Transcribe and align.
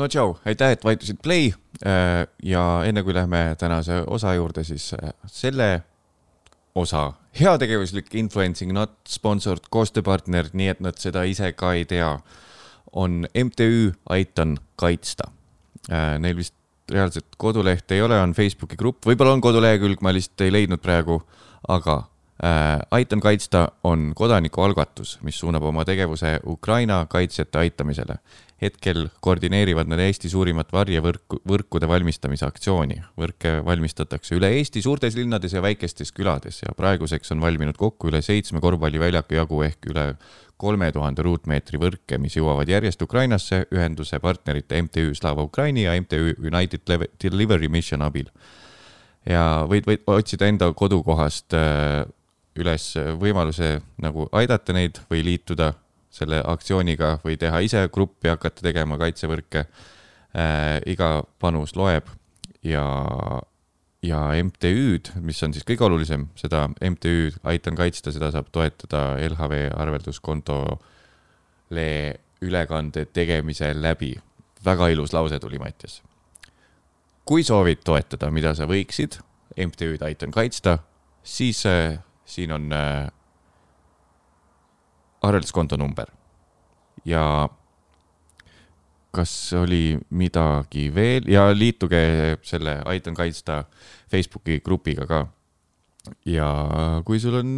no 0.00 0.08
tšau, 0.08 0.34
aitäh, 0.48 0.74
et 0.74 0.84
vajutasid 0.84 1.20
play 1.22 1.52
ja 2.42 2.64
enne 2.88 3.04
kui 3.04 3.14
lähme 3.16 3.54
tänase 3.60 4.02
osa 4.06 4.34
juurde, 4.34 4.64
siis 4.64 4.90
selle 5.28 5.70
osa 6.74 7.12
heategevuslik 7.40 8.14
influencing, 8.18 8.72
not 8.72 8.96
sponsored 9.08 9.68
koostööpartner, 9.70 10.50
nii 10.52 10.70
et 10.72 10.80
nad 10.84 10.98
seda 11.00 11.24
ise 11.28 11.52
ka 11.58 11.74
ei 11.78 11.84
tea, 11.88 12.14
on 12.92 13.26
MTÜ 13.28 13.92
Aitan 14.10 14.56
kaitsta. 14.80 15.30
Neil 16.18 16.36
vist 16.36 16.54
reaalset 16.90 17.26
kodulehte 17.38 17.94
ei 17.94 18.02
ole, 18.02 18.18
on 18.20 18.34
Facebooki 18.34 18.76
grupp, 18.76 19.06
võib-olla 19.06 19.36
on 19.36 19.42
kodulehekülg, 19.44 20.02
ma 20.02 20.12
lihtsalt 20.14 20.46
ei 20.46 20.52
leidnud 20.52 20.82
praegu, 20.82 21.20
aga 21.70 21.96
äh, 22.42 22.80
Aitan 22.98 23.22
kaitsta 23.22 23.68
on 23.86 24.10
kodanikualgatus, 24.16 25.18
mis 25.26 25.38
suunab 25.38 25.68
oma 25.70 25.84
tegevuse 25.86 26.38
Ukraina 26.46 27.04
kaitsjate 27.10 27.62
aitamisele. 27.62 28.18
Hetkel 28.60 29.06
koordineerivad 29.24 29.88
nad 29.88 30.00
Eesti 30.04 30.28
suurimat 30.28 30.72
varjevõrku, 30.72 31.40
võrkude 31.48 31.88
valmistamise 31.88 32.44
aktsiooni. 32.46 33.00
võrke 33.16 33.56
valmistatakse 33.64 34.36
üle 34.36 34.50
Eesti 34.58 34.82
suurtes 34.84 35.16
linnades 35.16 35.54
ja 35.56 35.62
väikestes 35.64 36.12
külades 36.12 36.60
ja 36.62 36.74
praeguseks 36.76 37.32
on 37.32 37.40
valminud 37.40 37.76
kokku 37.80 38.10
üle 38.12 38.20
seitsme 38.22 38.60
korvpalliväljaku 38.60 39.34
jagu 39.34 39.62
ehk 39.64 39.90
üle 39.90 40.06
kolme 40.60 40.92
tuhande 40.92 41.24
ruutmeetri 41.24 41.80
võrke, 41.80 42.18
mis 42.20 42.36
jõuavad 42.36 42.68
järjest 42.68 43.02
Ukrainasse 43.02 43.64
ühenduse 43.72 44.20
partnerite 44.20 44.82
MTÜ 44.82 45.14
Slava 45.16 45.42
Ukraini 45.42 45.86
ja 45.86 45.96
MTÜ 45.96 46.34
United 46.36 46.84
Delivery 47.22 47.68
Mission 47.68 48.02
abil. 48.02 48.28
ja 49.24 49.66
võid, 49.68 49.88
võid 49.88 50.04
otsida 50.06 50.48
enda 50.48 50.72
kodukohast 50.76 51.56
äh, 51.56 52.04
üles 52.60 52.92
võimaluse 53.20 53.78
nagu 54.00 54.28
aidata 54.32 54.76
neid 54.76 55.00
või 55.10 55.24
liituda 55.24 55.72
selle 56.10 56.42
aktsiooniga 56.46 57.18
või 57.24 57.36
teha 57.38 57.60
ise 57.64 57.88
gruppi, 57.92 58.28
hakata 58.28 58.62
tegema 58.66 58.98
kaitsevõrke 58.98 59.64
äh,. 59.64 60.80
iga 60.90 61.22
panus 61.38 61.76
loeb 61.78 62.04
ja, 62.66 62.84
ja 64.02 64.20
MTÜ-d, 64.42 65.14
mis 65.24 65.42
on 65.46 65.54
siis 65.54 65.64
kõige 65.68 65.84
olulisem, 65.86 66.28
seda 66.38 66.68
MTÜ-d 66.68 67.38
Aitan 67.44 67.76
kaitsta, 67.78 68.12
seda 68.12 68.30
saab 68.34 68.46
toetada 68.52 69.00
LHV 69.28 69.52
arvelduskontole 69.76 71.88
ülekande 72.40 73.04
tegemise 73.12 73.74
läbi. 73.76 74.14
väga 74.64 74.88
ilus 74.88 75.12
lause 75.12 75.38
tuli, 75.38 75.58
Mattias. 75.58 76.02
kui 77.24 77.44
soovid 77.44 77.78
toetada, 77.84 78.30
mida 78.30 78.54
sa 78.54 78.66
võiksid, 78.66 79.20
MTÜ-d 79.56 80.02
Aitan 80.02 80.30
kaitsta, 80.30 80.78
siis 81.22 81.66
äh, 81.66 81.98
siin 82.24 82.52
on 82.52 82.72
äh, 82.72 83.06
arvelduskonto 85.22 85.76
number 85.76 86.10
ja 87.04 87.48
kas 89.14 89.32
oli 89.58 89.98
midagi 90.14 90.88
veel 90.94 91.26
ja 91.30 91.48
liituge 91.54 92.38
selle 92.46 92.78
Aitan 92.86 93.14
kaitsta 93.14 93.64
Facebooki 94.10 94.60
grupiga 94.64 95.06
ka. 95.06 95.26
ja 96.24 96.46
kui 97.04 97.20
sul 97.20 97.34
on 97.40 97.50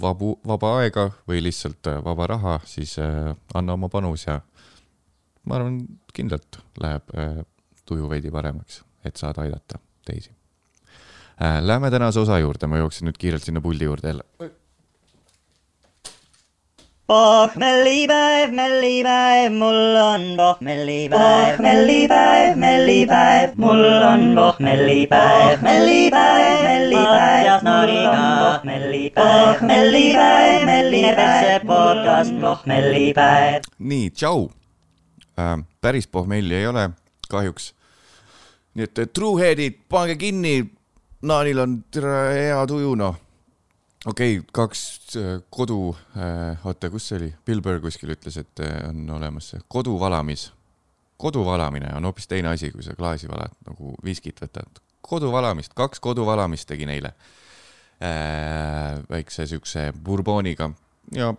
vabu, 0.00 0.38
vaba 0.46 0.76
aega 0.80 1.10
või 1.28 1.42
lihtsalt 1.44 1.90
äh, 1.90 1.98
vaba 2.04 2.26
raha, 2.30 2.60
siis 2.64 2.96
äh, 2.98 3.34
anna 3.54 3.76
oma 3.76 3.90
panus 3.92 4.24
ja 4.26 4.40
ma 5.44 5.58
arvan, 5.58 5.82
kindlalt 6.14 6.60
läheb 6.80 7.12
äh, 7.18 7.42
tuju 7.84 8.08
veidi 8.08 8.30
paremaks, 8.30 8.82
et 9.04 9.16
saada 9.16 9.44
aidata 9.44 9.82
teisi 10.06 10.30
äh,. 11.42 11.60
Läheme 11.60 11.90
tänase 11.90 12.20
osa 12.20 12.38
juurde, 12.38 12.66
ma 12.66 12.80
jooksin 12.80 13.10
nüüd 13.10 13.18
kiirelt 13.18 13.44
sinna 13.44 13.60
puldi 13.60 13.84
juurde 13.84 14.14
jälle. 14.14 14.50
Pohmellipäev, 17.10 18.52
mellipäev, 18.54 19.52
mul 19.52 19.96
on 19.98 20.22
pohmellipäev, 20.36 21.58
mellipäev, 21.58 22.56
mellipäev, 22.56 23.50
mul 23.56 23.82
on 24.12 24.22
pohmellipäev, 24.36 25.62
mellipäev, 25.62 26.62
mellipäev, 26.62 27.64
mul 27.66 27.96
on 28.06 28.22
pohmellipäev, 28.42 29.58
pohmellipäev, 29.58 30.66
mellipäev, 30.66 31.66
podcast 31.66 32.40
pohmellipäev. 32.40 33.62
nii, 33.78 34.10
tšau 34.10 34.50
äh,. 35.38 35.64
päris 35.80 36.06
pohmelli 36.06 36.54
ei 36.54 36.66
ole 36.66 36.90
kahjuks. 37.30 37.74
nii 38.74 38.84
et 38.84 39.12
truehead'id, 39.12 39.82
pange 39.88 40.16
kinni 40.16 40.70
Naanil 41.22 41.58
on 41.58 41.84
hea 42.32 42.66
tuju, 42.66 42.94
noh. 42.94 43.16
Okei 44.06 44.38
okay,, 44.38 44.48
kaks 44.52 44.82
äh, 45.16 45.42
kodu 45.50 45.96
äh,, 46.16 46.66
oota, 46.66 46.90
kus 46.90 47.10
see 47.10 47.18
oli, 47.18 47.30
Bill 47.46 47.60
Burr 47.64 47.80
kuskil 47.82 48.14
ütles, 48.14 48.38
et 48.40 48.62
äh, 48.64 48.88
on 48.88 49.04
olemas 49.16 49.52
see 49.52 49.60
koduvalamis. 49.68 50.50
koduvalamine 51.20 51.92
on 51.96 52.04
hoopis 52.08 52.28
teine 52.28 52.48
asi, 52.48 52.70
kui 52.72 52.82
sa 52.82 52.96
klaasi 52.96 53.28
valad, 53.28 53.52
nagu 53.66 53.94
viskit 54.04 54.40
võtad. 54.40 54.80
koduvalamist, 55.02 55.74
kaks 55.74 56.00
koduvalamist 56.00 56.68
tegin 56.68 56.88
eile 56.88 57.14
äh,. 58.00 59.02
väikse 59.10 59.46
siukse 59.46 59.92
burbooniga 59.92 60.70
ja 61.14 61.34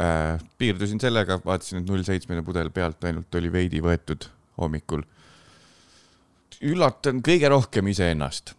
äh, 0.00 0.40
piirdusin 0.58 1.00
sellega, 1.00 1.40
vaatasin, 1.44 1.82
et 1.82 1.88
null 1.88 2.04
seitsmene 2.04 2.42
pudel 2.42 2.70
pealt 2.70 3.04
ainult 3.04 3.34
oli 3.34 3.52
veidi 3.52 3.82
võetud 3.84 4.30
hommikul. 4.56 5.02
üllatan 6.62 7.20
kõige 7.20 7.48
rohkem 7.52 7.92
iseennast 7.92 8.54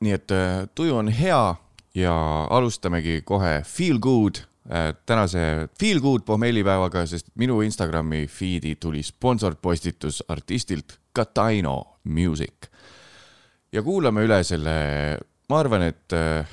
nii 0.00 0.12
et 0.12 0.32
äh, 0.34 0.66
tuju 0.74 0.96
on 0.96 1.08
hea 1.08 1.54
ja 1.96 2.14
alustamegi 2.50 3.22
kohe 3.24 3.62
Feel 3.64 3.98
Good 3.98 4.42
äh, 4.70 4.92
tänase 5.06 5.68
Feel 5.80 6.00
Good 6.00 6.26
pohmellipäevaga, 6.26 7.06
sest 7.06 7.30
minu 7.34 7.60
Instagrami 7.64 8.26
feed'i 8.28 8.76
tuli 8.80 9.02
sponsorpostitus 9.02 10.22
artistilt 10.28 10.98
Kataino 11.12 11.98
Music. 12.04 12.68
ja 13.72 13.82
kuulame 13.82 14.22
üle 14.24 14.42
selle, 14.44 14.76
ma 15.48 15.58
arvan, 15.58 15.82
et 15.88 16.12
äh, 16.12 16.46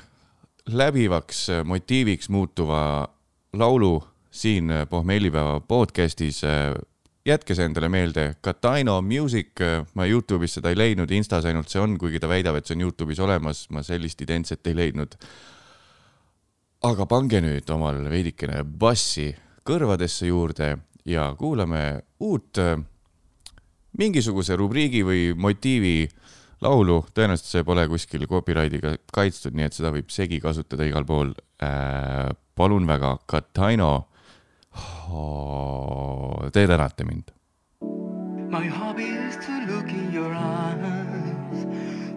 läbivaks 0.66 1.46
motiiviks 1.64 2.28
muutuva 2.28 3.08
laulu 3.52 4.02
siin 4.30 4.72
pohmellipäeva 4.90 5.60
podcast'is 5.60 6.40
jätke 7.24 7.56
see 7.56 7.64
endale 7.68 7.88
meelde, 7.88 8.34
Kataino 8.44 8.98
Music, 9.02 9.60
ma 9.96 10.06
Youtube'is 10.08 10.58
seda 10.58 10.72
ei 10.72 10.78
leidnud, 10.78 11.10
Instas 11.16 11.46
ainult 11.48 11.72
see 11.72 11.80
on, 11.80 11.96
kuigi 12.00 12.20
ta 12.20 12.28
väidab, 12.28 12.58
et 12.58 12.68
see 12.68 12.76
on 12.76 12.84
Youtube'is 12.84 13.22
olemas, 13.24 13.64
ma 13.72 13.84
sellist 13.86 14.20
identset 14.24 14.66
ei 14.68 14.76
leidnud. 14.76 15.16
aga 16.84 17.06
pange 17.08 17.40
nüüd 17.40 17.70
omal 17.72 18.02
veidikene 18.12 18.58
bassi 18.64 19.30
kõrvadesse 19.64 20.26
juurde 20.28 20.74
ja 21.08 21.30
kuulame 21.38 22.02
uut 22.20 22.60
mingisuguse 23.96 24.56
rubriigi 24.60 25.00
või 25.06 25.30
motiivi 25.32 26.08
laulu, 26.60 26.98
tõenäoliselt 27.16 27.48
see 27.48 27.64
pole 27.64 27.86
kuskil 27.88 28.26
copyright'iga 28.28 28.98
kaitstud, 29.14 29.56
nii 29.56 29.64
et 29.70 29.76
seda 29.76 29.94
võib 29.94 30.12
segi 30.12 30.42
kasutada 30.44 30.84
igal 30.84 31.08
pool 31.08 31.32
äh,. 31.62 32.28
palun 32.54 32.84
väga, 32.86 33.16
Kataino 33.26 34.10
oh,. 35.10 36.48
Te 36.50 36.66
tänate 36.66 37.04
mind. 37.04 37.32
My 38.50 38.66
hobby 38.66 39.04
is 39.04 39.36
to 39.46 39.52
look 39.66 39.88
in 39.88 40.12
your 40.12 40.32
eyes. 40.32 41.66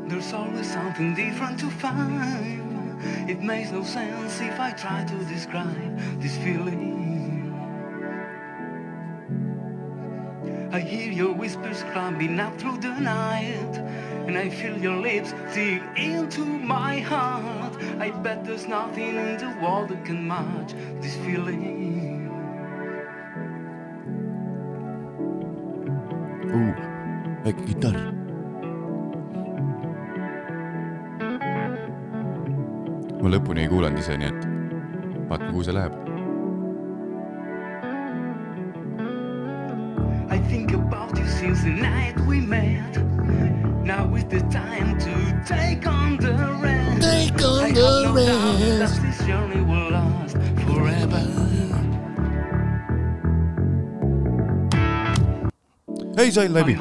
There's 0.08 0.34
always 0.34 0.72
something 0.72 1.16
different 1.16 1.60
to 1.60 1.70
find. 1.70 3.00
It 3.30 3.42
makes 3.42 3.72
no 3.72 3.84
sense 3.84 4.40
if 4.42 4.60
I 4.60 4.72
try 4.72 5.04
to 5.04 5.26
describe 5.26 6.22
this 6.22 6.38
feeling. 6.38 6.98
I 10.72 10.80
hear 10.80 11.12
your 11.12 11.34
whispers 11.34 11.84
climbing 11.92 12.40
up 12.40 12.60
through 12.60 12.78
the 12.78 13.00
night, 13.00 13.78
and 14.28 14.38
I 14.38 14.50
feel 14.50 14.78
your 14.78 14.98
lips 14.98 15.34
dig 15.54 15.82
into 15.96 16.46
my 16.46 17.00
heart. 17.00 17.76
I 18.00 18.12
bet 18.12 18.46
there's 18.46 18.68
nothing 18.68 19.16
in 19.16 19.38
the 19.38 19.58
world 19.62 19.90
that 19.90 20.06
can 20.06 20.28
match 20.28 20.74
this 21.02 21.16
feeling. 21.26 22.07
Väike 27.46 27.64
kitarr. 27.72 28.18
ma 33.22 33.32
lõpuni 33.34 33.66
ei 33.66 33.70
kuulanud 33.72 34.00
ise, 34.00 34.16
nii 34.18 34.30
et 34.30 34.44
vaatame, 35.30 35.52
kuhu 35.52 35.64
see 35.68 35.74
läheb. 35.76 35.94
I 40.30 40.38
think 40.50 40.72
about 40.74 41.18
you 41.18 41.26
since 41.28 41.64
the 41.64 41.74
night 41.82 42.20
we 42.28 42.40
met. 42.40 43.02
Now 43.84 44.14
is 44.16 44.26
the 44.26 44.42
time 44.54 44.98
to 45.00 45.14
take 45.48 45.88
on 45.88 46.18
the 46.18 46.36
rest. 46.62 47.02
Take 47.02 47.44
on 47.44 47.74
the 47.74 48.12
rest. 48.16 49.02
This 49.02 49.20
journey 49.28 49.62
will 49.62 49.92
last 49.92 50.07
ei 56.18 56.32
sain 56.32 56.54
läbi. 56.54 56.80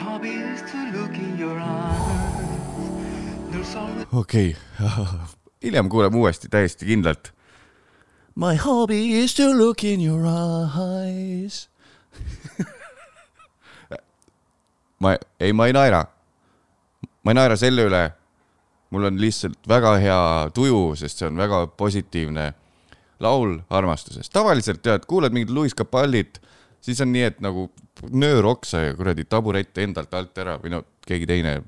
okei 4.13 4.57
okay. 4.57 4.89
hiljem 5.63 5.89
kuuleme 5.89 6.17
uuesti 6.17 6.49
täiesti 6.49 6.87
kindlalt. 6.87 7.33
My 8.35 8.57
hobby 8.57 9.25
is 9.25 9.35
to 9.35 9.43
look 9.59 9.85
in 9.85 10.01
your 10.01 10.27
eyes 10.27 11.69
ma, 15.01 15.17
ei, 15.41 15.53
ma 15.53 15.67
ei 15.67 15.73
naera. 15.73 16.05
ma 17.25 17.31
ei 17.31 17.35
naera 17.35 17.57
selle 17.57 17.85
üle. 17.89 18.11
mul 18.91 19.05
on 19.05 19.21
lihtsalt 19.21 19.69
väga 19.69 19.97
hea 19.99 20.51
tuju, 20.55 20.95
sest 20.97 21.19
see 21.19 21.29
on 21.29 21.37
väga 21.37 21.67
positiivne 21.67 22.53
laul 23.21 23.59
armastusest. 23.71 24.33
tavaliselt 24.33 24.83
tead, 24.83 25.05
kuulad 25.07 25.33
mingit 25.33 25.51
Louis 25.51 25.75
Capallit, 25.75 26.41
siis 26.81 27.01
on 27.01 27.13
nii, 27.13 27.23
et 27.23 27.41
nagu 27.41 27.71
nöör 28.13 28.53
oksa 28.53 28.83
ja 28.87 28.95
kuradi 28.97 29.25
taburett 29.25 29.79
endalt 29.79 30.15
alt 30.15 30.39
ära 30.39 30.57
või 30.61 30.75
no 30.75 30.83
keegi 31.07 31.29
teine 31.29 31.61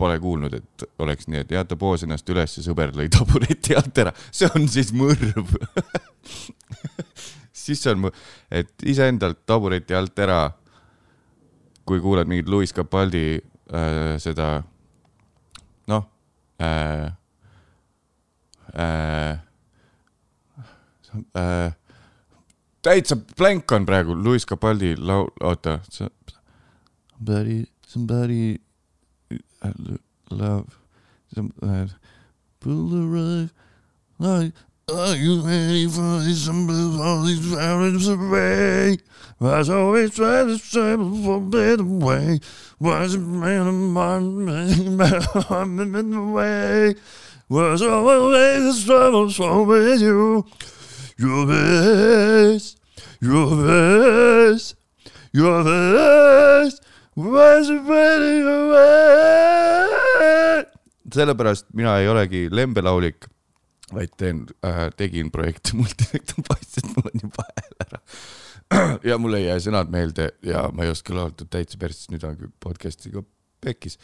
pole 0.00 0.16
kuulnud, 0.20 0.54
et 0.56 0.84
oleks 1.02 1.28
nii, 1.28 1.42
et 1.44 1.52
jah, 1.52 1.66
ta 1.66 1.76
poos 1.80 2.04
ennast 2.06 2.28
üles 2.32 2.56
ja 2.56 2.64
sõber 2.64 2.94
lõi 2.96 3.10
tabureti 3.16 3.76
alt 3.76 3.98
ära, 4.00 4.14
see 4.32 4.48
on 4.56 4.68
siis 4.70 4.94
mõrv. 4.96 5.54
siis 7.64 7.84
on, 7.90 8.08
et 8.48 8.86
iseendalt 8.88 9.42
tabureti 9.48 9.96
alt 9.96 10.18
ära, 10.24 10.40
kui 11.88 12.00
kuulad 12.00 12.30
mingit 12.30 12.48
Louis 12.48 12.72
Capaldi 12.72 13.24
äh, 13.36 14.14
seda, 14.22 14.60
noh 15.90 16.06
äh,, 16.62 17.10
äh, 18.78 19.40
äh, 21.34 21.79
täitsa 22.82 23.16
blank 23.36 23.72
on 23.72 23.86
praegu 23.86 24.14
Louis 24.24 24.46
Capaldi 24.46 24.94
laul, 24.96 25.28
oota. 25.40 25.80
Somebody, 25.90 27.66
somebody 27.86 28.58
I 29.62 29.72
love 30.30 30.78
some 31.34 31.52
uh, 31.62 31.86
pull 32.60 32.88
the 32.88 33.06
rug. 33.06 33.50
Like 34.18 34.54
are 34.92 35.14
you 35.14 35.40
ready 35.40 35.86
for 35.86 36.20
this? 36.20 36.48
All 36.48 37.22
these 37.22 37.56
hours 37.56 38.08
away 38.08 38.98
was 39.38 39.70
always 39.70 40.14
trying 40.14 40.48
to 40.48 40.58
travel 40.58 41.22
for 41.22 41.36
a 41.36 41.40
better 41.40 41.84
way 41.84 42.40
was 42.80 43.14
a 43.14 43.18
man 43.18 43.66
of 43.68 43.74
mine 43.74 44.48
I'm 45.50 45.78
in 45.94 46.10
the 46.10 46.22
way? 46.22 46.94
Was 47.48 47.82
always 47.82 48.84
trouble 48.84 49.30
so 49.30 49.64
with 49.64 50.00
you 50.00 50.46
best 53.60 54.76
your 55.32 55.64
best 55.64 56.84
was 57.16 57.68
a 57.70 57.78
better 57.88 58.60
way 58.72 60.64
sellepärast 61.14 61.66
mina 61.74 61.98
ei 62.00 62.08
olegi 62.08 62.46
lembelaulik 62.50 63.28
vaid 63.94 64.12
teen 64.16 64.44
äh,, 64.64 64.88
tegin 64.96 65.30
projekti 65.34 65.76
Multifektum 65.78 66.44
Paist, 66.48 66.78
et 66.78 66.86
mul 66.94 67.08
on 67.10 67.24
juba 67.24 67.46
hääl 67.48 67.74
ära. 67.86 68.00
ja 69.10 69.18
mul 69.18 69.34
ei 69.38 69.48
jää 69.48 69.58
sõnad 69.64 69.90
meelde 69.90 70.30
ja 70.46 70.68
ma 70.74 70.86
ei 70.86 70.92
oska 70.94 71.16
laulda 71.16 71.46
täitsa 71.50 71.80
perses, 71.80 72.06
nüüd 72.12 72.24
on 72.28 72.38
küll 72.38 72.52
podcast'iga 72.62 73.24
pekkis. 73.64 73.98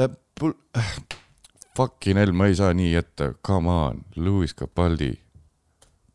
äh,, 0.00 0.14
pul- 0.38 0.58
äh,, 0.78 0.94
fucking 1.76 2.18
hell, 2.18 2.32
ma 2.32 2.46
ei 2.46 2.54
saa 2.54 2.72
nii 2.74 2.92
jätta, 2.92 3.32
come 3.46 3.70
on, 3.70 4.04
Louis 4.16 4.54
Capaldi, 4.54 5.12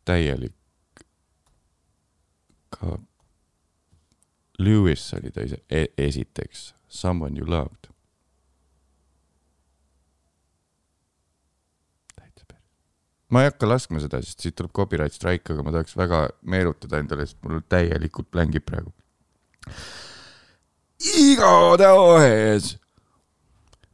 täielik. 0.06 0.56
ka 2.70 3.00
Lewis 4.60 5.14
oli 5.14 5.32
ta 5.32 5.42
ise 5.42 5.64
e, 5.70 5.86
esiteks, 5.98 6.76
Someone 6.88 7.40
you 7.40 7.50
loved. 7.50 7.90
ma 13.30 13.44
ei 13.44 13.50
hakka 13.52 13.68
laskma 13.70 14.02
seda, 14.02 14.22
sest 14.26 14.42
siit 14.42 14.56
tuleb 14.58 14.74
copyright 14.76 15.14
strike, 15.14 15.54
aga 15.54 15.66
ma 15.66 15.74
tahaks 15.74 15.96
väga 15.98 16.22
meenutada 16.50 17.02
endale, 17.02 17.28
sest 17.30 17.38
mul 17.46 17.62
täielikult 17.70 18.30
blängib 18.34 18.66
praegu. 18.66 18.94
igatahes. 21.00 22.76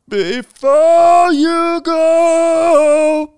Before 0.07 1.33
you 1.33 1.81
go 1.81 3.31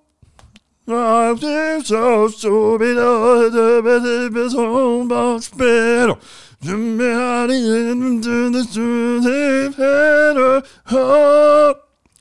I 0.89 1.35
feel 1.39 1.83
so 1.83 2.27
stupid, 2.27 2.97
oh, 2.97 4.49
so 4.49 5.03
much 5.03 5.51
better. 5.57 6.17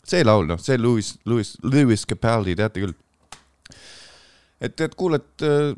see 0.04 0.24
laul, 0.24 0.46
noh, 0.46 0.58
see 0.58 0.76
Louis, 0.76 1.18
Louis, 1.24 1.56
Louis 1.62 2.04
Capaldi, 2.04 2.54
teate 2.54 2.80
küll. 2.80 2.94
et, 4.60 4.80
et 4.80 4.94
kuulad 4.94 5.22
äh, 5.42 5.74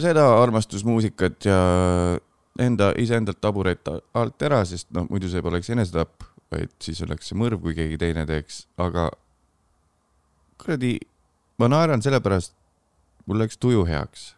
seda 0.00 0.26
armastusmuusikat 0.42 1.44
ja 1.44 1.58
enda, 2.60 2.92
iseendalt 3.00 3.40
taburet 3.40 3.88
alt 4.14 4.42
ära, 4.42 4.64
sest 4.68 4.90
noh, 4.92 5.06
muidu 5.08 5.28
see 5.30 5.42
poleks 5.44 5.70
enesetapp, 5.70 6.24
vaid 6.54 6.70
siis 6.82 7.02
oleks 7.04 7.28
see 7.30 7.38
mõrv, 7.38 7.60
kui 7.64 7.74
keegi 7.76 7.98
teine 8.00 8.24
teeks, 8.30 8.64
aga 8.80 9.10
kuradi, 10.62 10.96
ma 11.58 11.68
naeran 11.68 12.02
sellepärast, 12.04 12.54
mul 13.26 13.42
läks 13.42 13.58
tuju 13.60 13.84
heaks. 13.90 14.32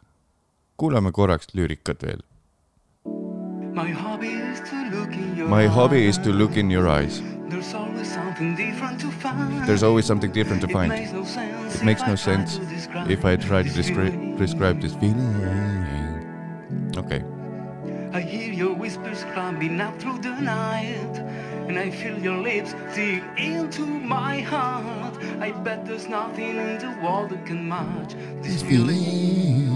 kuulame 0.77 1.09
korraks 1.13 1.47
lüürikat 1.57 2.03
veel. 2.05 2.21
My 3.77 3.93
hobby 3.93 4.29
is 4.53 4.61
to 4.61 4.77
look 4.93 5.13
in 5.13 5.37
your 5.39 5.49
My 5.49 5.67
hobby 5.67 6.05
is 6.09 6.19
eyes. 6.19 6.25
to 6.27 6.33
look 6.33 6.57
in 6.57 6.71
your 6.71 6.89
eyes. 6.89 7.21
There's 7.49 7.73
always 7.75 8.09
something 8.13 8.57
different 8.57 9.01
to 9.01 9.11
find. 9.23 9.67
There's 9.67 9.83
always 9.83 10.07
something 10.07 10.33
different 10.33 10.61
to 10.62 10.69
It 10.69 10.73
find. 10.73 10.89
makes 10.93 11.12
no 11.12 11.25
sense 11.25 11.75
It 11.77 11.85
makes 11.85 12.03
if 12.03 12.07
no 12.09 12.12
I 12.12 12.17
try 12.17 12.25
sense 12.25 12.59
to 12.59 12.65
describe 12.67 13.11
if 13.11 13.25
I 13.25 13.37
try 13.37 13.62
to 13.62 13.69
this 13.69 13.77
describe 13.87 14.12
feeling. 14.12 14.37
describe 14.37 14.81
this 14.81 14.95
feeling. 14.95 15.33
okei 16.97 17.21
okay., 17.21 17.23
I 18.12 18.21
hear 18.21 18.53
your 18.53 18.75
whispers 18.75 19.25
climbing 19.35 19.81
up 19.81 19.99
through 20.01 20.19
the 20.21 20.35
night, 20.41 21.15
and 21.69 21.79
I 21.79 21.91
feel 21.91 22.19
your 22.19 22.37
lips 22.37 22.75
dig 22.95 23.23
into 23.37 23.85
my 23.85 24.41
heart. 24.41 25.15
I 25.41 25.51
bet 25.51 25.85
there's 25.85 26.09
nothing 26.09 26.57
in 26.57 26.79
the 26.79 26.97
world 27.03 27.31
that 27.31 27.45
can 27.45 27.69
match 27.69 28.15
this 28.43 28.63
feeling. 28.63 29.67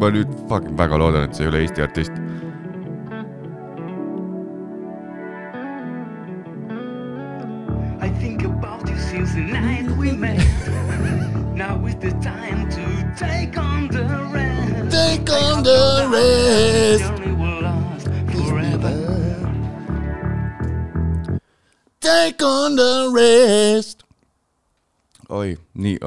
ma 0.00 0.10
nüüd 0.10 0.28
fucking 0.48 0.76
väga 0.78 0.96
loodan, 1.00 1.22
et 1.24 1.34
see 1.34 1.44
ei 1.44 1.48
ole 1.48 1.62
Eesti 1.64 1.82
artist. 1.82 2.12
I 8.00 8.08
think 8.20 8.44
about 8.44 8.88
you 8.88 8.98
since 8.98 9.32
the 9.34 9.40
night 9.40 9.88
we 9.98 10.12
met. 10.12 10.65
Now 11.66 11.86
is 11.86 11.96
the 11.96 12.12
time 12.22 12.68
to 12.70 12.84
take 13.18 13.58
on 13.58 13.88
the 13.88 14.06
rest. 14.34 14.90
Take 14.96 15.30
on 15.30 15.62
the 15.62 15.82
rest. 16.14 17.12
Take 22.00 22.42
on 22.42 22.76
the 22.76 22.94
rest. 23.18 24.02
oi, 25.28 25.56
nii, 25.74 25.98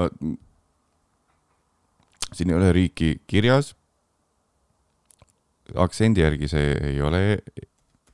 siin 2.34 2.50
ei 2.50 2.56
ole 2.56 2.72
riiki 2.72 3.10
kirjas. 3.28 3.74
aktsendi 5.76 6.24
järgi 6.24 6.48
see 6.48 6.72
ei 6.92 7.02
ole 7.02 7.20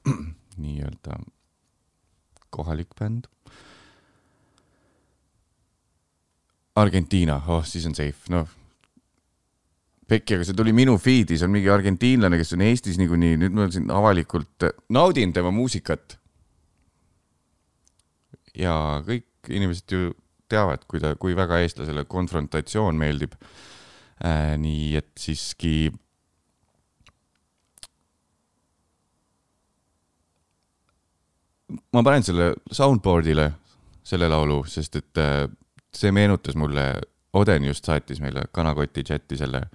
nii-öelda 0.63 1.19
kohalik 2.49 2.97
bänd. 2.99 3.29
Argentiina, 6.75 7.39
oh 7.47 7.63
siis 7.63 7.85
on 7.87 7.95
safe, 7.95 8.27
noh. 8.33 8.49
pekki, 10.09 10.35
aga 10.35 10.45
see 10.45 10.57
tuli 10.57 10.73
minu 10.75 10.97
feed'i, 11.01 11.37
see 11.39 11.47
on 11.47 11.53
mingi 11.55 11.71
argentiinlane, 11.71 12.37
kes 12.37 12.53
on 12.53 12.65
Eestis 12.65 12.99
niikuinii, 13.01 13.39
nüüd 13.41 13.55
ma 13.55 13.69
siin 13.73 13.87
avalikult 13.93 14.67
naudin 14.93 15.33
tema 15.33 15.53
muusikat 15.55 16.17
ja 18.59 18.75
kõik 19.07 19.49
inimesed 19.51 19.95
ju 19.95 20.13
teavad, 20.51 20.85
kui 20.89 21.01
ta, 21.01 21.15
kui 21.19 21.35
väga 21.37 21.59
eestlasele 21.63 22.05
konfrontatsioon 22.09 22.97
meeldib 22.99 23.35
äh,. 24.21 24.55
nii 24.61 24.95
et 24.99 25.11
siiski. 25.19 25.91
ma 31.91 32.03
panen 32.05 32.23
selle 32.23 32.53
soundboard'ile, 32.71 33.49
selle 34.05 34.27
laulu, 34.29 34.61
sest 34.69 34.99
et 35.01 35.19
äh, 35.19 35.47
see 35.95 36.11
meenutas 36.11 36.55
mulle, 36.55 37.01
Oden 37.35 37.65
just 37.67 37.85
saatis 37.85 38.21
meile 38.23 38.45
kanakoti 38.51 39.03
chati 39.03 39.37
selle. 39.37 39.65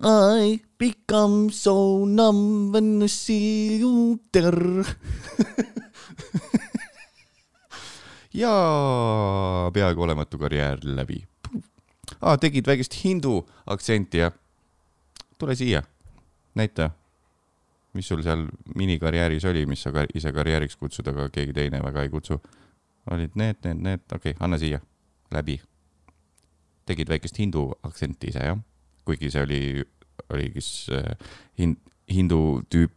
I 0.00 0.60
become 0.78 1.50
so 1.52 2.04
numb 2.06 2.72
when 2.74 3.02
I 3.02 3.08
see 3.08 3.78
you 3.80 4.18
there 4.32 4.84
ja 8.36 8.50
peaaegu 9.72 10.02
olematu 10.02 10.38
karjäär 10.38 10.78
läbi 10.84 11.22
ah,. 12.20 12.36
tegid 12.38 12.66
väikest 12.66 12.96
hindu 13.04 13.38
aktsenti 13.66 14.18
ja 14.18 14.30
tule 15.38 15.54
siia, 15.54 15.82
näita, 16.54 16.90
mis 17.92 18.08
sul 18.08 18.22
seal 18.24 18.46
minikarjääris 18.76 19.44
oli, 19.44 19.66
mis 19.66 19.82
sa 19.82 19.92
ka 19.92 20.06
ise 20.14 20.32
karjääriks 20.32 20.76
kutsud, 20.76 21.08
aga 21.12 21.28
keegi 21.32 21.52
teine 21.56 21.82
väga 21.82 22.02
ei 22.02 22.12
kutsu. 22.12 22.40
olid 23.10 23.30
need, 23.34 23.56
need, 23.64 23.78
need, 23.78 24.00
okei 24.12 24.30
okay,, 24.30 24.40
anna 24.40 24.58
siia, 24.58 24.80
läbi. 25.32 25.60
tegid 26.86 27.08
väikest 27.10 27.38
hindu 27.38 27.72
aktsenti 27.82 28.28
ise 28.30 28.44
jah, 28.46 28.58
kuigi 29.04 29.30
see 29.30 29.42
oli, 29.42 29.62
oli 30.30 30.50
kes 30.54 30.68
äh, 30.94 31.16
hin-, 31.58 31.80
hindu 32.06 32.62
tüüp 32.70 32.92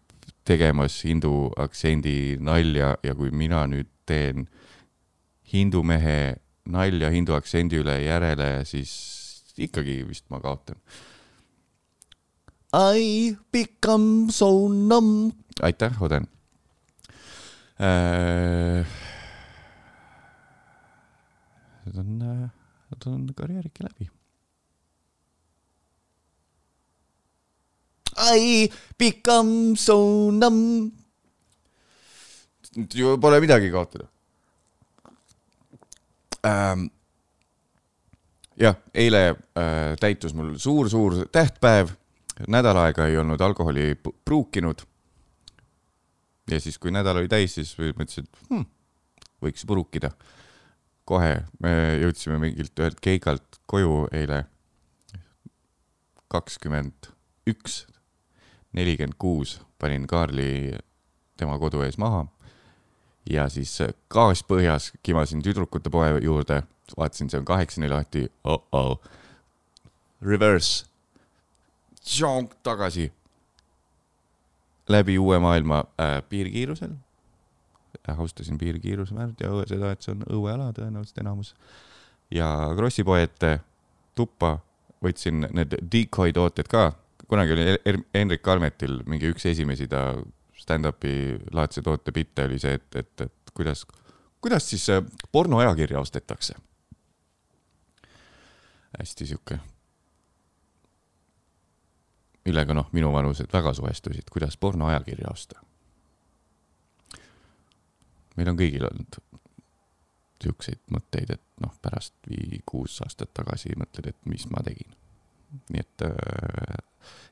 tegemas 0.45 0.99
hindu 1.05 1.49
aktsendi 1.57 2.37
nalja 2.41 2.95
ja 3.03 3.15
kui 3.17 3.31
mina 3.31 3.63
nüüd 3.69 3.89
teen 4.09 4.47
hindu 5.53 5.81
mehe 5.85 6.37
nalja 6.69 7.09
hindu 7.13 7.33
aktsendi 7.37 7.81
üle 7.81 7.97
järele, 8.03 8.49
siis 8.65 8.93
ikkagi 9.57 10.03
vist 10.07 10.27
ma 10.29 10.41
kaotan. 10.41 10.77
I 12.73 13.35
become 13.51 14.29
so 14.31 14.69
numb. 14.69 15.33
aitäh, 15.61 16.01
Oden 16.01 16.27
äh,. 17.79 19.08
Need 21.89 21.97
on, 21.97 22.17
need 22.19 23.05
on 23.09 23.27
karjäärike 23.35 23.83
läbi. 23.83 24.09
I 28.19 28.69
become 28.97 29.75
so 29.77 30.31
numb. 30.31 30.91
ju 32.93 33.17
pole 33.17 33.39
midagi 33.41 33.71
kaotada 33.71 34.05
ähm,. 36.45 36.83
jah, 38.59 38.75
eile 38.93 39.21
äh, 39.57 39.95
täitus 39.99 40.35
mul 40.37 40.53
suur-suur 40.59 41.23
tähtpäev, 41.31 41.95
nädal 42.47 42.77
aega 42.77 43.07
ei 43.07 43.17
olnud 43.17 43.41
alkoholi 43.41 43.95
pruukinud. 44.25 44.83
ja 46.51 46.59
siis, 46.59 46.77
kui 46.77 46.91
nädal 46.91 47.17
oli 47.23 47.31
täis, 47.31 47.55
siis 47.57 47.73
mõtlesin, 47.79 48.27
et 48.27 48.43
hmm, 48.49 48.67
võiks 49.41 49.65
purukida. 49.65 50.11
Kohe 51.09 51.33
me 51.63 51.73
jõudsime 52.03 52.37
mingilt 52.41 52.77
ühelt 52.79 53.01
keikalt 53.01 53.61
koju 53.69 54.07
eile. 54.13 54.45
kakskümmend 56.29 57.09
üks, 57.49 57.87
nelikümmend 58.77 59.17
kuus 59.17 59.55
panin 59.81 60.05
Kaarli 60.05 60.77
tema 61.41 61.57
kodu 61.57 61.81
ees 61.81 61.97
maha 61.97 62.27
ja 63.29 63.47
siis 63.49 63.77
gaas 64.13 64.43
põhjas 64.45 64.91
kimasin 65.03 65.41
tüdrukute 65.45 65.89
poe 65.89 66.11
juurde, 66.21 66.61
vaatasin, 66.97 67.29
see 67.29 67.39
on 67.39 67.47
kaheksani 67.49 67.89
lahti 67.89 68.27
oh, 68.43 68.61
oh. 68.71 69.01
reverse, 70.21 70.85
tagasi 72.63 73.11
läbi 74.89 75.17
uue 75.19 75.39
maailma 75.39 75.83
äh, 76.01 76.21
piirkiirusel. 76.29 76.95
Austasin 78.07 78.57
piirkiiruse 78.57 79.13
määrt 79.13 79.41
ja 79.43 79.51
seda, 79.67 79.91
et 79.93 80.01
see 80.01 80.15
on 80.15 80.23
õueala 80.29 80.71
tõenäoliselt 80.73 81.21
enamus. 81.21 81.53
ja 82.31 82.47
Krossi 82.75 83.03
poe 83.03 83.23
ette 83.23 83.59
tuppa 84.15 84.57
võtsin 85.03 85.47
need 85.53 85.75
decoy 85.91 86.33
tooted 86.33 86.67
ka, 86.67 86.91
kunagi 87.27 87.53
oli 87.55 87.99
Hendrik 88.13 88.41
Kalmetil 88.41 89.01
mingi 89.07 89.29
üks 89.31 89.45
esimesi 89.45 89.87
ta 89.87 90.17
stand-up'i 90.59 91.39
laadse 91.55 91.81
toote 91.81 92.11
bitte 92.11 92.45
oli 92.49 92.59
see, 92.59 92.75
et, 92.79 92.95
et, 92.95 93.25
et 93.25 93.53
kuidas, 93.55 93.85
kuidas 94.41 94.69
siis 94.69 94.89
äh, 94.89 95.03
pornoajakirja 95.31 95.99
ostetakse. 95.99 96.55
hästi 98.99 99.25
sihuke, 99.25 99.59
millega 102.45 102.73
noh, 102.73 102.87
minuvanused 102.91 103.47
väga 103.53 103.73
suhestusid, 103.77 104.31
kuidas 104.33 104.57
pornoajakirja 104.57 105.29
osta. 105.31 105.61
Meil 108.39 108.53
on 108.53 108.59
kõigil 108.59 108.87
olnud 108.87 109.19
siukseid 110.43 110.79
mõtteid, 110.93 111.33
et 111.35 111.43
noh, 111.63 111.73
pärast 111.83 112.15
viis-kuus 112.29 113.01
aastat 113.03 113.33
tagasi 113.35 113.75
mõtled, 113.79 114.07
et 114.11 114.19
mis 114.29 114.45
ma 114.53 114.63
tegin. 114.63 114.95
nii 115.73 115.81
et 115.81 116.05
äh, 116.05 116.77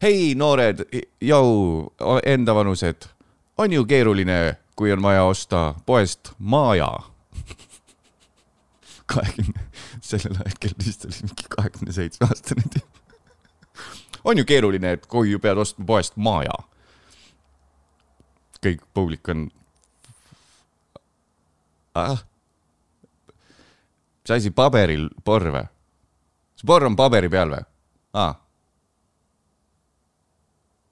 hei, 0.01 0.33
noored, 0.35 0.83
jõu, 1.21 1.93
endavanused, 2.25 3.07
on 3.57 3.73
ju 3.73 3.85
keeruline, 3.85 4.57
kui 4.75 4.91
on 4.93 5.01
vaja 5.01 5.23
osta 5.23 5.61
poest 5.85 6.33
maaja. 6.37 6.89
kahekümne, 9.13 9.67
sellel 10.01 10.39
hetkel 10.43 10.75
vist 10.83 11.05
oli 11.05 11.29
mingi 11.29 11.45
kahekümne 11.49 11.93
seitsme 11.95 12.27
aastane 12.27 12.65
tüüp. 12.73 13.03
on 14.23 14.37
ju 14.37 14.45
keeruline, 14.45 14.91
et 14.97 15.05
kui 15.07 15.37
pead 15.39 15.57
ostma 15.57 15.85
poest 15.85 16.17
maaja. 16.17 16.57
kõik 18.65 18.81
publik 18.93 19.29
on 19.29 19.49
ah.. 21.97 22.25
mis 24.21 24.35
asi, 24.37 24.51
paberil 24.51 25.09
porr 25.25 25.51
või? 25.53 25.65
see 26.57 26.67
porr 26.67 26.87
on 26.89 26.97
paberi 26.99 27.29
peal 27.31 27.53
või? 27.53 27.63
aa. 28.17 28.33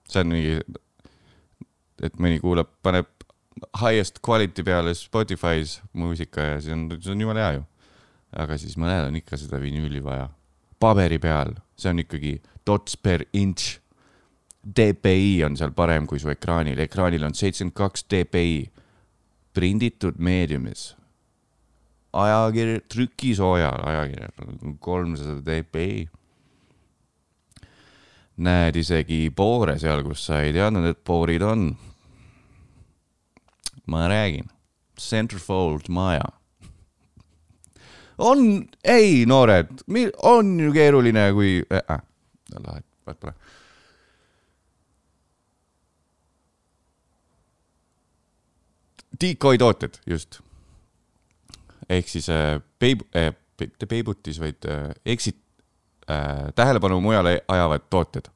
see 0.09 0.23
on 0.23 0.33
mingi, 0.33 0.59
et 2.05 2.17
mõni 2.21 2.41
kuulab, 2.43 2.71
paneb 2.85 3.09
highest 3.81 4.19
quality 4.25 4.63
peale 4.63 4.93
Spotify's 4.93 5.79
muusika 5.93 6.41
ja 6.41 6.59
see 6.61 6.73
on, 6.75 6.89
see 6.99 7.13
on 7.13 7.21
jumala 7.21 7.45
hea 7.45 7.55
ju. 7.59 7.63
aga 8.35 8.57
siis 8.59 8.75
mõnel 8.77 9.09
on 9.09 9.15
ikka 9.15 9.39
seda 9.39 9.61
vinüüli 9.61 10.03
vaja. 10.03 10.29
paberi 10.79 11.19
peal, 11.19 11.55
see 11.77 11.91
on 11.91 12.03
ikkagi 12.03 12.37
dots 12.67 12.97
per 12.97 13.25
inch. 13.33 13.79
DPI 14.65 15.43
on 15.45 15.53
seal 15.53 15.75
parem 15.77 16.07
kui 16.09 16.17
su 16.17 16.29
ekraanil, 16.31 16.79
ekraanil 16.81 17.23
on 17.27 17.35
seitsekümmend 17.37 17.75
kaks 17.77 18.07
DPI 18.09 18.63
prinditud 19.55 20.19
meediumis. 20.19 20.95
ajakiri, 22.15 22.79
trükisoojal 22.87 23.81
ajakirjal 23.89 24.75
kolmsada 24.79 25.41
dpi. 25.43 26.07
näed 28.37 28.75
isegi 28.75 29.29
poore 29.35 29.77
seal, 29.79 30.03
kus 30.03 30.25
sa 30.27 30.41
ei 30.43 30.53
teadnud, 30.53 30.85
et 30.85 31.03
poorid 31.03 31.41
on. 31.41 31.69
ma 33.87 34.07
räägin, 34.07 34.49
Centerfold 34.99 35.89
maja. 35.89 36.25
on, 38.17 38.65
ei 38.83 39.25
noored, 39.25 39.83
on 40.23 40.59
ju 40.59 40.71
keeruline, 40.73 41.31
kui 41.33 41.61
äh,, 41.71 42.01
lahe, 42.59 42.83
vaat 43.05 43.19
pole. 43.19 43.33
Decoy 49.21 49.57
tooted, 49.57 49.99
just. 50.07 50.39
ehk 51.89 52.07
siis 52.09 52.29
äh, 52.33 52.57
peib- 52.81 53.05
äh,, 53.15 53.33
mitte 53.61 53.85
peibutis, 53.85 54.39
vaid 54.41 54.65
äh, 54.65 54.89
exit 55.05 55.37
äh,, 56.09 56.51
tähelepanu 56.55 56.97
mujale 57.01 57.41
ajavad 57.47 57.85
tooted. 57.89 58.31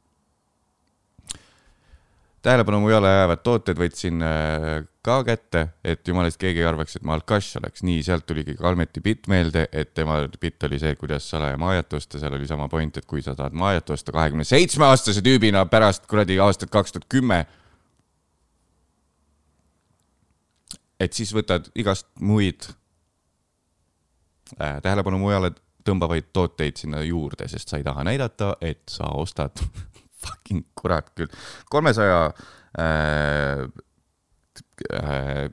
tähelepanu 2.41 2.79
mujale 2.79 3.09
ajavad 3.09 3.41
tooted 3.43 3.81
võtsin 3.81 4.21
äh, 4.23 4.85
ka 5.01 5.23
kätte, 5.25 5.65
et 5.83 6.07
jumala 6.07 6.29
eest 6.29 6.39
keegi 6.39 6.61
ei 6.61 6.67
arvaks, 6.69 6.95
et 6.99 7.03
ma 7.07 7.17
alkass 7.17 7.57
oleks, 7.57 7.83
nii 7.83 8.03
sealt 8.05 8.27
tuligi 8.29 8.53
Kalmeti 8.59 9.01
bitt 9.01 9.27
meelde, 9.31 9.65
et 9.71 9.95
tema 9.97 10.21
bitt 10.39 10.63
oli 10.69 10.79
see, 10.79 10.93
kuidas 10.99 11.27
salaja 11.33 11.57
maajat 11.59 11.97
osta, 11.99 12.21
seal 12.21 12.37
oli 12.37 12.47
sama 12.47 12.69
point, 12.69 13.01
et 13.01 13.07
kui 13.09 13.23
sa 13.25 13.33
tahad 13.35 13.57
maajat 13.57 13.95
osta 13.97 14.13
kahekümne 14.15 14.45
seitsme 14.47 14.85
aastase 14.85 15.25
tüübina 15.25 15.65
pärast 15.71 16.05
kuradi 16.07 16.37
aastat 16.43 16.69
kaks 16.69 16.93
tuhat 16.95 17.09
kümme 17.09 17.45
et 20.99 21.15
siis 21.15 21.31
võtad 21.35 21.69
igast 21.79 22.07
muid 22.19 22.67
äh, 24.59 24.79
tähelepanu 24.83 25.19
mujale 25.21 25.53
tõmbavaid 25.87 26.31
tooteid 26.33 26.79
sinna 26.79 27.01
juurde, 27.05 27.47
sest 27.49 27.71
sa 27.71 27.79
ei 27.79 27.85
taha 27.87 28.03
näidata, 28.07 28.53
et 28.61 28.83
sa 28.91 29.11
ostad 29.17 29.61
fucking 30.23 30.65
kurat 30.77 31.11
küll, 31.15 31.31
kolmesaja 31.71 32.25
äh, 32.79 33.63
äh, 34.93 35.45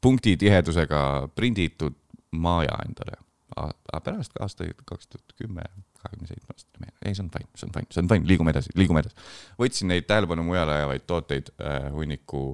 punkti 0.00 0.36
tihedusega 0.40 1.28
prinditud 1.34 1.96
maaja 2.30 2.78
endale. 2.86 3.18
aga 3.60 4.00
pärast 4.04 4.36
aastaid 4.40 4.78
kaks 4.86 5.08
tuhat 5.10 5.32
kümme, 5.36 5.64
kahekümne 5.98 6.28
seitsme 6.28 6.54
aastane 6.54 6.84
mees, 6.84 6.94
ei, 7.02 7.14
see 7.14 7.24
on 7.24 7.30
fine, 7.34 7.48
see 7.58 7.66
on 7.66 7.72
fine, 7.74 7.88
see 7.90 8.02
on 8.04 8.08
fine, 8.08 8.28
liigume 8.30 8.52
edasi, 8.54 8.70
liigume 8.78 9.02
edasi. 9.02 9.16
võtsin 9.58 9.90
neid 9.90 10.06
tähelepanu 10.08 10.44
mujale 10.46 10.76
ajavaid 10.78 11.04
tooteid 11.10 11.50
äh, 11.58 11.88
hunniku 11.92 12.44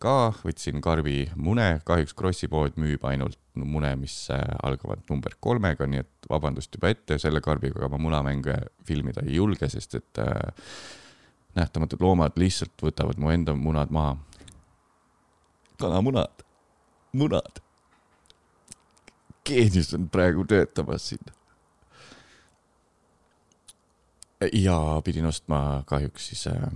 ka, 0.00 0.32
võtsin 0.44 0.80
karbi 0.84 1.24
mune, 1.36 1.66
kahjuks 1.86 2.14
Krossi 2.16 2.48
pood 2.50 2.78
müüb 2.80 3.04
ainult 3.08 3.38
mune, 3.54 3.92
mis 4.00 4.14
äh, 4.32 4.40
algavad 4.64 5.02
number 5.10 5.34
kolmega, 5.44 5.86
nii 5.86 6.02
et 6.02 6.30
vabandust 6.30 6.74
juba 6.74 6.92
ette, 6.94 7.18
selle 7.20 7.42
karbiga 7.44 7.88
ma 7.92 8.00
munamänge 8.00 8.56
filmida 8.88 9.24
ei 9.26 9.36
julge, 9.36 9.68
sest 9.72 9.98
et 10.00 10.22
äh, 10.22 10.70
nähtamatud 11.58 12.00
loomad 12.00 12.38
lihtsalt 12.40 12.80
võtavad 12.82 13.20
mu 13.20 13.32
enda 13.34 13.54
munad 13.56 13.92
maha. 13.92 14.16
kanamunad, 15.80 16.44
munad. 17.12 17.60
geenius 19.44 19.94
on 19.96 20.08
praegu 20.08 20.44
töötamas 20.44 21.08
siin. 21.08 21.32
ja 24.52 24.76
pidin 25.04 25.26
ostma 25.26 25.82
kahjuks 25.86 26.28
siis 26.32 26.46
äh, 26.46 26.70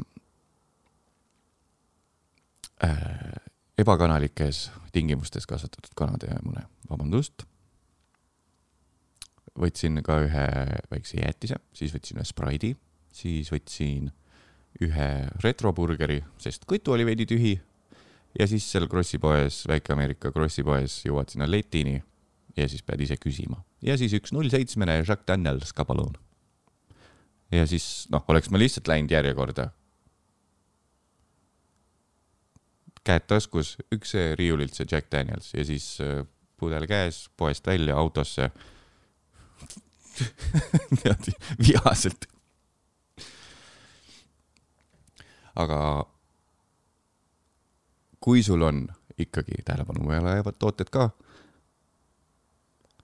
ebakanalikes 3.79 4.69
tingimustes 4.95 5.47
kasvatatud 5.51 5.95
kanade 5.99 6.31
mune, 6.45 6.65
vabandust. 6.91 7.47
võtsin 9.55 10.01
ka 10.03 10.19
ühe 10.25 10.47
väikse 10.91 11.21
jäätise, 11.21 11.61
siis 11.77 11.93
võtsin 11.95 12.19
ühe 12.19 12.27
Sprite'i, 12.27 12.75
siis 13.15 13.53
võtsin 13.55 14.09
ühe 14.83 15.11
retroburgeri, 15.45 16.19
sest 16.43 16.67
kõtu 16.67 16.97
oli 16.97 17.07
veidi 17.07 17.27
tühi. 17.31 17.61
ja 18.39 18.47
siis 18.51 18.67
seal 18.67 18.89
Krossi 18.91 19.19
poes, 19.23 19.63
Väike-Ameerika 19.71 20.33
Krossi 20.35 20.65
poes 20.67 21.05
jõuad 21.07 21.31
sinna 21.31 21.47
letini 21.47 22.03
ja 22.57 22.67
siis 22.69 22.83
pead 22.83 23.01
ise 23.01 23.17
küsima. 23.17 23.63
ja 23.83 23.97
siis 23.99 24.15
üks 24.15 24.33
null 24.33 24.51
seitsmene 24.51 24.99
Jacques 25.03 25.27
Daniels 25.27 25.73
ka 25.73 25.85
palun. 25.85 26.15
ja 27.53 27.67
siis 27.67 28.07
noh, 28.11 28.25
oleks 28.29 28.51
ma 28.51 28.59
lihtsalt 28.59 28.89
läinud 28.91 29.11
järjekorda 29.11 29.71
käed 33.05 33.27
taskus, 33.29 33.75
üks 33.95 34.15
riiulilt 34.39 34.77
see 34.77 34.89
Jack 34.91 35.11
Daniels 35.13 35.53
ja 35.55 35.65
siis 35.67 35.89
äh, 36.05 36.23
pudel 36.61 36.87
käes, 36.89 37.29
poest 37.37 37.67
välja 37.67 37.97
autosse 38.01 38.51
niimoodi 40.95 41.35
vihaselt. 41.59 42.29
aga 45.55 45.79
kui 48.25 48.43
sul 48.43 48.63
on 48.67 48.89
ikkagi 49.19 49.63
tähelepanu 49.65 50.09
vajavad 50.09 50.57
tooted 50.59 50.91
ka, 50.91 51.11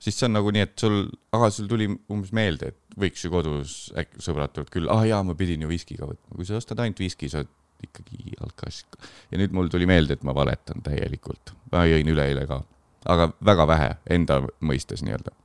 siis 0.00 0.16
see 0.18 0.26
on 0.26 0.34
nagu 0.38 0.50
nii, 0.54 0.64
et 0.66 0.74
sul, 0.80 1.04
aga 1.36 1.50
sul 1.54 1.68
tuli 1.70 1.86
umbes 2.10 2.32
meelde, 2.34 2.72
et 2.72 2.98
võiks 2.98 3.22
ju 3.24 3.30
kodus 3.30 3.74
äkki 4.00 4.24
sõbrad 4.24 4.54
tulevad 4.54 4.72
küll, 4.74 4.90
ah 4.90 5.04
jaa, 5.06 5.22
ma 5.26 5.36
pidin 5.38 5.62
ju 5.62 5.70
viskiga 5.70 6.08
võtma, 6.08 6.34
kui 6.34 6.48
sa 6.48 6.58
ostad 6.58 6.82
ainult 6.82 7.02
viski, 7.02 7.30
sa 7.30 7.44
oled 7.44 7.52
ikkagi 7.86 8.36
alkas. 8.40 8.84
ja 9.30 9.38
nüüd 9.38 9.52
mul 9.56 9.68
tuli 9.72 9.86
meelde, 9.86 10.16
et 10.18 10.24
ma 10.26 10.34
valetan 10.34 10.82
täielikult. 10.82 11.54
ma 11.72 11.84
jõin 11.88 12.08
üleeile 12.08 12.46
ka, 12.46 12.62
aga 13.06 13.30
väga 13.44 13.66
vähe 13.66 13.90
enda 14.10 14.40
mõistes 14.60 15.04
nii-öelda. 15.06 15.36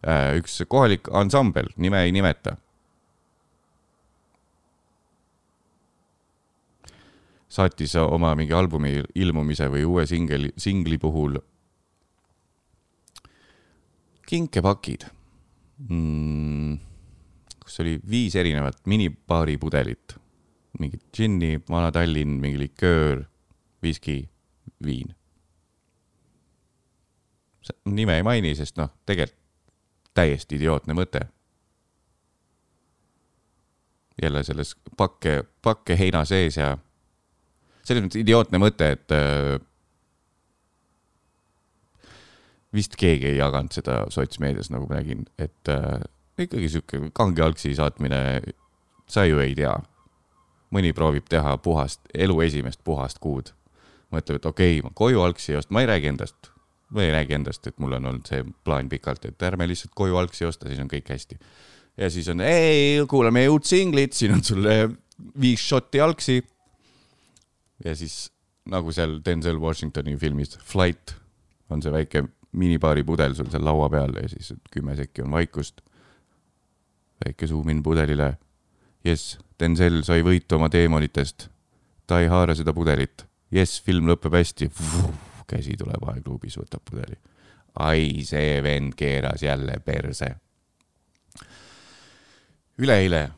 Äh, 0.00 0.36
üks 0.40 0.62
kohalik 0.68 1.12
ansambel, 1.12 1.72
nime 1.76 2.04
ei 2.04 2.12
nimeta. 2.12 2.56
saatis 7.50 7.96
oma 7.98 8.30
mingi 8.38 8.54
albumi 8.54 9.00
ilmumise 9.18 9.66
või 9.72 9.82
uue 9.82 10.04
singli, 10.06 10.52
singli 10.56 10.98
puhul 11.02 11.40
kinkepakid 14.30 15.08
mm,. 15.88 16.78
kus 17.58 17.80
oli 17.82 17.96
viis 18.10 18.36
erinevat 18.38 18.78
minibaari 18.86 19.58
pudelit 19.58 20.14
mingit 20.78 21.02
džinni, 21.14 21.60
Vana-Tallinn, 21.68 22.38
mingi 22.40 22.58
liköör, 22.58 23.24
viski, 23.82 24.28
viin. 24.84 25.14
nime 27.84 28.16
ei 28.16 28.22
maini, 28.26 28.54
sest 28.58 28.78
noh, 28.80 28.90
tegelikult 29.06 29.38
täiesti 30.14 30.56
idiootne 30.58 30.94
mõte. 30.94 31.26
jälle 34.22 34.42
selles 34.44 34.74
pakke, 34.96 35.44
pakke 35.62 35.96
heina 35.96 36.24
sees 36.28 36.58
ja 36.58 36.74
selles 37.88 38.02
mõttes 38.04 38.20
idiootne 38.20 38.58
mõte, 38.60 38.90
et 38.92 39.14
äh, 39.16 39.54
vist 42.76 42.98
keegi 43.00 43.30
ei 43.30 43.38
jaganud 43.38 43.72
seda 43.72 44.02
sotsmeedias, 44.12 44.68
nagu 44.74 44.90
ma 44.90 44.98
nägin, 44.98 45.24
et 45.40 45.72
äh, 45.72 46.02
ikkagi 46.36 46.68
sihuke 46.68 47.00
kange 47.16 47.46
algsi 47.46 47.72
saatmine, 47.78 48.20
sa 49.08 49.24
ju 49.24 49.40
ei 49.40 49.54
tea 49.56 49.72
mõni 50.74 50.92
proovib 50.96 51.26
teha 51.30 51.56
puhast, 51.62 52.00
elu 52.14 52.40
esimest 52.46 52.80
puhast 52.84 53.18
kuud. 53.18 53.52
mõtleb, 54.10 54.40
et 54.40 54.46
okei 54.46 54.78
okay,, 54.78 54.82
ma 54.82 54.90
koju 54.94 55.20
algsi 55.22 55.52
ei 55.52 55.60
osta, 55.60 55.74
ma 55.74 55.84
ei 55.84 55.86
räägi 55.86 56.08
endast, 56.10 56.50
ma 56.90 57.04
ei 57.04 57.12
räägi 57.14 57.36
endast, 57.36 57.66
et 57.66 57.76
mul 57.78 57.92
on 57.94 58.08
olnud 58.10 58.26
see 58.26 58.42
plaan 58.66 58.88
pikalt, 58.90 59.24
et 59.24 59.42
ärme 59.46 59.68
lihtsalt 59.70 59.92
koju 59.94 60.16
algsi 60.18 60.48
osta, 60.48 60.66
siis 60.68 60.80
on 60.82 60.90
kõik 60.90 61.12
hästi. 61.12 61.38
ja 61.96 62.10
siis 62.10 62.28
on, 62.28 62.40
ei, 62.40 62.98
kuula 63.08 63.30
meie 63.30 63.48
uut 63.48 63.64
singlit, 63.64 64.12
siin 64.18 64.34
on 64.34 64.42
sulle 64.44 64.76
viis 65.40 65.62
šotti 65.62 66.00
algsi. 66.00 66.42
ja 67.84 67.94
siis 67.96 68.30
nagu 68.70 68.92
seal 68.92 69.20
Denzel 69.24 69.60
Washingtoni 69.60 70.16
filmis 70.16 70.58
Flight 70.58 71.14
on 71.70 71.82
see 71.82 71.92
väike 71.92 72.24
minibaari 72.58 73.04
pudel 73.06 73.34
sul 73.38 73.50
seal 73.50 73.64
laua 73.64 73.88
peal 73.90 74.16
ja 74.18 74.28
siis 74.28 74.52
kümme 74.70 74.96
sekki 74.96 75.22
on 75.22 75.30
vaikust. 75.30 75.80
väike 77.24 77.46
suumin 77.46 77.82
pudelile. 77.82 78.38
jess 79.04 79.38
Denzel 79.60 80.00
sai 80.06 80.22
võitu 80.24 80.56
oma 80.56 80.70
teemonitest. 80.72 81.48
ta 82.06 82.20
ei 82.20 82.28
haara 82.32 82.54
seda 82.54 82.72
pudelit. 82.72 83.26
jess, 83.50 83.82
film 83.82 84.08
lõpeb 84.08 84.34
hästi. 84.34 84.70
käsi 85.50 85.76
tuleb 85.76 86.04
aegluubis, 86.08 86.56
võtab 86.58 86.84
pudeli. 86.90 87.18
ai, 87.78 88.22
see 88.24 88.62
vend 88.62 88.94
keeras 88.96 89.42
jälle 89.42 89.80
perse. 89.84 90.34
üleeile 92.78 93.30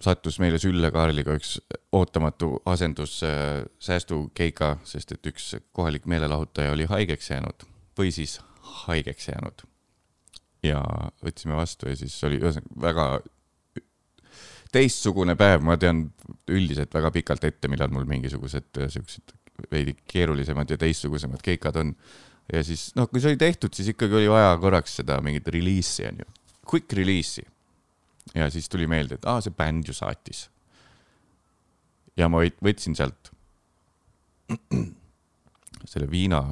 sattus 0.00 0.38
meile 0.40 0.58
Sülle 0.58 0.90
Kaarliga 0.90 1.34
üks 1.36 1.58
ootamatu 1.92 2.62
asendus 2.66 3.20
äh, 3.22 3.64
säästukeika, 3.78 4.78
sest 4.84 5.12
et 5.12 5.26
üks 5.26 5.52
kohalik 5.76 6.06
meelelahutaja 6.08 6.72
oli 6.72 6.86
haigeks 6.88 7.30
jäänud 7.30 7.66
või 7.98 8.12
siis 8.14 8.38
haigeks 8.86 9.28
jäänud. 9.28 9.66
ja 10.62 10.80
võtsime 11.24 11.56
vastu 11.56 11.88
ja 11.88 11.96
siis 11.96 12.16
oli 12.24 12.40
ühesõnaga 12.40 12.80
väga 12.80 13.06
teistsugune 14.74 15.36
päev, 15.38 15.64
ma 15.66 15.76
tean 15.80 16.06
üldiselt 16.50 16.92
väga 16.94 17.10
pikalt 17.14 17.44
ette, 17.48 17.70
millal 17.70 17.92
mul 17.94 18.06
mingisugused 18.08 18.80
äh, 18.80 18.90
siuksed 18.92 19.34
veidi 19.70 19.96
keerulisemad 20.08 20.70
ja 20.70 20.78
teistsugusemad 20.80 21.42
keikad 21.44 21.76
on. 21.82 21.94
ja 22.52 22.62
siis 22.66 22.90
noh, 22.96 23.08
kui 23.10 23.20
see 23.22 23.32
oli 23.34 23.40
tehtud, 23.40 23.74
siis 23.76 23.92
ikkagi 23.92 24.16
oli 24.22 24.30
vaja 24.30 24.54
korraks 24.62 24.96
seda 25.02 25.20
mingit 25.24 25.48
reliisi 25.52 26.06
onju, 26.08 26.26
quick 26.70 26.92
release'i. 26.96 27.44
ja 28.34 28.50
siis 28.50 28.68
tuli 28.68 28.86
meelde, 28.90 29.18
et 29.18 29.28
aa, 29.28 29.42
see 29.44 29.54
bänd 29.54 29.90
ju 29.90 29.96
saatis. 29.96 30.48
ja 32.16 32.28
ma 32.32 32.42
võtsin 32.64 32.96
sealt 32.96 33.32
selle 35.90 36.10
viina 36.10 36.42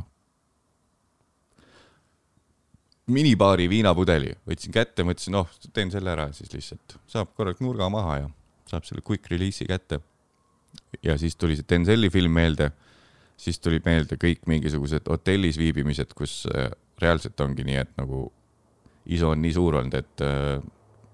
minibaari 3.09 3.69
viinapudeli, 3.71 4.35
võtsin 4.49 4.75
kätte, 4.75 5.05
mõtlesin, 5.07 5.35
noh, 5.37 5.49
teen 5.75 5.93
selle 5.93 6.13
ära, 6.13 6.29
siis 6.37 6.53
lihtsalt 6.53 6.99
saab 7.09 7.33
korraks 7.37 7.63
nurga 7.65 7.89
maha 7.93 8.19
ja 8.23 8.29
saab 8.69 8.85
selle 8.89 9.05
quick 9.07 9.31
release'i 9.33 9.69
kätte. 9.69 10.01
ja 11.03 11.17
siis 11.19 11.37
tuli 11.37 11.57
see 11.57 11.67
Denzeli 11.69 12.11
film 12.11 12.33
meelde, 12.37 12.71
siis 13.37 13.59
tulid 13.59 13.87
meelde 13.87 14.19
kõik 14.21 14.45
mingisugused 14.47 15.09
hotellis 15.09 15.59
viibimised, 15.59 16.13
kus 16.15 16.43
äh, 16.53 16.71
reaalselt 17.01 17.41
ongi 17.41 17.65
nii, 17.65 17.79
et 17.85 17.95
nagu 17.99 18.27
isu 19.09 19.33
on 19.33 19.43
nii 19.43 19.55
suur 19.57 19.79
olnud, 19.81 19.95
et 19.95 20.25
äh, 20.25 20.61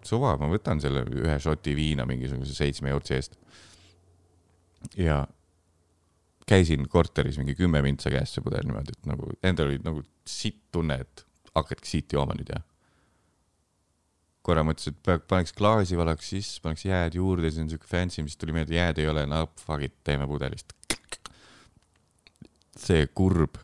suva, 0.04 0.34
ma 0.40 0.50
võtan 0.50 0.82
selle 0.82 1.04
ühe 1.14 1.38
šoti 1.40 1.76
viina 1.76 2.06
mingisuguse 2.08 2.56
seitsme 2.56 2.90
eurtsi 2.94 3.14
eest. 3.14 3.38
ja 5.00 5.22
käisin 6.48 6.88
korteris 6.88 7.38
mingi 7.40 7.54
kümme 7.56 7.80
mintsa 7.82 8.10
käes 8.12 8.34
see 8.34 8.44
pudel 8.44 8.66
niimoodi, 8.66 8.98
et 8.98 9.06
nagu 9.08 9.30
endal 9.42 9.70
oli 9.70 9.78
nagu 9.84 10.02
sitt 10.28 10.60
tunne, 10.74 10.98
et 11.00 11.24
hakkadki 11.54 11.90
siit 11.90 12.14
jooma 12.14 12.36
nüüd, 12.38 12.50
jah? 12.54 12.64
korra 14.44 14.60
mõtlesin, 14.66 14.96
et 15.08 15.22
paneks 15.30 15.54
klaasi, 15.56 15.96
valaks 15.96 16.28
sisse, 16.34 16.60
paneks 16.60 16.84
jääd 16.84 17.14
juurde, 17.16 17.48
siis 17.48 17.62
on 17.62 17.70
siuke 17.72 17.88
fancy, 17.88 18.20
siis 18.20 18.36
tuli 18.36 18.52
meelde, 18.52 18.76
jääd 18.76 19.00
ei 19.00 19.08
ole, 19.08 19.24
no 19.30 19.46
fuck 19.62 19.86
it, 19.86 19.94
teeme 20.04 20.28
pudelist. 20.28 20.74
see 22.76 23.06
kurb. 23.16 23.56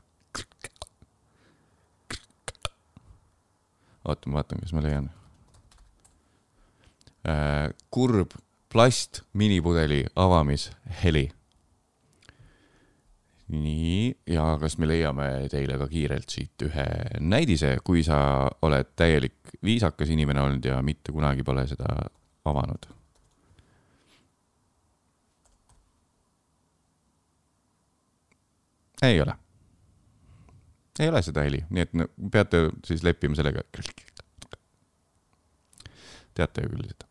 oota, 4.09 4.31
ma 4.31 4.41
vaatan, 4.41 4.63
kas 4.65 4.73
ma 4.73 4.83
leian 4.87 5.11
äh,. 7.29 7.69
kurb 7.93 8.33
plast 8.73 9.21
minipudeli 9.37 10.07
avamisheli 10.17 11.27
nii, 13.51 14.15
ja 14.31 14.45
kas 14.61 14.77
me 14.79 14.89
leiame 14.89 15.27
teile 15.51 15.79
ka 15.81 15.89
kiirelt 15.91 16.31
siit 16.31 16.63
ühe 16.67 16.87
näidise, 17.21 17.77
kui 17.85 18.05
sa 18.07 18.21
oled 18.63 18.93
täielik 18.99 19.55
viisakas 19.67 20.13
inimene 20.15 20.43
olnud 20.45 20.65
ja 20.65 20.79
mitte 20.87 21.13
kunagi 21.13 21.45
pole 21.47 21.67
seda 21.71 21.91
avanud? 22.47 22.91
ei 29.03 29.21
ole. 29.21 29.35
ei 31.01 31.09
ole 31.09 31.23
seda 31.25 31.43
heli, 31.47 31.63
nii 31.71 31.83
et 31.87 31.95
no, 31.97 32.07
peate 32.33 32.67
siis 32.85 33.03
leppima 33.03 33.35
sellega. 33.35 33.65
teate 36.37 36.67
ju 36.67 36.75
küll 36.75 36.91
seda. 36.93 37.07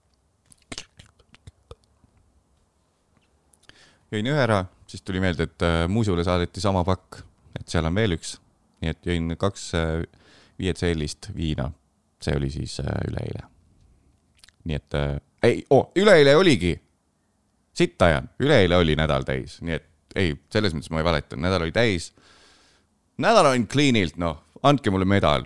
jõin 4.14 4.30
ühe 4.30 4.44
ära 4.44 4.64
siis 4.90 5.06
tuli 5.06 5.22
meelde, 5.22 5.46
et 5.46 5.66
äh, 5.66 5.84
Muusule 5.88 6.24
saadeti 6.26 6.62
sama 6.62 6.84
pakk, 6.88 7.22
et 7.60 7.68
seal 7.70 7.86
on 7.86 7.96
veel 7.96 8.18
üks. 8.18 8.38
nii 8.80 8.94
et 8.94 9.08
jõin 9.12 9.36
kaks 9.38 9.64
äh, 9.76 10.04
viietsellist 10.60 11.32
viina. 11.36 11.72
see 12.22 12.36
oli 12.36 12.50
siis 12.52 12.80
äh, 12.80 12.96
üleeile. 13.08 13.46
nii 14.66 14.76
et 14.76 15.00
ei 15.44 15.64
oh,, 15.70 15.92
üleeile 15.96 16.36
oligi. 16.36 16.80
sitt 17.74 18.02
ajan, 18.02 18.30
üleeile 18.40 18.76
oli 18.76 18.96
nädal 18.96 19.24
täis, 19.24 19.62
nii 19.62 19.74
et 19.78 19.88
ei, 20.16 20.34
selles 20.52 20.74
mõttes 20.74 20.92
ma 20.92 21.00
ei 21.00 21.06
valeta, 21.06 21.38
nädal 21.38 21.68
oli 21.68 21.72
täis. 21.76 22.12
nädal 23.18 23.54
on 23.54 23.68
clean'ilt, 23.68 24.18
noh, 24.18 24.42
andke 24.64 24.92
mulle 24.92 25.06
medal. 25.06 25.46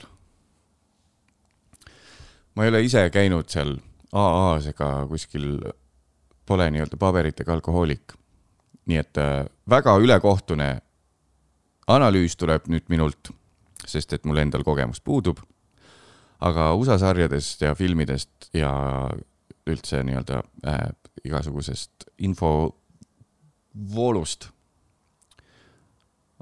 ma 2.55 2.63
ei 2.63 2.73
ole 2.73 2.83
ise 2.85 3.09
käinud 3.13 3.49
seal 3.49 3.77
AA-s 4.13 4.69
ega 4.69 4.89
kuskil, 5.09 5.57
pole 6.45 6.69
nii-öelda 6.71 6.97
paberitega 7.01 7.53
alkohoolik. 7.53 8.13
Nii 8.89 8.97
et 8.99 9.17
äh, 9.17 9.45
väga 9.69 9.97
ülekohtune 10.01 10.81
analüüs 11.87 12.35
tuleb 12.39 12.67
nüüd 12.71 12.85
minult, 12.91 13.31
sest 13.85 14.13
et 14.15 14.25
mul 14.25 14.37
endal 14.43 14.63
kogemus 14.63 15.01
puudub. 15.03 15.37
aga 16.43 16.73
USA 16.75 16.97
sarjadest 16.99 17.61
ja 17.61 17.75
filmidest 17.75 18.49
ja 18.53 18.71
üldse 19.67 20.03
nii-öelda 20.03 20.43
äh, 20.67 20.89
igasugusest 21.23 21.91
infovoolust 22.17 22.73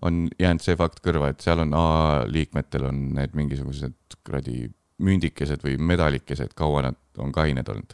on 0.02 0.28
jäänud 0.40 0.62
see 0.66 0.76
fakt 0.78 1.00
kõrva, 1.06 1.30
et 1.30 1.42
seal 1.46 1.60
on 1.62 1.74
AA 1.78 2.26
liikmetel 2.32 2.84
on 2.90 3.14
need 3.18 3.36
mingisugused 3.38 3.94
kuradi 4.26 4.72
mündikesed 5.02 5.62
või 5.66 5.78
medalikesed, 5.78 6.54
kaua 6.58 6.82
nad 6.88 6.98
on 7.22 7.32
kained 7.34 7.70
olnud. 7.70 7.94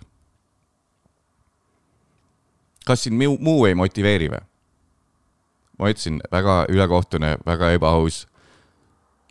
Kas 2.88 3.04
siin 3.04 3.18
muu, 3.20 3.36
muu 3.44 3.66
ei 3.68 3.76
motiveeri 3.76 4.30
või? 4.32 4.44
ma 5.78 5.92
ütlesin, 5.92 6.22
väga 6.34 6.64
ülekohtune, 6.74 7.36
väga 7.46 7.74
ebaaus, 7.76 8.24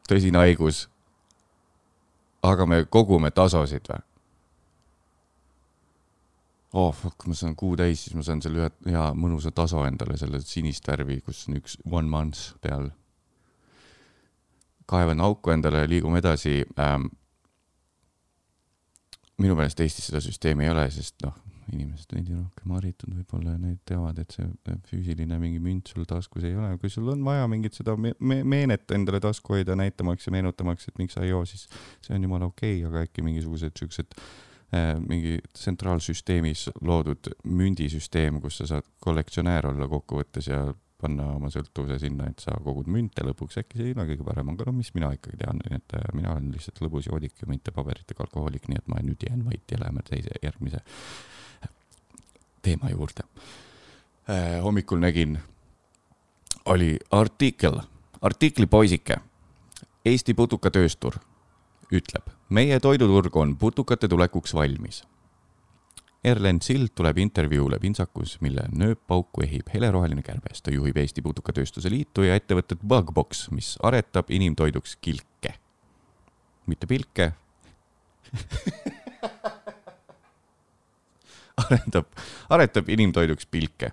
tõsine 0.07 0.39
haigus. 0.45 0.87
aga 2.43 2.67
me 2.67 2.85
kogume 2.85 3.31
tasosid 3.31 3.89
või? 3.91 4.03
oh 6.77 6.93
fuck, 6.95 7.27
ma 7.27 7.35
saan 7.35 7.57
kuu 7.57 7.77
täis, 7.77 8.05
siis 8.05 8.15
ma 8.15 8.23
saan 8.27 8.43
selle 8.45 8.67
ühe 8.67 8.93
hea 8.93 9.09
mõnusa 9.17 9.51
taso 9.55 9.85
endale, 9.89 10.19
selle 10.21 10.43
sinist 10.45 10.87
värvi, 10.89 11.21
kus 11.25 11.47
on 11.49 11.61
üks 11.61 11.79
one 11.91 12.09
month 12.13 12.53
peal. 12.61 12.91
kaevan 14.87 15.21
auku 15.21 15.51
endale, 15.51 15.87
liigume 15.89 16.21
edasi 16.23 16.65
ähm,. 16.79 17.09
minu 19.39 19.57
meelest 19.57 19.81
Eestis 19.81 20.07
seda 20.11 20.21
süsteemi 20.21 20.65
ei 20.65 20.71
ole, 20.71 20.87
sest 20.91 21.25
noh, 21.25 21.35
inimesed 21.73 22.13
veidi 22.15 22.35
rohkem 22.37 22.75
haritud 22.77 23.13
võib-olla 23.17 23.55
ja 23.55 23.61
need 23.61 23.81
teavad, 23.89 24.19
et 24.23 24.35
see 24.35 24.47
füüsiline 24.91 25.39
mingi 25.43 25.61
münt 25.63 25.91
sul 25.91 26.07
taskus 26.09 26.47
ei 26.47 26.55
ole, 26.57 26.77
kui 26.83 26.91
sul 26.93 27.09
on 27.13 27.25
vaja 27.27 27.47
mingit 27.51 27.79
seda 27.79 27.97
me 27.99 28.15
me 28.21 28.43
meenet 28.45 28.91
endale 28.95 29.21
tasku 29.23 29.57
hoida, 29.57 29.77
näitamaks 29.79 30.29
ja 30.29 30.35
meenutamaks, 30.37 30.89
et 30.89 31.01
miks 31.03 31.17
sa 31.19 31.25
ei 31.25 31.33
joo, 31.33 31.45
siis 31.49 31.67
see 32.05 32.15
on 32.17 32.27
jumala 32.29 32.51
okei 32.51 32.79
okay,, 32.79 32.91
aga 32.91 33.07
äkki 33.09 33.25
mingisugused 33.27 33.75
siuksed 33.79 34.15
äh, 34.17 34.95
mingi 35.03 35.39
tsentraalsüsteemis 35.59 36.69
loodud 36.87 37.33
mündisüsteem, 37.45 38.41
kus 38.45 38.63
sa 38.63 38.71
saad 38.77 38.91
kollektsionäär 39.03 39.73
olla 39.73 39.91
kokkuvõttes 39.91 40.53
ja 40.53 40.67
panna 41.01 41.29
oma 41.37 41.51
sõltuvuse 41.53 41.99
sinna, 42.01 42.31
et 42.31 42.41
sa 42.41 42.55
kogud 42.65 42.89
münte 42.93 43.25
lõpuks, 43.27 43.59
äkki 43.61 43.81
see 43.81 43.93
ole 43.93 44.07
kõige 44.09 44.25
parem, 44.25 44.53
aga 44.55 44.69
no 44.69 44.77
mis 44.79 44.93
mina 44.97 45.11
ikkagi 45.17 45.41
tean, 45.43 45.61
et 45.69 45.97
äh, 45.99 46.07
mina 46.17 46.33
olen 46.33 46.49
lihtsalt 46.55 46.81
lõbus 46.85 47.11
joodik 47.11 47.37
ja 47.43 47.49
mitte 47.51 47.75
paberitega 47.77 48.25
alkohoolik, 48.25 48.69
nii 48.71 48.81
et 48.81 48.89
ma 48.93 49.03
nüüd 49.05 49.27
jään 49.29 49.45
vait 49.45 49.75
ja 49.75 49.81
läheme 49.83 50.05
teise, 50.09 50.33
järgmise 50.43 50.81
teema 52.67 52.91
juurde 52.91 53.27
äh,. 54.31 54.63
hommikul 54.63 54.99
nägin, 54.99 55.39
oli 56.67 56.97
artikkel, 57.11 57.81
artikli 58.23 58.67
poisike. 58.67 59.21
Eesti 60.07 60.35
putukatööstur 60.39 61.19
ütleb, 61.95 62.31
meie 62.49 62.79
toiduturg 62.81 63.37
on 63.37 63.57
putukate 63.59 64.09
tulekuks 64.09 64.55
valmis. 64.55 65.03
Erlen 66.25 66.61
Sild 66.63 66.89
tuleb 66.95 67.19
intervjuule 67.23 67.79
pintsakus, 67.79 68.41
mille 68.43 68.65
nööppauku 68.73 69.43
ehib 69.45 69.69
heleroheline 69.75 70.23
kärbes. 70.27 70.63
ta 70.63 70.71
juhib 70.71 70.97
Eesti 70.97 71.23
Putukatööstuse 71.23 71.91
Liitu 71.91 72.23
ja 72.23 72.35
ettevõtet 72.35 72.79
Bugbox, 72.83 73.51
mis 73.51 73.79
aretab 73.83 74.31
inimtoiduks 74.31 74.97
kilke. 75.01 75.55
mitte 76.67 76.87
pilke. 76.87 77.33
arendab, 81.67 82.07
aretab 82.51 82.89
inimtoiduks 82.89 83.47
pilke. 83.47 83.93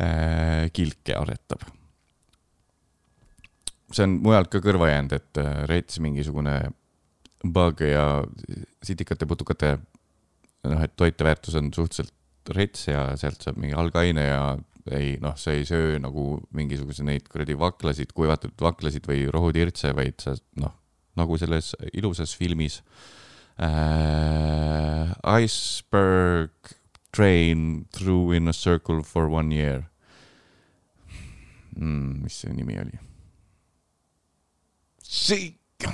Äh, 0.00 0.70
kilke 0.72 1.12
aretab 1.12 1.79
see 3.90 4.06
on 4.06 4.18
mujalt 4.24 4.50
ka 4.52 4.62
kõrva 4.64 4.90
jäänud, 4.90 5.14
et 5.16 5.40
äh, 5.42 5.62
rets 5.70 6.00
mingisugune 6.02 6.56
bug 7.40 7.80
ja 7.84 8.22
sitikate 8.84 9.26
putukate 9.28 9.76
noh, 10.68 10.82
et 10.84 10.96
toiteväärtus 10.98 11.56
on 11.60 11.70
suhteliselt 11.74 12.14
rets 12.56 12.88
ja 12.88 13.10
sealt 13.20 13.42
saab 13.44 13.60
mingi 13.60 13.76
algaine 13.76 14.26
ja 14.26 14.42
ei 14.96 15.14
noh, 15.22 15.36
sa 15.38 15.54
ei 15.54 15.64
söö 15.68 15.98
nagu 16.02 16.40
mingisuguse 16.56 17.04
neid 17.06 17.26
kuradi 17.30 17.56
vaklasid, 17.58 18.14
kuivatatud 18.16 18.60
vaklasid 18.64 19.06
või 19.08 19.26
rohutirtse, 19.32 19.92
vaid 19.96 20.20
sa 20.22 20.34
noh, 20.60 20.74
nagu 21.20 21.36
selles 21.40 21.74
ilusas 21.92 22.32
filmis 22.36 22.80
äh, 23.60 25.12
Iceberg 25.42 26.74
train 27.12 27.86
through 27.92 28.32
in 28.36 28.48
a 28.48 28.52
circle 28.52 29.02
for 29.02 29.28
one 29.28 29.52
year 29.54 29.84
mm,. 31.76 32.22
mis 32.24 32.42
see 32.42 32.54
nimi 32.54 32.78
oli? 32.80 33.09
Siik, 35.10 35.88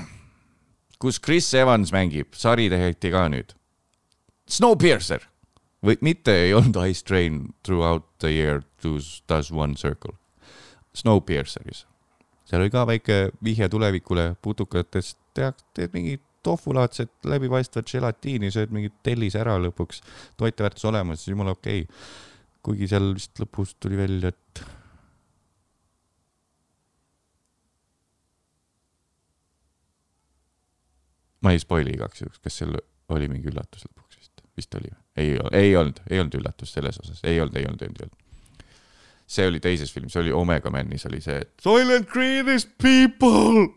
kus 1.01 1.17
Chris 1.25 1.47
Evans 1.57 1.89
mängib, 1.95 2.35
sari 2.37 2.67
tehti 2.69 3.09
ka 3.15 3.23
nüüd. 3.33 3.55
Snowpiercer 4.53 5.25
või 5.81 5.97
mitte 6.05 6.35
ei 6.43 6.53
olnud 6.53 6.77
Ice 6.85 7.01
Train 7.01 7.39
throughout 7.65 8.05
the 8.21 8.35
year 8.35 8.61
does, 8.85 9.23
does 9.25 9.49
one 9.49 9.73
circle. 9.81 10.13
Snowpierceris, 10.93 11.87
seal 12.45 12.67
oli 12.67 12.75
ka 12.75 12.85
väike 12.93 13.19
vihje 13.45 13.71
tulevikule 13.73 14.35
putukatest, 14.45 15.17
tead, 15.33 15.65
teed 15.73 15.97
mingi 15.97 16.19
tofulaadset 16.45 17.25
läbipaistvat 17.25 17.89
želatiini, 17.89 18.53
sööd 18.53 18.75
mingi 18.75 18.93
tellise 19.01 19.41
ära 19.41 19.57
lõpuks, 19.65 20.05
toiteväärtus 20.37 20.85
olemas, 20.93 21.25
jumala 21.25 21.57
okei 21.57 21.87
okay.. 21.87 22.09
kuigi 22.69 22.93
seal 22.93 23.15
vist 23.17 23.41
lõpus 23.41 23.79
tuli 23.81 23.97
välja, 23.97 24.37
et 24.37 24.67
ma 31.45 31.53
ei 31.53 31.61
spoil'i 31.63 31.95
igaks 31.97 32.23
juhuks, 32.23 32.41
kas 32.43 32.61
seal 32.61 32.77
oli 33.13 33.29
mingi 33.31 33.51
üllatus 33.51 33.87
lõpuks 33.87 34.21
vist, 34.21 34.45
vist 34.59 34.79
oli 34.79 34.91
või? 34.91 35.03
ei, 35.17 35.35
ei 35.53 35.77
olnud, 35.77 36.01
ei 36.11 36.21
olnud 36.21 36.39
üllatus 36.41 36.73
selles 36.77 36.99
osas, 37.03 37.21
ei 37.25 37.41
olnud, 37.41 37.57
ei 37.57 37.67
olnud, 37.69 37.83
ei 37.83 37.89
olnud, 37.89 38.01
ei 38.01 38.09
olnud. 38.09 38.73
see 39.37 39.49
oli 39.51 39.61
teises 39.61 39.93
filmis, 39.93 40.15
see 40.15 40.25
oli 40.25 40.35
Omega 40.37 40.71
Manis 40.71 41.07
oli 41.11 41.21
see, 41.25 41.39
et 41.45 41.53
Silent 41.63 42.09
Green 42.11 42.51
is 42.53 42.67
people, 42.83 43.69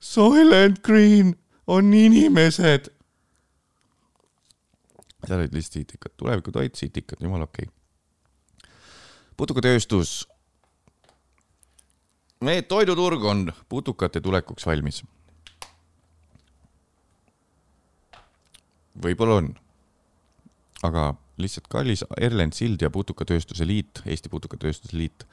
Silent 0.00 0.82
Green 0.82 1.36
on 1.66 1.94
inimesed. 1.94 2.90
seal 5.22 5.38
olid 5.38 5.54
lihtsalt 5.54 5.80
sitikad, 5.80 6.16
tulevikutoit, 6.16 6.74
sitikad, 6.74 7.22
jumala 7.22 7.46
okei 7.48 7.68
okay.. 7.68 8.70
putukatööstus. 9.36 10.28
meie 12.42 12.62
toiduturg 12.62 13.24
on 13.24 13.50
putukate 13.68 14.20
tulekuks 14.20 14.66
valmis 14.66 15.04
võib-olla 19.00 19.40
on. 19.40 19.52
aga 20.82 21.12
lihtsalt 21.38 21.68
kallis 21.70 22.02
Erlend 22.18 22.56
Sild 22.56 22.82
ja 22.82 22.90
Putukatööstuse 22.90 23.66
Liit, 23.66 24.02
Eesti 24.06 24.28
Putukatööstuse 24.28 24.96
Liit, 24.98 25.26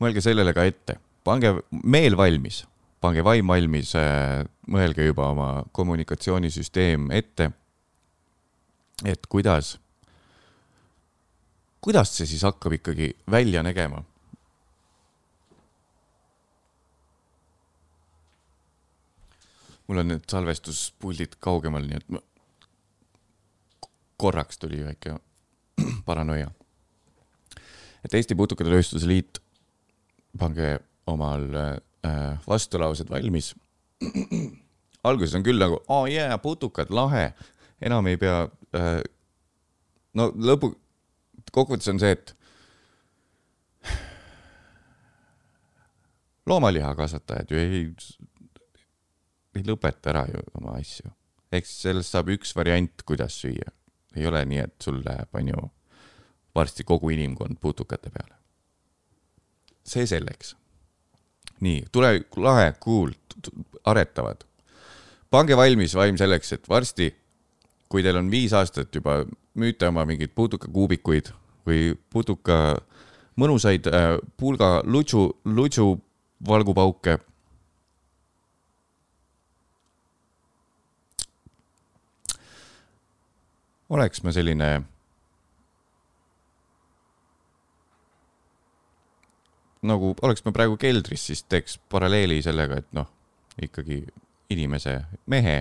mõelge 0.00 0.20
sellele 0.20 0.52
ka 0.52 0.66
ette, 0.68 0.98
pange 1.24 1.54
meel 1.70 2.16
valmis, 2.16 2.62
pange 3.00 3.24
vaim 3.24 3.48
valmis, 3.48 3.94
mõelge 4.68 5.06
juba 5.06 5.30
oma 5.32 5.48
kommunikatsioonisüsteem 5.72 7.10
ette. 7.10 7.50
et 9.04 9.26
kuidas, 9.26 9.78
kuidas 11.80 12.12
see 12.16 12.26
siis 12.26 12.44
hakkab 12.46 12.76
ikkagi 12.76 13.14
välja 13.30 13.62
nägema 13.62 14.04
mul 19.88 19.98
on 19.98 20.12
need 20.12 20.28
salvestuspuldid 20.30 21.34
kaugemal, 21.42 21.84
nii 21.88 21.98
et 21.98 22.12
ma 22.14 22.20
korraks 24.22 24.58
tuli 24.62 24.84
väike 24.84 25.16
paranoia. 26.08 26.50
et 28.04 28.14
Eesti 28.14 28.34
Putukatööstuse 28.38 29.06
Liit, 29.06 29.38
pange 30.38 30.78
omal 31.06 31.48
äh, 31.58 32.38
vastulaused 32.46 33.10
valmis. 33.10 33.54
alguses 35.06 35.34
on 35.38 35.46
küll 35.46 35.58
nagu, 35.58 35.80
oo 35.88 36.02
oh 36.02 36.06
jaa, 36.10 36.38
putukad, 36.38 36.90
lahe, 36.90 37.32
enam 37.82 38.06
ei 38.10 38.16
pea 38.20 38.44
äh,. 38.78 39.00
no 40.14 40.30
lõpu, 40.34 40.74
kokkuvõttes 41.50 41.90
on 41.90 41.98
see, 42.02 42.12
et 42.14 42.36
loomalihakasvatajad 46.50 47.50
ju 47.50 47.56
ei, 47.58 47.82
ei 49.58 49.66
lõpeta 49.66 50.14
ära 50.14 50.24
ju 50.30 50.38
oma 50.60 50.78
asju 50.78 51.10
ehk 51.52 51.68
siis 51.68 51.84
sellest 51.86 52.14
saab 52.14 52.32
üks 52.32 52.54
variant, 52.56 53.04
kuidas 53.08 53.36
süüa. 53.42 53.72
Ei 54.16 54.26
ole 54.26 54.44
nii, 54.44 54.58
et 54.66 54.74
sul 54.82 55.00
läheb, 55.04 55.28
on 55.34 55.48
ju, 55.48 55.64
varsti 56.54 56.84
kogu 56.84 57.10
inimkond 57.10 57.58
putukate 57.60 58.10
peale. 58.10 58.34
see 59.84 60.06
selleks. 60.06 60.56
nii, 61.60 61.84
tulevik 61.92 62.36
lahe, 62.36 62.72
cool, 62.84 63.10
aretavad. 63.84 64.44
pange 65.30 65.56
valmis 65.56 65.94
vaim 65.94 66.16
selleks, 66.16 66.52
et 66.52 66.68
varsti, 66.68 67.14
kui 67.88 68.02
teil 68.02 68.16
on 68.16 68.30
viis 68.30 68.52
aastat 68.52 68.94
juba, 68.94 69.24
müüte 69.54 69.88
oma 69.88 70.04
mingeid 70.08 70.32
putukakuubikuid 70.34 71.32
või 71.66 71.92
putuka 72.10 72.78
mõnusaid 73.36 73.86
äh, 73.88 74.16
pulga 74.36 74.80
lutsu, 74.84 75.28
lutsu 75.44 75.96
valgupauke 76.48 77.18
oleks 83.92 84.22
ma 84.24 84.32
selline 84.32 84.68
nagu 89.82 90.12
oleks 90.22 90.44
ma 90.46 90.54
praegu 90.54 90.78
keldris, 90.80 91.26
siis 91.28 91.44
teeks 91.50 91.78
paralleeli 91.92 92.38
sellega, 92.44 92.78
et 92.82 92.90
noh, 92.96 93.08
ikkagi 93.62 94.00
inimese, 94.52 94.98
mehe, 95.32 95.56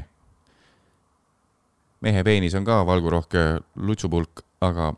mehe 2.06 2.24
peenis 2.28 2.56
on 2.58 2.68
ka 2.68 2.82
valgurohke 2.88 3.46
lutsupulk, 3.82 4.44
aga 4.62 4.92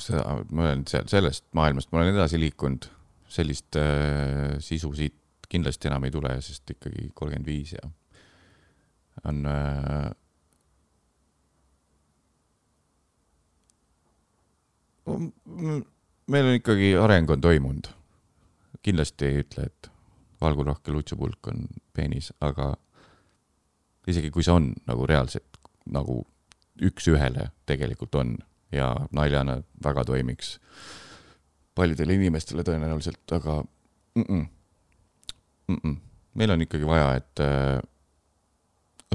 seda, 0.00 0.24
ma 0.50 0.68
olen 0.68 0.86
seal 0.88 1.08
sellest 1.10 1.48
maailmast, 1.58 1.90
ma 1.90 2.00
olen 2.00 2.14
edasi 2.14 2.40
liikunud, 2.40 2.88
sellist 3.30 3.78
äh, 3.78 4.56
sisu 4.62 4.92
siit 4.96 5.16
kindlasti 5.50 5.90
enam 5.90 6.06
ei 6.06 6.14
tule, 6.14 6.36
sest 6.44 6.70
ikkagi 6.76 7.10
kolmkümmend 7.14 7.46
viis 7.46 7.74
ja 7.74 7.88
on 9.24 9.46
äh, 9.46 10.10
m- 15.06 15.84
meil 16.26 16.46
on 16.46 16.58
ikkagi 16.58 16.94
areng 16.96 17.30
on 17.30 17.40
toimunud. 17.40 17.88
kindlasti 18.82 19.26
ei 19.26 19.42
ütle, 19.42 19.66
et 19.68 19.90
valgurohke 20.40 20.92
lutsupulk 20.92 21.48
on 21.52 21.66
peenis, 21.92 22.30
aga 22.40 22.70
isegi 24.08 24.30
kui 24.32 24.44
see 24.46 24.54
on 24.54 24.70
nagu 24.88 25.04
reaalselt 25.06 25.58
nagu 25.92 26.22
üks-ühele 26.80 27.50
tegelikult 27.68 28.16
on 28.16 28.38
ja 28.72 28.94
naljana 29.12 29.58
väga 29.84 30.04
toimiks 30.08 30.54
paljudele 31.76 32.16
inimestele 32.16 32.64
tõenäoliselt, 32.64 33.24
aga 33.36 33.60
mm 34.14 34.24
-mm, 34.24 34.46
mm 35.68 35.76
-mm. 35.84 35.96
meil 36.34 36.50
on 36.50 36.62
ikkagi 36.62 36.86
vaja, 36.86 37.14
et 37.14 37.40
äh, 37.40 37.82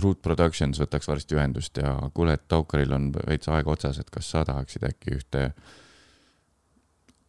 Root 0.02 0.22
Productions 0.22 0.80
võtaks 0.82 1.08
varsti 1.08 1.38
ühendust 1.38 1.80
ja 1.80 1.96
kuule, 2.14 2.36
et 2.36 2.48
Taukaril 2.52 2.92
on 2.96 3.10
veits 3.16 3.48
aega 3.48 3.72
otsas, 3.72 4.00
et 4.02 4.10
kas 4.12 4.28
sa 4.34 4.44
tahaksid 4.48 4.84
äkki 4.90 5.16
ühte 5.16 5.46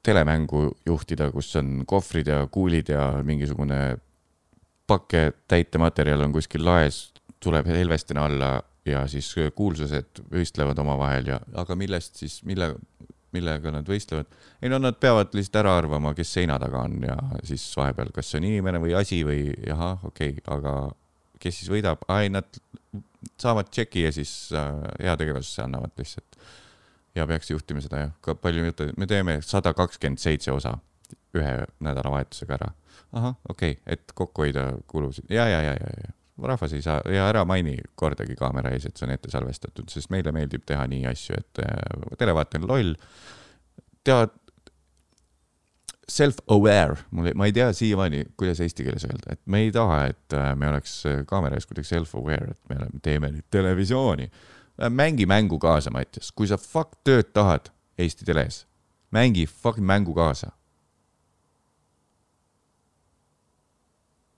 telemängu 0.06 0.68
juhtida, 0.86 1.30
kus 1.34 1.52
on 1.58 1.84
kohvrid 1.86 2.30
ja 2.30 2.40
kuulid 2.50 2.90
ja 2.90 3.08
mingisugune 3.26 3.98
pake 4.86 5.32
täitematerjal 5.50 6.26
on 6.26 6.34
kuskil 6.34 6.64
laes, 6.66 7.12
tuleb 7.42 7.66
Helvestine 7.70 8.22
alla 8.22 8.50
ja 8.86 9.02
siis 9.10 9.32
kuulsused 9.54 10.22
võistlevad 10.30 10.78
omavahel 10.82 11.32
ja, 11.34 11.40
aga 11.58 11.74
millest 11.78 12.20
siis, 12.22 12.38
mille, 12.46 12.72
millega 13.34 13.72
nad 13.74 13.88
võistlevad? 13.88 14.30
ei 14.62 14.70
no 14.70 14.78
nad 14.82 14.98
peavad 15.02 15.34
lihtsalt 15.34 15.62
ära 15.62 15.74
arvama, 15.78 16.14
kes 16.18 16.36
seina 16.38 16.58
taga 16.62 16.84
on 16.86 17.00
ja 17.06 17.16
siis 17.46 17.66
vahepeal, 17.78 18.14
kas 18.14 18.30
see 18.30 18.42
on 18.42 18.48
inimene 18.50 18.82
või 18.82 18.94
asi 18.98 19.22
või 19.26 19.50
ahah, 19.74 20.06
okei 20.06 20.36
okay,, 20.36 20.46
aga 20.58 20.76
kes 21.40 21.60
siis 21.60 21.72
võidab, 21.72 22.02
ai 22.12 22.30
nad 22.32 22.48
saavad 23.40 23.70
tšeki 23.70 24.06
ja 24.06 24.12
siis 24.14 24.32
äh, 24.56 24.72
heategevusse 25.02 25.62
annavad 25.64 25.92
lihtsalt. 25.98 26.38
ja 27.14 27.26
peaks 27.26 27.50
juhtima 27.50 27.80
seda 27.80 28.06
jah, 28.06 28.36
palju 28.40 28.66
jutte, 28.68 28.90
me 28.96 29.06
teeme 29.06 29.38
sada 29.42 29.72
kakskümmend 29.74 30.20
seitse 30.22 30.52
osa 30.52 30.76
ühe 31.36 31.54
nädalavahetusega 31.80 32.58
ära. 32.58 32.70
ahah, 33.12 33.34
okei 33.48 33.76
okay,, 33.76 33.82
et 33.96 34.14
kokku 34.14 34.46
hoida 34.46 34.70
kulusid 34.86 35.30
ja, 35.30 35.48
ja, 35.48 35.62
ja, 35.62 35.74
ja, 35.80 35.92
ja 36.04 36.14
rahvas 36.42 36.72
ei 36.76 36.82
saa 36.82 37.00
ja 37.08 37.28
ära 37.30 37.44
maini 37.48 37.76
kordagi 37.94 38.36
kaamera 38.36 38.70
ees, 38.74 38.84
et 38.86 38.96
see 38.96 39.06
on 39.08 39.14
ette 39.14 39.30
salvestatud, 39.32 39.88
sest 39.88 40.10
meile 40.12 40.32
meeldib 40.36 40.66
teha 40.68 40.84
nii 40.90 41.06
asju, 41.08 41.38
et 41.38 41.62
äh, 41.64 42.10
televaataja 42.20 42.62
on 42.62 42.68
loll. 42.70 42.92
tead, 44.04 44.34
self-aware, 46.06 46.96
mul 47.10 47.26
ei, 47.26 47.34
ma 47.34 47.48
ei 47.48 47.52
tea 47.54 47.72
siiamaani, 47.74 48.24
kuidas 48.38 48.60
eesti 48.62 48.84
keeles 48.86 49.04
öelda, 49.08 49.34
et 49.34 49.40
me 49.50 49.64
ei 49.64 49.72
taha, 49.74 50.04
et 50.12 50.36
äh, 50.38 50.52
me 50.58 50.68
oleks 50.70 51.00
äh, 51.08 51.22
kaamera 51.26 51.58
ees 51.58 51.66
kuidagi 51.66 51.90
self-aware, 51.90 52.52
et 52.54 52.70
me 52.70 52.78
oleme, 52.78 53.00
teeme 53.02 53.32
nüüd 53.34 53.46
televisiooni. 53.50 54.30
mängi 54.92 55.26
mängu 55.26 55.58
kaasa, 55.58 55.90
Mattias, 55.90 56.30
kui 56.32 56.46
sa 56.46 56.58
fuck 56.60 56.98
tööd 57.04 57.32
tahad 57.32 57.72
Eesti 57.98 58.26
teles, 58.28 58.66
mängi 59.10 59.46
fucking 59.46 59.86
mängu 59.86 60.14
kaasa. 60.14 60.52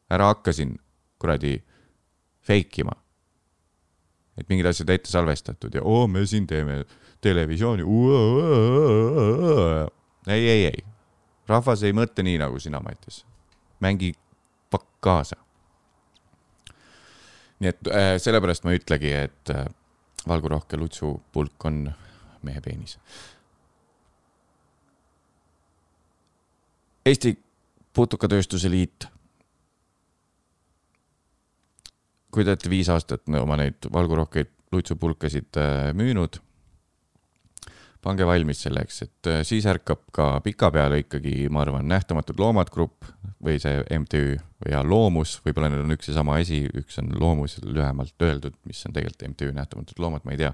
ära 0.09 0.31
hakka 0.31 0.53
siin 0.57 0.79
kuradi 1.21 1.59
fake 2.41 2.81
ima. 2.81 2.95
et 4.39 4.49
mingid 4.49 4.67
asjad 4.71 4.89
ette 4.95 5.11
salvestatud 5.11 5.75
ja 5.75 5.83
oo, 5.83 6.07
me 6.07 6.27
siin 6.27 6.47
teeme 6.47 6.85
televisiooni. 7.21 7.83
ei, 10.27 10.49
ei, 10.49 10.65
ei, 10.65 10.85
rahvas 11.49 11.83
ei 11.83 11.97
mõtle 11.97 12.25
nii 12.27 12.39
nagu 12.43 12.61
sina, 12.61 12.81
Mattias. 12.85 13.25
mängi 13.81 14.13
pakk 14.71 14.89
kaasa. 15.01 15.37
nii 17.61 17.69
et 17.69 17.91
äh, 17.91 18.15
sellepärast 18.23 18.65
ma 18.65 18.73
ei 18.73 18.81
ütlegi, 18.83 19.13
et 19.13 19.51
äh, 19.51 19.67
valgurohke 20.29 20.77
lutsupulk 20.77 21.65
on 21.65 21.93
mehe 22.43 22.61
peenis. 22.61 22.99
Eesti 27.07 27.39
Putukatööstuse 27.93 28.71
Liit 28.71 29.09
kui 32.31 32.45
te 32.45 32.53
olete 32.53 32.71
viis 32.71 32.89
aastat 32.93 33.25
oma 33.41 33.57
neid 33.59 33.89
valgurohkeid 33.93 34.51
lutsupulkasid 34.75 35.59
äh, 35.61 35.91
müünud, 35.97 36.39
pange 38.05 38.27
valmis 38.27 38.63
selleks, 38.63 39.03
et 39.07 39.31
äh, 39.31 39.41
siis 39.47 39.67
ärkab 39.69 40.05
ka 40.15 40.29
pikapeale 40.45 41.03
ikkagi, 41.03 41.49
ma 41.53 41.65
arvan, 41.65 41.89
Nähtamatud 41.91 42.39
Loomad 42.41 42.71
Grupp 42.75 43.09
või 43.45 43.59
see 43.63 43.81
MTÜ 43.99 44.23
ja 44.71 44.83
Loomus, 44.87 45.39
võib-olla 45.45 45.71
need 45.73 45.85
on 45.85 45.97
üks 45.97 46.11
ja 46.11 46.19
sama 46.19 46.39
asi, 46.43 46.65
üks 46.79 46.99
on 47.03 47.11
Loomus 47.19 47.59
lühemalt 47.65 48.15
öeldud, 48.23 48.55
mis 48.69 48.85
on 48.87 48.95
tegelikult 48.95 49.35
MTÜ 49.35 49.51
Nähtamatud 49.57 49.99
Loomad, 50.03 50.25
ma 50.27 50.35
ei 50.35 50.45
tea. 50.45 50.53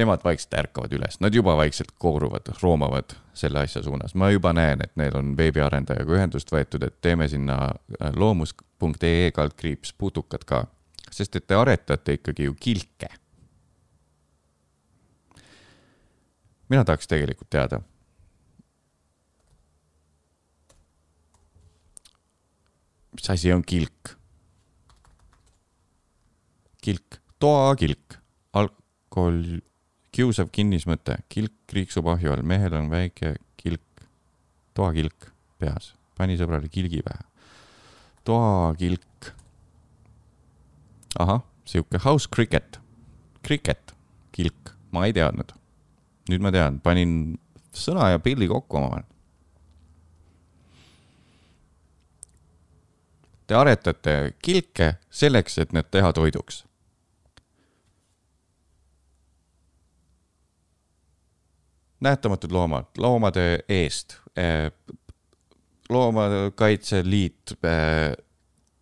Nemad 0.00 0.22
vaikselt 0.24 0.54
ärkavad 0.56 0.92
üles, 0.96 1.18
nad 1.20 1.34
juba 1.34 1.56
vaikselt 1.58 1.90
kooruvad, 2.00 2.46
roomavad 2.62 3.12
selle 3.36 3.60
asja 3.66 3.82
suunas, 3.84 4.14
ma 4.16 4.30
juba 4.32 4.54
näen, 4.56 4.80
et 4.84 4.94
neil 4.96 5.16
on 5.18 5.34
veebiarendajaga 5.36 6.14
ühendust 6.16 6.52
võetud, 6.54 6.86
et 6.86 7.00
teeme 7.04 7.28
sinna 7.28 7.58
äh, 7.68 8.12
loomus.ee 8.16 9.30
kaldkriips 9.36 9.92
putukad 9.98 10.46
ka, 10.48 10.64
sest 11.10 11.36
et 11.36 11.46
te 11.46 11.58
aretate 11.58 12.16
ikkagi 12.18 12.48
ju 12.48 12.56
kilke. 12.56 13.10
Mina 16.70 16.84
tahaks 16.86 17.10
tegelikult 17.10 17.50
teada. 17.50 17.80
mis 23.10 23.30
asi 23.30 23.52
on 23.52 23.62
kilk? 23.66 24.14
kilk, 26.80 27.18
toakilk, 27.42 28.14
alkohol 28.56 29.60
kiusav 30.14 30.48
kinnismõte, 30.54 31.18
kilk 31.28 31.52
kriiksub 31.68 32.08
ahju 32.08 32.32
all, 32.32 32.46
mehel 32.46 32.72
on 32.78 32.88
väike 32.88 33.34
kilk, 33.60 34.06
toakilk 34.78 35.28
peas, 35.60 35.92
pani 36.16 36.38
sõbrale 36.40 36.70
kilgi 36.72 37.02
pähe. 37.04 37.26
toakilk. 38.24 39.32
ahah, 41.20 41.44
sihuke 41.68 42.00
house 42.06 42.30
cricket, 42.32 42.80
cricket, 43.44 43.92
kilk, 44.32 44.76
ma 44.94 45.04
ei 45.04 45.12
teadnud. 45.12 45.59
Nüüd 46.30 46.42
ma 46.44 46.52
tean, 46.54 46.78
panin 46.82 47.36
sõna 47.76 48.12
ja 48.14 48.22
pildi 48.22 48.48
kokku 48.50 48.80
omavahel. 48.80 49.06
Te 53.50 53.58
aretate 53.58 54.16
kilke 54.38 54.94
selleks, 55.10 55.58
et 55.58 55.72
need 55.74 55.90
teha 55.90 56.12
toiduks 56.14 56.64
nähtamatud 62.00 62.52
loomad, 62.52 62.84
loomade 62.98 63.58
eest. 63.68 64.16
loomakaitse 65.88 67.02
Liit, 67.04 67.52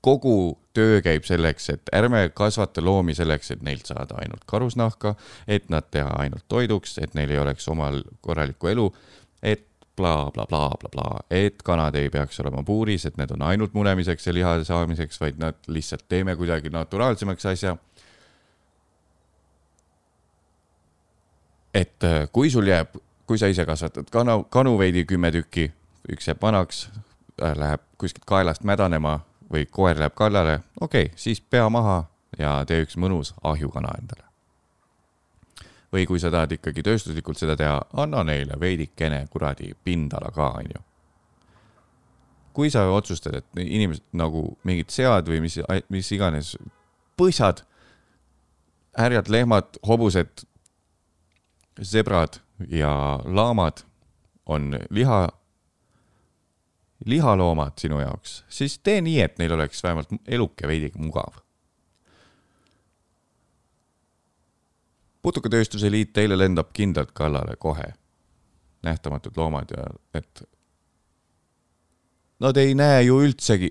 kogu 0.00 0.60
töö 0.78 1.00
käib 1.02 1.26
selleks, 1.26 1.70
et 1.74 1.90
ärme 1.94 2.28
kasvata 2.34 2.82
loomi 2.84 3.16
selleks, 3.18 3.50
et 3.54 3.62
neilt 3.66 3.88
saada 3.90 4.18
ainult 4.22 4.44
karusnahka, 4.46 5.14
et 5.48 5.66
nad 5.72 5.86
teha 5.90 6.12
ainult 6.22 6.46
toiduks, 6.48 6.98
et 7.02 7.16
neil 7.18 7.34
ei 7.34 7.40
oleks 7.42 7.66
omal 7.72 8.04
korralikku 8.22 8.70
elu, 8.70 8.86
et 9.42 9.64
blablabla, 9.98 11.24
et 11.34 11.58
kanad 11.66 11.96
ei 11.98 12.10
peaks 12.14 12.38
olema 12.44 12.62
puuris, 12.62 13.08
et 13.08 13.18
need 13.18 13.34
on 13.34 13.42
ainult 13.48 13.74
munemiseks 13.74 14.30
ja 14.30 14.34
liha 14.36 14.54
saamiseks, 14.64 15.20
vaid 15.20 15.42
nad 15.42 15.58
lihtsalt 15.66 16.06
teeme 16.08 16.36
kuidagi 16.38 16.70
naturaalsemaks 16.74 17.46
asja. 17.54 17.76
et 21.74 22.04
äh, 22.04 22.24
kui 22.32 22.50
sul 22.50 22.66
jääb, 22.66 22.96
kui 23.26 23.38
sa 23.38 23.46
ise 23.46 23.62
kasvatad 23.66 24.08
kana, 24.10 24.40
kanu 24.50 24.78
veidi 24.80 25.04
kümme 25.06 25.30
tükki, 25.30 25.68
üks 26.10 26.26
jääb 26.26 26.40
vanaks, 26.42 26.88
läheb 27.38 27.82
kuskilt 28.00 28.24
kaelast 28.26 28.64
mädanema 28.66 29.20
või 29.52 29.66
koer 29.70 29.98
läheb 29.98 30.14
kallale, 30.14 30.60
okei 30.80 31.08
okay,, 31.10 31.16
siis 31.16 31.40
pea 31.40 31.68
maha 31.68 32.02
ja 32.38 32.62
tee 32.68 32.82
üks 32.84 32.96
mõnus 33.00 33.34
ahjukana 33.42 33.94
endale 33.98 34.28
või 35.92 36.04
kui 36.06 36.20
sa 36.20 36.30
tahad 36.32 36.52
ikkagi 36.52 36.82
tööstuslikult 36.84 37.40
seda 37.40 37.56
teha, 37.56 37.78
anna 37.96 38.22
neile 38.26 38.58
veidikene 38.60 39.24
kuradi 39.32 39.72
pindala 39.84 40.30
ka, 40.34 40.50
onju. 40.60 40.82
kui 42.52 42.70
sa 42.70 42.84
otsustad, 42.90 43.38
et 43.38 43.60
inimesed 43.62 44.04
nagu 44.18 44.58
mingid 44.66 44.90
sead 44.90 45.28
või 45.30 45.40
mis, 45.44 45.58
mis 45.88 46.12
iganes 46.12 46.56
põsad, 47.16 47.62
härjad, 48.98 49.30
lehmad, 49.30 49.78
hobused, 49.86 50.42
zebrad 51.78 52.40
ja 52.68 52.90
laamad 53.24 53.84
on 54.46 54.74
liha, 54.90 55.28
lihaloomad 57.06 57.78
sinu 57.78 58.00
jaoks, 58.00 58.44
siis 58.48 58.78
tee 58.78 59.00
nii, 59.00 59.20
et 59.22 59.38
neil 59.38 59.52
oleks 59.52 59.82
vähemalt 59.82 60.10
eluke 60.26 60.68
veidike 60.68 60.98
mugav 60.98 61.38
putukatööstuse 65.28 65.90
liit 65.92 66.14
teile 66.16 66.38
lendab 66.38 66.72
kindlalt 66.72 67.12
kallale 67.16 67.56
kohe. 67.56 67.94
nähtamatud 68.82 69.36
loomad 69.36 69.72
ja 69.74 69.84
et. 70.14 70.42
Nad 72.40 72.56
ei 72.56 72.74
näe 72.74 73.02
ju 73.02 73.20
üldsegi. 73.20 73.70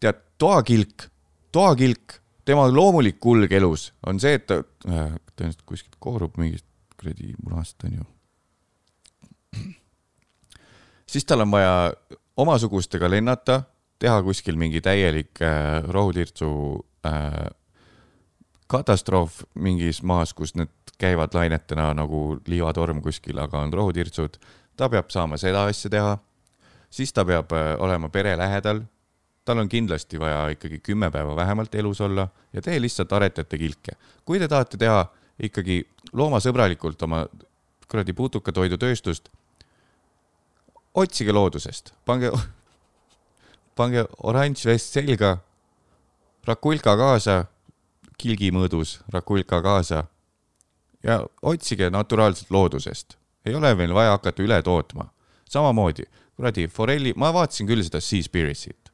tead, 0.00 0.20
toakilk, 0.38 1.08
toakilk, 1.52 2.20
tema 2.44 2.68
loomulik 2.68 3.20
kulg 3.20 3.52
elus 3.52 3.92
on 4.06 4.20
see, 4.20 4.34
et 4.34 4.46
ta 4.46 4.62
äh,, 4.88 5.16
tõenäoliselt 5.36 5.64
kuskilt 5.66 5.96
koorub 5.98 6.36
mingist 6.36 6.66
kuradi 6.96 7.34
munast, 7.42 7.84
onju. 7.84 8.04
siis 11.06 11.24
tal 11.24 11.40
on 11.40 11.50
vaja 11.50 11.92
omasugustega 12.40 13.10
lennata, 13.10 13.62
teha 14.00 14.20
kuskil 14.24 14.56
mingi 14.56 14.80
täielik 14.80 15.42
äh, 15.44 15.82
rohutirtsu 15.88 16.50
äh, 17.06 17.50
katastroof 18.70 19.42
mingis 19.54 20.02
maas, 20.06 20.32
kus 20.34 20.54
need 20.54 20.72
käivad 21.00 21.34
lainetena 21.34 21.90
nagu 21.96 22.38
liivatorm 22.46 23.02
kuskil, 23.02 23.38
aga 23.42 23.64
on 23.64 23.72
rohutirtsud. 23.72 24.38
ta 24.76 24.88
peab 24.88 25.10
saama 25.10 25.36
seda 25.36 25.66
asja 25.68 25.90
teha. 25.90 26.18
siis 26.90 27.12
ta 27.12 27.24
peab 27.24 27.52
äh, 27.52 27.74
olema 27.78 28.08
pere 28.08 28.36
lähedal. 28.36 28.82
tal 29.44 29.58
on 29.58 29.68
kindlasti 29.68 30.20
vaja 30.20 30.48
ikkagi 30.48 30.78
kümme 30.78 31.10
päeva 31.10 31.36
vähemalt 31.36 31.74
elus 31.74 32.00
olla 32.00 32.28
ja 32.52 32.62
te 32.62 32.80
lihtsalt 32.80 33.12
aretate 33.12 33.58
kilke. 33.58 33.92
kui 34.24 34.38
te 34.38 34.48
tahate 34.48 34.76
teha 34.76 35.06
ikkagi 35.42 35.82
loomasõbralikult 36.12 37.02
oma 37.02 37.26
kuradi 37.90 38.12
putukatoidutööstust, 38.12 39.28
otsige 40.94 41.32
loodusest, 41.32 41.94
pange, 42.04 42.30
pange 43.76 44.04
oranž 44.22 44.64
vest 44.66 44.92
selga, 44.96 45.38
rakulka 46.46 46.96
kaasa 46.96 47.44
kilgi 48.20 48.50
mõõdus 48.54 48.98
Rakulka 49.12 49.60
kaasa 49.64 50.04
ja 51.04 51.20
otsige 51.42 51.90
naturaalselt 51.90 52.50
loodusest. 52.52 53.16
ei 53.46 53.54
ole 53.54 53.72
meil 53.74 53.94
vaja 53.94 54.16
hakata 54.16 54.42
üle 54.42 54.62
tootma. 54.62 55.10
samamoodi, 55.48 56.04
kuradi 56.36 56.68
forelli, 56.68 57.12
ma 57.16 57.32
vaatasin 57.34 57.66
küll 57.66 57.82
seda 57.82 58.00
Seaspiracy't. 58.00 58.92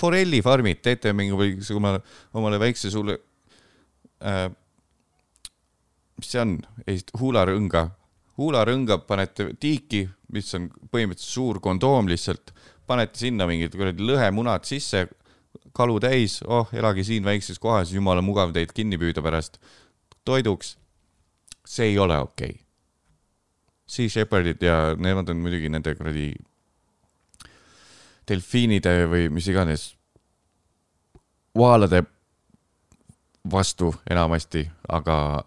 forellifarmid, 0.00 0.80
teete 0.82 1.12
mingisugune 1.12 2.00
omale 2.34 2.60
väikse 2.60 2.90
sulle 2.90 3.18
äh,, 4.22 4.50
mis 6.16 6.30
see 6.30 6.40
on, 6.40 6.58
huularõnga, 7.20 7.90
huularõnga 8.36 8.98
panete 9.08 9.50
tiiki, 9.60 10.06
mis 10.32 10.52
on 10.58 10.68
põhimõtteliselt 10.92 11.32
suur 11.32 11.60
kondoom 11.64 12.10
lihtsalt, 12.10 12.52
panete 12.86 13.18
sinna 13.18 13.46
mingid 13.48 13.74
kuradi 13.76 14.04
lõhemunad 14.06 14.66
sisse 14.68 15.06
kalu 15.76 15.98
täis, 16.00 16.40
oh, 16.44 16.68
elage 16.72 17.04
siin 17.04 17.24
väikses 17.24 17.60
kohas, 17.60 17.92
jumala 17.92 18.22
mugav 18.24 18.52
teid 18.56 18.72
kinni 18.76 18.98
püüda 19.00 19.24
pärast 19.24 19.60
toiduks. 20.24 20.76
see 21.66 21.90
ei 21.90 21.98
ole 21.98 22.18
okei 22.18 22.50
okay.. 22.50 22.62
Sea 23.86 24.08
Shepherdid 24.08 24.62
ja 24.62 24.96
nemad 24.98 25.28
on 25.28 25.38
muidugi 25.38 25.68
nende 25.70 25.94
kuradi 25.94 26.32
delfiinide 28.28 29.06
või 29.06 29.28
mis 29.30 29.46
iganes 29.46 29.84
vaalade 31.54 32.02
vastu 33.50 33.92
enamasti, 34.10 34.64
aga 34.88 35.44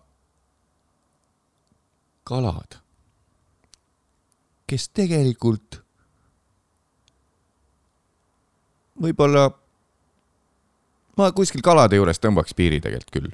kalad, 2.30 2.78
kes 4.70 4.90
tegelikult 4.94 5.80
võib-olla 9.02 9.48
ma 11.18 11.32
kuskil 11.36 11.64
kalade 11.66 11.98
juures 11.98 12.22
tõmbaks 12.22 12.54
piiri 12.56 12.82
tegelikult 12.84 13.16
küll. 13.16 13.32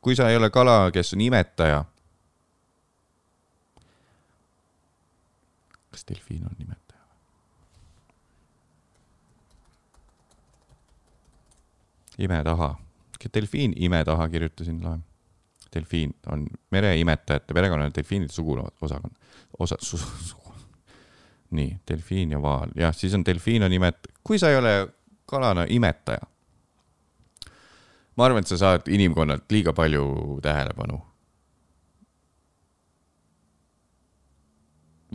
kui 0.00 0.16
sa 0.16 0.30
ei 0.30 0.38
ole 0.38 0.50
kala, 0.54 0.90
kes 0.94 1.12
on 1.14 1.20
imetaja. 1.20 1.84
kas 5.90 6.06
delfiin 6.08 6.46
on 6.46 6.56
imetaja? 6.60 7.04
ime 12.18 12.40
taha, 12.44 12.70
delfiin 13.34 13.74
ime 13.76 14.04
taha 14.04 14.28
kirjutasin 14.28 14.80
lae. 14.84 14.98
Delfiin 15.76 16.14
on 16.32 16.46
mereimetajate 16.74 17.54
perekonna 17.54 17.90
delfiinide 17.94 18.32
sugulaosakond, 18.32 19.14
osa 19.58 19.76
su,, 19.80 19.98
su, 19.98 20.36
nii, 21.56 21.76
delfiin 21.90 22.32
ja 22.36 22.42
vaal, 22.42 22.72
jah, 22.76 22.94
siis 22.96 23.14
on 23.14 23.24
delfiin 23.26 23.66
on 23.66 23.72
imet-, 23.72 24.08
kui 24.24 24.38
sa 24.38 24.50
ei 24.50 24.58
ole 24.60 24.76
kalana 25.26 25.66
imetaja. 25.68 26.26
ma 28.16 28.24
arvan, 28.24 28.40
et 28.40 28.48
sa 28.48 28.56
saad 28.56 28.88
inimkonnalt 28.88 29.52
liiga 29.52 29.72
palju 29.76 30.40
tähelepanu. 30.42 31.02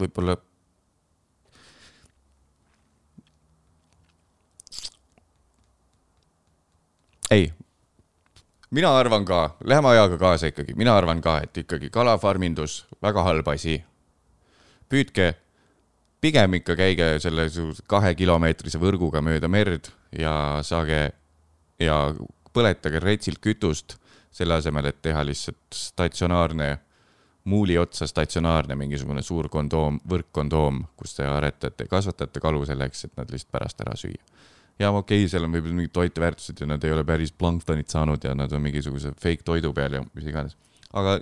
võib-olla. 0.02 0.38
ei, 7.32 7.52
mina 8.72 8.92
arvan 8.98 9.26
ka, 9.26 9.56
läheme 9.64 9.88
ajaga 9.92 10.18
kaasa 10.18 10.52
ikkagi, 10.52 10.76
mina 10.80 10.96
arvan 10.98 11.22
ka, 11.22 11.38
et 11.44 11.58
ikkagi 11.58 11.90
kalafarmindus, 11.90 12.86
väga 13.04 13.24
halb 13.24 13.48
asi. 13.48 13.84
püüdke 14.92 15.34
pigem 16.22 16.54
ikka 16.54 16.76
käige 16.76 17.16
selle 17.24 17.48
kahekilomeetrise 17.88 18.80
võrguga 18.80 19.22
mööda 19.24 19.48
merd 19.48 19.88
ja 20.12 20.60
saage 20.64 21.12
ja 21.80 21.98
põletage 22.54 23.00
retsilt 23.00 23.40
kütust, 23.40 23.98
selle 24.32 24.60
asemel, 24.60 24.86
et 24.86 25.02
teha 25.02 25.24
lihtsalt 25.26 25.76
statsionaarne, 25.76 26.78
muuli 27.52 27.78
otsa 27.78 28.08
statsionaarne 28.08 28.76
mingisugune 28.76 29.24
suur 29.26 29.50
kondoom, 29.50 30.00
võrkkondoom, 30.08 30.84
kus 30.96 31.16
te 31.18 31.26
aretate, 31.28 31.88
kasvatate 31.90 32.40
kalu 32.40 32.66
selleks, 32.70 33.06
et 33.08 33.18
nad 33.18 33.32
lihtsalt 33.32 33.52
pärast 33.52 33.82
ära 33.82 33.96
süüa. 33.98 34.22
Ja 34.80 34.92
okei 34.92 35.24
okay,, 35.24 35.30
seal 35.30 35.46
on 35.48 35.56
võib-olla 35.56 35.80
mingid 35.82 35.94
toiteväärtused 35.96 36.62
ja 36.64 36.70
nad 36.70 36.84
ei 36.84 36.94
ole 36.96 37.04
päris 37.08 37.32
planktonit 37.32 37.90
saanud 37.90 38.24
ja 38.24 38.36
nad 38.36 38.52
on 38.54 38.62
mingisuguse 38.62 39.14
fake 39.20 39.44
toidu 39.48 39.74
peal 39.74 40.00
ja 40.00 40.04
mis 40.14 40.28
iganes 40.28 40.58
aga 40.94 41.18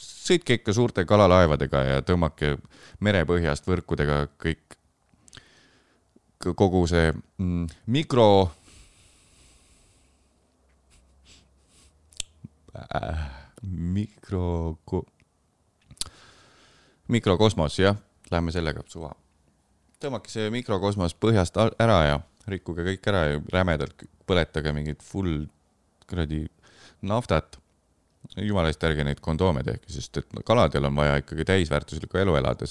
sõitke 0.00 0.58
ikka 0.58 0.74
suurte 0.76 1.04
kalalaevadega 1.08 1.82
ja 1.86 2.04
tõmmake 2.04 2.56
merepõhjast 3.04 3.68
võrkudega 3.68 4.26
kõik, 4.42 4.76
kogu 6.46 6.84
see 6.90 7.12
mm, 7.12 7.66
mikro 7.92 8.28
äh,, 12.76 13.26
mikro, 13.66 14.76
mikrokosmos, 17.08 17.78
jah, 17.80 17.96
lähme 18.30 18.52
sellega 18.52 18.84
suva. 18.90 19.14
tõmmake 20.02 20.30
see 20.30 20.50
mikrokosmos 20.52 21.16
põhjast 21.16 21.56
ära 21.80 22.00
ja 22.04 22.20
rikkuge 22.50 22.84
kõik 22.86 23.08
ära 23.10 23.22
ja 23.30 23.38
rämedalt 23.52 24.06
põletage 24.26 24.72
mingit 24.74 25.02
full 25.02 25.46
kuradi 26.06 26.44
naftat 27.06 27.58
jumala 28.36 28.68
eest 28.70 28.84
ärge 28.86 29.04
neid 29.06 29.20
kondoome 29.22 29.62
tehke, 29.66 29.90
sest 29.92 30.16
et 30.20 30.28
kaladel 30.46 30.84
on 30.88 30.96
vaja 30.96 31.16
ikkagi 31.22 31.44
täisväärtuslikku 31.46 32.18
elu 32.22 32.34
elada 32.40 32.64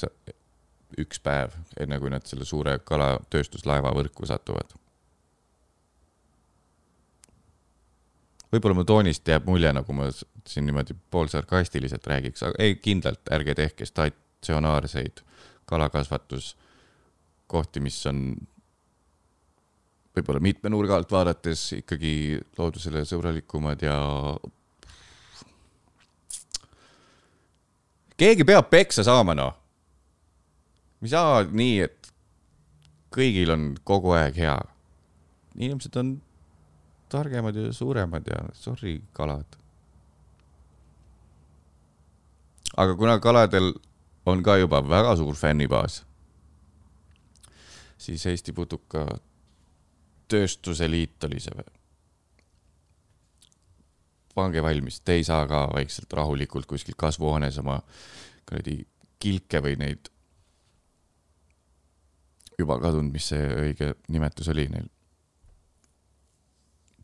üks 1.02 1.20
päev, 1.24 1.50
enne 1.80 2.00
kui 2.00 2.10
nad 2.12 2.26
selle 2.28 2.46
suure 2.48 2.74
kalatööstuslaeva 2.80 3.92
võrku 3.96 4.26
satuvad. 4.30 4.70
võib-olla 8.56 8.78
mu 8.78 8.86
toonist 8.88 9.28
jääb 9.28 9.44
mulje, 9.50 9.68
nagu 9.76 9.92
ma 9.92 10.08
siin 10.48 10.64
niimoodi 10.64 10.96
poolsarkastiliselt 11.12 12.06
räägiks, 12.08 12.40
aga 12.46 12.56
ei, 12.64 12.78
kindlalt 12.80 13.28
ärge 13.36 13.52
tehke 13.58 13.84
statsionaarseid 13.90 15.20
kalakasvatuskohti, 15.68 17.84
mis 17.84 17.98
on 18.08 18.38
võib-olla 20.16 20.42
mitme 20.44 20.72
nurga 20.72 20.96
alt 20.96 21.12
vaadates 21.12 21.68
ikkagi 21.82 22.40
loodusele 22.58 23.04
sõbralikumad 23.08 23.82
ja 23.84 23.98
keegi 28.20 28.48
peab 28.48 28.70
peksa 28.72 29.04
saama, 29.04 29.36
noh. 29.36 29.56
ei 31.04 31.12
saa 31.12 31.44
nii, 31.44 31.76
et 31.84 32.12
kõigil 33.16 33.52
on 33.52 33.68
kogu 33.84 34.16
aeg 34.16 34.40
hea. 34.40 34.56
inimesed 35.56 36.00
on 36.00 36.16
targemad 37.12 37.56
ja 37.56 37.74
suuremad 37.74 38.28
ja 38.28 38.42
sorry, 38.54 39.02
kalad. 39.14 39.60
aga 42.76 42.96
kuna 42.96 43.20
kaladel 43.20 43.74
on 44.26 44.44
ka 44.44 44.58
juba 44.58 44.82
väga 44.82 45.16
suur 45.16 45.36
fännibaas, 45.36 46.04
siis 47.98 48.26
Eesti 48.26 48.54
Putuka 48.54 49.06
Tööstuse 50.28 50.88
Liit 50.90 51.24
oli 51.28 51.40
see 51.44 51.56
või? 51.56 51.72
pange 54.36 54.64
valmis, 54.64 55.00
te 55.00 55.16
ei 55.16 55.24
saa 55.24 55.46
ka 55.48 55.62
vaikselt 55.72 56.12
rahulikult 56.14 56.68
kuskil 56.68 56.98
kasvuhoones 57.00 57.56
oma 57.62 57.78
kuradi 58.44 58.82
kilke 59.22 59.62
või 59.64 59.78
neid 59.80 60.10
juba 62.60 62.78
kadunud, 62.84 63.14
mis 63.16 63.30
see 63.32 63.46
õige 63.62 63.94
nimetus 64.12 64.50
oli 64.52 64.68
neil. 64.72 64.90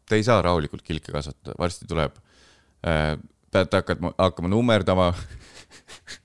Te 0.08 0.20
ei 0.20 0.28
saa 0.28 0.42
rahulikult 0.44 0.84
kilke 0.84 1.14
kasvatada, 1.16 1.56
varsti 1.60 1.88
tuleb 1.88 2.18
äh,. 2.88 3.16
peate 3.52 3.80
hakkama, 3.80 4.14
hakkama 4.18 4.52
nummerdama. 4.52 5.12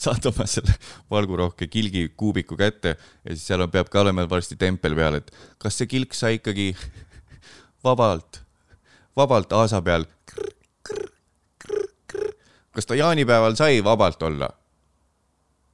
saate 0.00 0.30
oma 0.30 0.46
selle 0.48 0.74
valgurohke 1.12 1.68
kilgi 1.70 2.08
kuubiku 2.16 2.56
kätte 2.56 2.94
ja 2.96 3.34
siis 3.34 3.46
seal 3.50 3.64
on, 3.64 3.70
peab 3.70 3.90
ka 3.92 4.00
olema 4.00 4.24
varsti 4.28 4.56
tempel 4.60 4.96
peal, 4.96 5.20
et 5.20 5.32
kas 5.60 5.76
see 5.80 5.90
kilk 5.90 6.16
sai 6.16 6.38
ikkagi 6.38 6.72
vabalt, 7.84 8.40
vabalt 9.16 9.52
aasa 9.52 9.82
peal. 9.82 10.06
kas 12.70 12.86
ta 12.86 12.94
jaanipäeval 12.94 13.58
sai 13.58 13.84
vabalt 13.84 14.22
olla? 14.22 14.50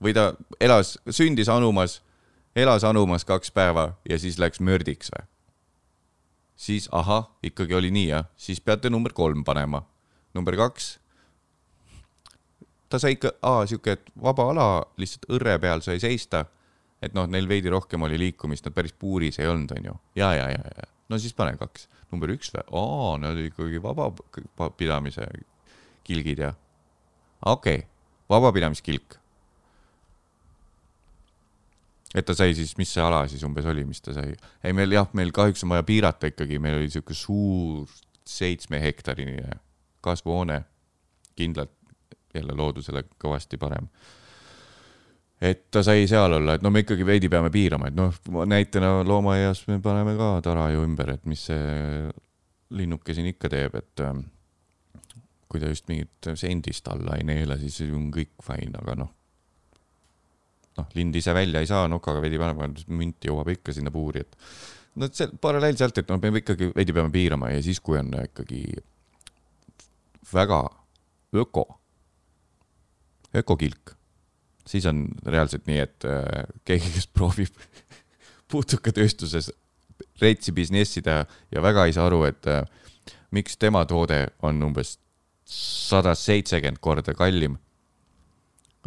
või 0.03 0.13
ta 0.13 0.35
elas, 0.61 0.99
sündis 1.09 1.49
anumas, 1.49 2.01
elas 2.57 2.85
anumas 2.85 3.25
kaks 3.25 3.51
päeva 3.51 3.95
ja 4.09 4.19
siis 4.19 4.39
läks 4.39 4.61
mördiks 4.61 5.11
või? 5.15 5.25
siis 6.57 6.89
ahah, 6.93 7.29
ikkagi 7.45 7.75
oli 7.77 7.91
nii 7.93 8.09
jah, 8.09 8.29
siis 8.37 8.61
peate 8.61 8.91
number 8.91 9.13
kolm 9.13 9.45
panema. 9.45 9.85
number 10.35 10.57
kaks. 10.57 10.99
Ta 12.89 13.01
sai 13.03 13.17
ikka, 13.17 13.33
aa 13.43 13.65
siuke, 13.67 13.97
et 13.97 14.13
vaba 14.23 14.51
ala 14.53 14.69
lihtsalt 15.01 15.27
õrre 15.37 15.57
peal 15.63 15.83
sai 15.85 16.01
seista. 16.03 16.45
et 17.03 17.13
noh, 17.15 17.27
neil 17.29 17.45
veidi 17.49 17.69
rohkem 17.71 18.03
oli 18.03 18.17
liikumist, 18.19 18.65
nad 18.65 18.75
päris 18.75 18.95
puuris 18.97 19.39
ei 19.39 19.47
olnud, 19.47 19.75
onju. 19.77 19.93
ja, 20.17 20.33
ja, 20.35 20.49
ja, 20.51 20.71
ja, 20.77 20.89
no 21.09 21.19
siis 21.19 21.35
pane 21.35 21.57
kaks. 21.61 21.89
number 22.13 22.31
üks 22.33 22.53
või? 22.55 22.65
aa, 22.73 23.13
olid 23.33 23.51
ikkagi 23.51 23.83
vabapidamise 23.83 25.29
kilgid 26.07 26.43
ja. 26.47 26.55
okei 27.45 27.83
okay., 27.83 27.89
vabapidamiskilk 28.31 29.19
et 32.17 32.25
ta 32.25 32.35
sai 32.37 32.55
siis, 32.57 32.73
mis 32.81 32.91
see 32.93 33.03
ala 33.05 33.25
siis 33.29 33.45
umbes 33.47 33.67
oli, 33.69 33.85
mis 33.85 34.01
ta 34.01 34.15
sai? 34.17 34.33
ei, 34.65 34.73
meil 34.77 34.95
jah, 34.95 35.09
meil 35.17 35.33
kahjuks 35.37 35.67
on 35.67 35.75
vaja 35.75 35.85
piirata 35.87 36.31
ikkagi, 36.33 36.61
meil 36.63 36.81
oli 36.81 36.91
sihuke 36.93 37.15
suur 37.17 37.91
seitsme 38.27 38.81
hektarine 38.83 39.59
kasvuhoone, 40.05 40.63
kindlalt 41.37 41.76
jälle 42.39 42.57
loodusele 42.57 43.05
kõvasti 43.23 43.59
parem. 43.61 43.89
et 45.41 45.67
ta 45.71 45.83
sai 45.85 46.07
seal 46.09 46.33
olla, 46.33 46.55
et 46.57 46.63
no 46.65 46.71
me 46.73 46.81
ikkagi 46.81 47.05
veidi 47.05 47.29
peame 47.29 47.51
piirama, 47.53 47.91
et 47.91 47.97
noh, 47.97 48.15
näitena 48.49 49.03
loomaaias 49.05 49.67
me 49.69 49.81
paneme 49.85 50.17
ka 50.17 50.31
tara 50.47 50.71
ju 50.73 50.85
ümber, 50.87 51.13
et 51.13 51.27
mis 51.29 51.43
see 51.51 52.07
linnuke 52.77 53.15
siin 53.15 53.29
ikka 53.31 53.51
teeb, 53.53 53.77
et 53.77 54.03
ähm, 54.07 54.25
kui 55.47 55.61
ta 55.61 55.69
just 55.71 55.87
mingit 55.91 56.31
sendist 56.41 56.89
alla 56.89 57.19
ei 57.19 57.27
neela, 57.29 57.59
siis 57.61 57.83
on 57.87 58.09
kõik 58.15 58.33
fine, 58.43 58.73
aga 58.81 58.97
noh, 59.03 59.13
noh, 60.81 60.89
lind 60.97 61.21
ise 61.21 61.35
välja 61.37 61.61
ei 61.61 61.69
saa, 61.69 61.85
nokaga 61.89 62.25
veidi 62.25 62.41
panema, 62.41 62.71
münt 62.89 63.29
jõuab 63.29 63.53
ikka 63.55 63.77
sinna 63.77 63.93
puuri, 63.93 64.25
et 64.25 64.41
no 65.01 65.09
see 65.13 65.31
paralleel 65.41 65.77
sealt, 65.79 66.01
et 66.01 66.11
noh, 66.11 66.21
me 66.23 66.43
ikkagi 66.43 66.73
veidi 66.75 66.97
peame 66.97 67.13
piirama 67.15 67.53
ja 67.53 67.63
siis, 67.65 67.81
kui 67.85 68.01
on 68.01 68.13
ikkagi 68.25 68.65
väga 70.33 70.63
öko, 71.37 71.67
ökokilk, 73.37 73.95
siis 74.67 74.87
on 74.87 75.07
reaalselt 75.27 75.67
nii, 75.67 75.79
et 75.83 76.09
äh, 76.09 76.47
keegi, 76.65 76.91
kes 76.95 77.07
proovib 77.07 77.63
putukatööstuses 78.53 79.53
retsi 80.21 80.53
businessi 80.53 81.03
teha 81.03 81.25
ja 81.53 81.63
väga 81.63 81.87
ei 81.87 81.95
saa 81.97 82.09
aru, 82.11 82.25
et 82.29 82.49
äh, 82.51 82.65
miks 83.31 83.57
tema 83.57 83.85
toode 83.89 84.27
on 84.43 84.63
umbes 84.63 84.97
sada 85.47 86.15
seitsekümmend 86.19 86.83
korda 86.83 87.15
kallim 87.15 87.59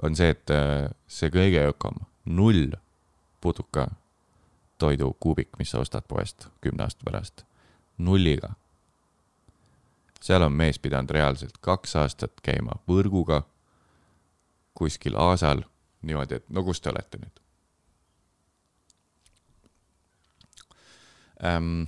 on 0.01 0.15
see, 0.15 0.31
et 0.33 0.53
äh, 0.53 0.89
see 1.07 1.31
kõige 1.33 1.63
ökom, 1.71 1.99
null 2.25 2.75
putuka 3.41 3.89
toidu 4.79 5.11
kuubik, 5.19 5.51
mis 5.59 5.71
sa 5.73 5.83
ostad 5.83 6.07
poest 6.07 6.47
kümne 6.63 6.85
aasta 6.85 7.03
pärast, 7.05 7.43
nulliga. 7.97 8.53
seal 10.21 10.43
on 10.43 10.51
mees 10.53 10.79
pidanud 10.79 11.11
reaalselt 11.15 11.57
kaks 11.63 11.95
aastat 11.95 12.41
käima 12.43 12.79
võrguga 12.87 13.43
kuskil 14.79 15.17
aasal 15.19 15.63
niimoodi, 16.07 16.39
et 16.39 16.49
no 16.55 16.63
kus 16.67 16.81
te 16.81 16.91
olete 16.93 17.21
nüüd 17.21 17.41
ähm,? 21.43 21.87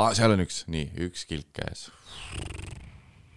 Ah, 0.00 0.14
seal 0.16 0.32
on 0.32 0.40
üks, 0.40 0.62
nii, 0.72 0.86
üks 1.04 1.26
kilk 1.28 1.50
käes. 1.52 1.90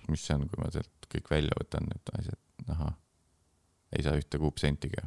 mis 0.08 0.24
see 0.24 0.38
on, 0.38 0.46
kui 0.48 0.62
ma 0.62 0.70
sealt 0.72 1.10
kõik 1.12 1.28
välja 1.32 1.58
võtan, 1.60 1.90
need 1.92 2.14
asjad, 2.16 2.40
ahah 2.72 2.96
ei 3.96 4.04
saa 4.04 4.16
ühte 4.20 4.40
kuupsentigi 4.42 5.02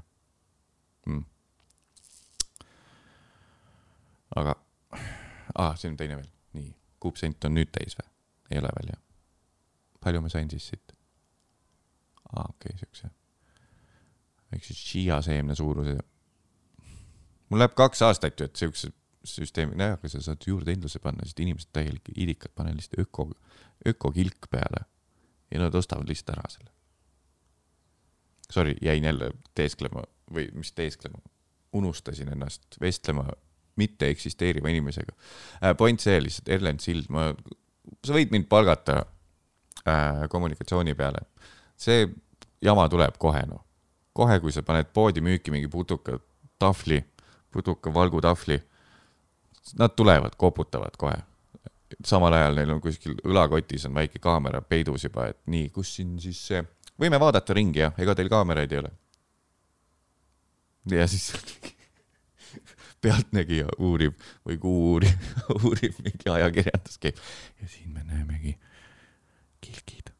mm.. 1.06 1.24
aga 4.36 4.54
ah,, 5.54 5.76
siin 5.76 5.92
on 5.92 6.00
teine 6.00 6.16
veel, 6.16 6.30
nii, 6.56 6.72
kuupsent 7.00 7.44
on 7.48 7.56
nüüd 7.58 7.72
täis 7.74 7.98
või? 7.98 8.08
ei 8.52 8.62
ole 8.62 8.72
veel 8.78 8.92
jah? 8.94 9.02
palju 10.04 10.24
ma 10.24 10.32
sain 10.32 10.50
siis 10.52 10.70
siit? 10.72 10.94
aa 12.32 12.42
ah,, 12.42 12.50
okei 12.54 12.72
okay,, 12.72 12.78
siukse 12.84 13.12
väikse 14.52 14.74
chia 14.74 15.20
seemne 15.22 15.54
suuruse. 15.54 15.98
mul 17.48 17.62
läheb 17.62 17.74
kaks 17.76 18.02
aastat 18.02 18.40
ju, 18.40 18.48
et 18.48 18.56
siukse 18.56 18.92
süsteemi, 19.24 19.76
nojah, 19.76 19.98
aga 19.98 20.10
sa 20.12 20.20
saad 20.22 20.44
juurdehindluse 20.46 21.00
panna, 21.02 21.26
sest 21.26 21.40
inimesed 21.42 21.70
täielik 21.74 22.10
idikad, 22.14 22.52
pane 22.56 22.72
lihtsalt 22.76 23.00
öko, 23.02 23.30
ökokilk 23.86 24.48
peale 24.50 24.84
ja 25.50 25.62
nad 25.62 25.74
ostavad 25.74 26.08
lihtsalt 26.08 26.36
ära 26.36 26.48
selle. 26.52 26.70
Sorry, 28.52 28.76
jäin 28.82 29.04
jälle 29.04 29.30
teesklema 29.54 30.04
või 30.32 30.48
mis 30.56 30.72
teesklema, 30.72 31.20
unustasin 31.76 32.30
ennast 32.32 32.80
vestlema 32.80 33.26
mitte 33.76 34.08
eksisteeriva 34.08 34.68
inimesega 34.72 35.12
äh,. 35.62 35.76
point 35.76 36.00
see 36.00 36.20
lihtsalt, 36.22 36.48
Erlen 36.48 36.80
Sild, 36.80 37.10
ma, 37.12 37.30
sa 38.04 38.16
võid 38.16 38.32
mind 38.32 38.48
palgata 38.48 39.02
äh, 39.84 40.24
kommunikatsiooni 40.30 40.94
peale. 40.94 41.26
see 41.76 42.08
jama 42.64 42.88
tuleb 42.88 43.18
kohe 43.20 43.44
noh, 43.46 43.67
kohe, 44.18 44.40
kui 44.42 44.54
sa 44.54 44.64
paned 44.66 44.90
poodi 44.94 45.22
müüki 45.24 45.54
mingi 45.54 45.70
putuka 45.70 46.18
tahvli, 46.58 47.00
putuka 47.54 47.92
valgutahvli, 47.94 48.58
nad 49.78 49.94
tulevad, 49.96 50.34
koputavad 50.36 50.96
kohe. 50.98 51.18
samal 52.04 52.34
ajal 52.36 52.58
neil 52.58 52.70
on 52.74 52.80
kuskil 52.84 53.14
õlakotis 53.24 53.86
on 53.88 53.94
väike 53.96 54.20
kaamera 54.20 54.60
peidus 54.60 55.06
juba, 55.06 55.30
et 55.32 55.38
nii, 55.48 55.70
kus 55.72 55.94
siin 55.96 56.18
siis 56.20 56.40
see 56.50 56.60
võime 57.00 57.20
vaadata 57.20 57.56
ringi 57.56 57.80
jah, 57.80 57.94
ega 57.98 58.14
teil 58.18 58.28
kaameraid 58.32 58.72
ei 58.74 58.82
ole? 58.82 58.90
ja 60.92 61.06
siis 61.08 61.32
pealtnägija 63.04 63.72
uurib 63.78 64.18
või 64.46 64.58
kuu 64.60 64.78
uurib, 64.92 65.26
uurib 65.62 65.98
mingi 66.04 66.32
ajakirjandus 66.34 67.00
käib 67.02 67.18
ja 67.62 67.68
siin 67.68 67.92
me 67.94 68.04
näemegi 68.04 68.56
kilgid. 69.64 70.12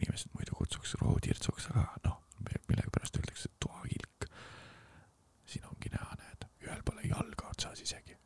Inimesed 0.00 0.32
muidu 0.34 0.56
kutsuks 0.56 0.94
rohutirtsuks, 1.00 1.68
aga 1.74 1.86
noh, 2.04 2.18
millegipärast 2.68 3.20
öeldakse 3.20 3.52
toakilk. 3.60 4.28
siin 5.46 5.66
ongi 5.66 5.90
näha, 5.92 6.16
näed, 6.16 6.48
ühel 6.64 6.82
pole 6.86 7.02
jalga 7.04 7.48
otsas 7.50 7.80
isegi. 7.80 8.16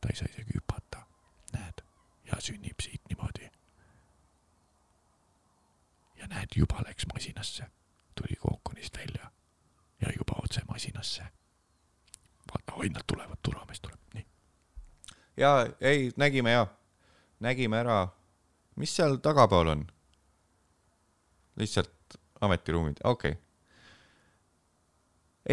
ta 0.00 0.08
ei 0.12 0.16
saa 0.16 0.28
isegi 0.30 0.58
hüpata, 0.58 1.06
näed, 1.52 1.84
ja 2.28 2.40
sünnib 2.40 2.82
siit 2.82 3.00
niimoodi 3.08 3.48
ja 6.24 6.28
näed, 6.28 6.48
juba 6.56 6.80
läks 6.86 7.06
masinasse, 7.12 7.64
tuli 8.14 8.36
kookonist 8.40 8.96
välja 8.98 9.30
ja 10.00 10.12
juba 10.18 10.40
otse 10.44 10.60
masinasse. 10.68 11.22
vaata, 12.52 12.72
oi, 12.72 12.88
nad 12.88 13.02
tulevad, 13.06 13.38
turvamees 13.42 13.80
tuleb, 13.80 14.00
nii. 14.14 14.26
ja 15.36 15.66
ei, 15.80 16.12
nägime 16.16 16.50
ja, 16.50 16.66
nägime 17.40 17.76
ära, 17.76 18.08
mis 18.76 18.96
seal 18.96 19.16
tagapool 19.16 19.68
on? 19.68 19.86
Lihtsalt 21.60 22.18
ametiruumid, 22.44 23.00
okei 23.04 23.36
okay.. 23.36 23.42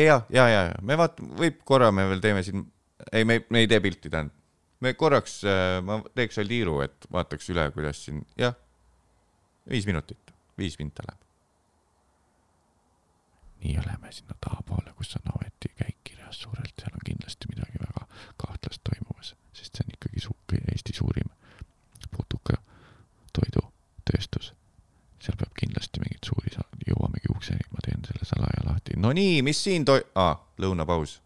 ja, 0.05 0.21
ja, 0.29 0.47
ja, 0.49 0.61
ja 0.71 0.77
me 0.81 0.97
vaat-, 0.99 1.21
võib 1.39 1.61
korra 1.67 1.91
me 1.95 2.07
veel 2.09 2.23
teeme 2.23 2.43
siin, 2.43 2.65
ei, 3.11 3.25
me, 3.25 3.41
me 3.49 3.63
ei 3.63 3.69
tee 3.71 3.79
pilti, 3.83 4.09
tähendab. 4.09 4.37
me 4.81 4.93
korraks, 4.97 5.41
ma 5.85 6.01
teeks 6.15 6.41
veel 6.41 6.53
tiiru, 6.55 6.79
et 6.85 7.09
vaataks 7.13 7.51
üle, 7.53 7.67
kuidas 7.75 8.05
siin, 8.05 8.23
jah, 8.39 8.55
viis 9.69 9.85
minutit, 9.89 10.33
viis 10.57 10.79
minta 10.81 11.05
läheb. 11.07 11.27
nii 13.61 13.75
oleme 13.77 14.09
sinna 14.11 14.33
tahapoole, 14.41 14.95
kus 14.97 15.15
on 15.19 15.35
Aveti 15.35 15.69
käik 15.77 15.99
kirjas 16.03 16.41
suurelt, 16.41 16.73
seal 16.81 16.97
on 16.97 17.05
kindlasti 17.05 17.51
midagi 17.53 17.77
väga 17.83 18.07
kahtlast 18.41 18.81
toimumas, 18.89 19.35
sest 19.53 19.77
see 19.77 19.85
on 19.85 19.93
ikkagi 19.93 20.19
su-, 20.23 20.39
Eesti 20.71 20.93
suurim 20.97 21.29
putukatoidutööstus. 22.11 24.53
Seal 25.21 25.37
peab 25.37 25.51
kindlasti 25.57 26.01
mingeid 26.01 26.25
suuri, 26.25 26.53
jõuamegi 26.87 27.29
ukseni, 27.33 27.67
ma 27.73 27.83
teen 27.85 28.01
selle 28.07 28.25
salaja 28.27 28.63
lahti. 28.65 28.97
no 28.97 29.11
nii, 29.15 29.41
mis 29.45 29.59
siin 29.63 29.85
toi-, 29.85 30.05
aa, 30.17 30.33
lõunapaus. 30.61 31.19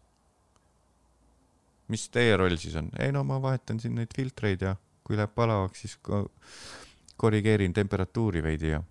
mis 1.88 2.08
teie 2.10 2.36
roll 2.36 2.56
siis 2.60 2.74
on? 2.76 2.90
ei 2.98 3.12
no 3.14 3.24
ma 3.24 3.38
vahetan 3.42 3.80
siin 3.80 3.94
neid 3.94 4.12
filtreid 4.16 4.62
ja 4.62 4.74
kui 5.06 5.16
läheb 5.16 5.32
palavaks, 5.34 5.84
siis 5.84 5.96
ko- 6.02 6.28
korrigeerin 7.16 7.72
temperatuuri 7.72 8.42
veidi 8.42 8.74
ja. 8.74 8.82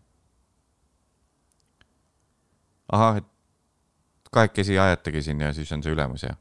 ahah, 2.87 3.17
et 3.21 3.29
kahekesi 4.31 4.79
ajategi 4.79 5.21
siin 5.21 5.41
ja 5.41 5.53
siis 5.53 5.71
on 5.71 5.83
see 5.83 5.93
ülemus 5.93 6.23
ja. 6.23 6.33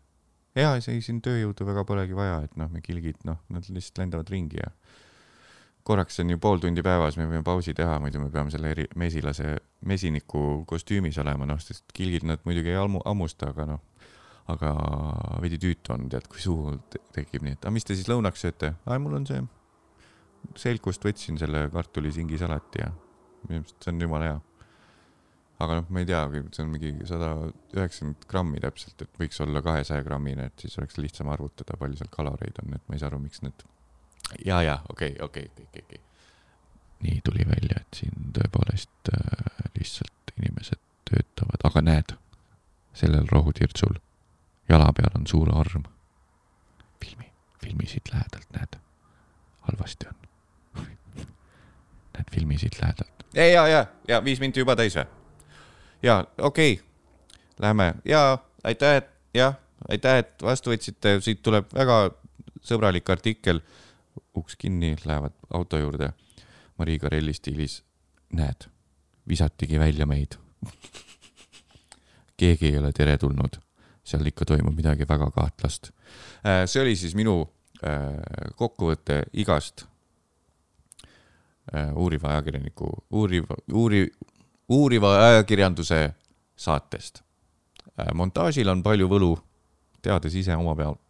ja 0.55 0.75
ei, 0.79 1.01
siin 1.03 1.21
tööjõudu 1.23 1.67
väga 1.67 1.85
polegi 1.85 2.17
vaja, 2.17 2.41
et 2.47 2.57
noh, 2.57 2.71
me 2.71 2.81
kilgid, 2.85 3.21
noh, 3.29 3.43
nad 3.53 3.67
lihtsalt 3.69 4.01
lendavad 4.05 4.31
ringi 4.33 4.62
ja 4.62 4.73
korraks 5.85 6.20
on 6.22 6.32
ju 6.32 6.41
pool 6.41 6.62
tundi 6.62 6.82
päevas, 6.85 7.18
me 7.20 7.26
võime 7.28 7.45
pausi 7.45 7.74
teha, 7.76 7.99
muidu 8.01 8.22
me 8.22 8.30
peame 8.32 8.53
selle 8.53 8.70
eri, 8.72 8.87
mesilase, 9.01 9.57
mesiniku 9.85 10.62
kostüümis 10.68 11.18
olema, 11.20 11.47
noh, 11.49 11.61
sest 11.61 11.85
kilgid 11.97 12.24
nad 12.28 12.45
muidugi 12.49 12.72
ei 12.72 12.78
ammu, 12.80 13.03
hammusta, 13.05 13.51
aga 13.53 13.66
noh, 13.74 13.82
aga 14.53 14.72
veidi 15.45 15.61
tüütu 15.61 15.95
on, 15.95 16.09
tead, 16.12 16.26
kui 16.30 16.41
suhu 16.41 16.78
te- 16.93 17.03
tekib, 17.16 17.45
nii 17.45 17.59
et, 17.59 17.61
aga 17.62 17.74
mis 17.76 17.85
te 17.85 17.97
siis 17.97 18.09
lõunaks 18.09 18.47
sööte? 18.47 18.72
aa, 18.87 18.99
mul 19.03 19.18
on 19.20 19.28
see, 19.28 19.43
selkust 20.61 21.05
võtsin 21.05 21.41
selle 21.41 21.66
kartulisingi 21.72 22.41
salati 22.41 22.85
ja 22.85 22.91
minu 23.49 23.61
meelest 23.61 23.85
see 23.85 23.93
on 23.93 24.03
jumala 24.07 24.30
hea. 24.30 24.41
aga 25.64 25.78
noh, 25.80 25.93
ma 25.93 26.01
ei 26.03 26.09
tea, 26.09 26.24
see 26.49 26.64
on 26.64 26.72
mingi 26.72 26.95
sada 27.09 27.30
üheksakümmend 27.76 28.24
grammi 28.30 28.64
täpselt, 28.64 29.05
et 29.05 29.20
võiks 29.20 29.41
olla 29.45 29.62
kahesaja 29.64 30.05
grammine, 30.07 30.49
et 30.49 30.64
siis 30.64 30.80
oleks 30.80 30.97
lihtsam 31.01 31.28
arvutada, 31.32 31.76
palju 31.80 32.01
seal 32.01 32.12
kaloreid 32.12 32.64
on, 32.64 32.72
et 32.76 32.89
ma 32.89 32.97
ei 32.97 33.05
saa 33.05 33.12
aru, 33.12 33.20
miks 33.22 33.45
need. 33.45 33.68
ja, 34.45 34.62
ja 34.62 34.78
okei, 34.89 35.16
okei, 35.20 35.43
okei, 35.43 35.64
okei, 35.68 35.82
okei. 35.85 36.01
nii 37.01 37.20
tuli 37.24 37.47
välja, 37.49 37.80
et 37.80 38.01
siin 38.01 38.32
tõepoolest 38.37 39.12
äh, 39.12 39.68
lihtsalt 39.78 40.35
inimesed 40.39 40.80
töötavad, 41.11 41.64
aga 41.64 41.82
näed, 41.82 42.14
sellel 42.95 43.26
rohutirtsul 43.30 43.99
jala 44.68 44.93
peal 44.97 45.18
on 45.18 45.26
suur 45.26 45.51
arm. 45.55 45.85
filmi, 47.05 47.32
filmi 47.62 47.87
siit 47.87 48.12
lähedalt, 48.12 48.47
näed, 48.57 48.78
halvasti 49.61 50.07
on. 50.09 50.14
näed 52.14 52.32
filmi 52.32 52.59
siit 52.59 52.80
lähedalt. 52.82 53.26
ja, 53.35 53.47
ja, 53.47 53.68
ja, 53.68 53.87
ja 54.09 54.24
viis 54.24 54.41
minti 54.41 54.61
juba 54.61 54.76
täis 54.76 54.97
või? 54.97 55.07
ja 56.03 56.24
okei 56.39 56.72
okay., 56.72 56.85
lähme 57.61 57.95
ja 58.05 58.39
aitäh, 58.64 58.97
et 58.97 59.11
jah, 59.35 59.57
aitäh, 59.89 60.18
et 60.18 60.43
vastu 60.43 60.72
võtsite, 60.72 61.18
siit 61.20 61.43
tuleb 61.43 61.68
väga 61.74 62.11
sõbralik 62.64 63.11
artikkel. 63.11 63.61
Uks 64.37 64.57
kinni, 64.59 64.97
lähevad 65.05 65.33
auto 65.55 65.79
juurde. 65.79 66.12
Marii 66.79 66.99
Karelli 66.99 67.33
stiilis, 67.33 67.83
näed, 68.33 68.67
visatigi 69.29 69.79
välja 69.79 70.07
meid. 70.07 70.39
keegi 72.37 72.67
ei 72.67 72.79
ole 72.79 72.93
teretulnud, 72.93 73.59
seal 74.05 74.27
ikka 74.27 74.45
toimub 74.49 74.75
midagi 74.77 75.07
väga 75.09 75.31
kahtlast. 75.31 75.91
see 76.67 76.83
oli 76.83 76.97
siis 76.97 77.15
minu 77.15 77.43
äh, 77.87 78.19
kokkuvõte 78.57 79.23
igast 79.33 79.87
äh, 81.75 81.95
uuriva 81.95 82.35
ajakirjaniku, 82.35 82.91
uuriva, 83.11 83.57
uuri-, 83.73 84.11
uuriva 84.69 85.15
ajakirjanduse 85.29 86.15
saatest. 86.57 87.23
montaažil 88.15 88.69
on 88.69 88.83
palju 88.83 89.09
võlu, 89.09 89.35
teades 90.03 90.35
ise 90.35 90.57
oma 90.57 90.75
pealt. 90.75 91.04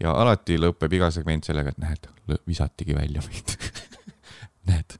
Ja 0.00 0.14
alati 0.22 0.58
lõpeb 0.60 0.92
iga 0.98 1.10
segment 1.14 1.44
sellega, 1.44 1.72
et 1.72 1.82
näed, 1.82 2.08
visatigi 2.48 2.94
välja 2.96 3.22
meid. 3.26 3.56
näed, 4.70 4.96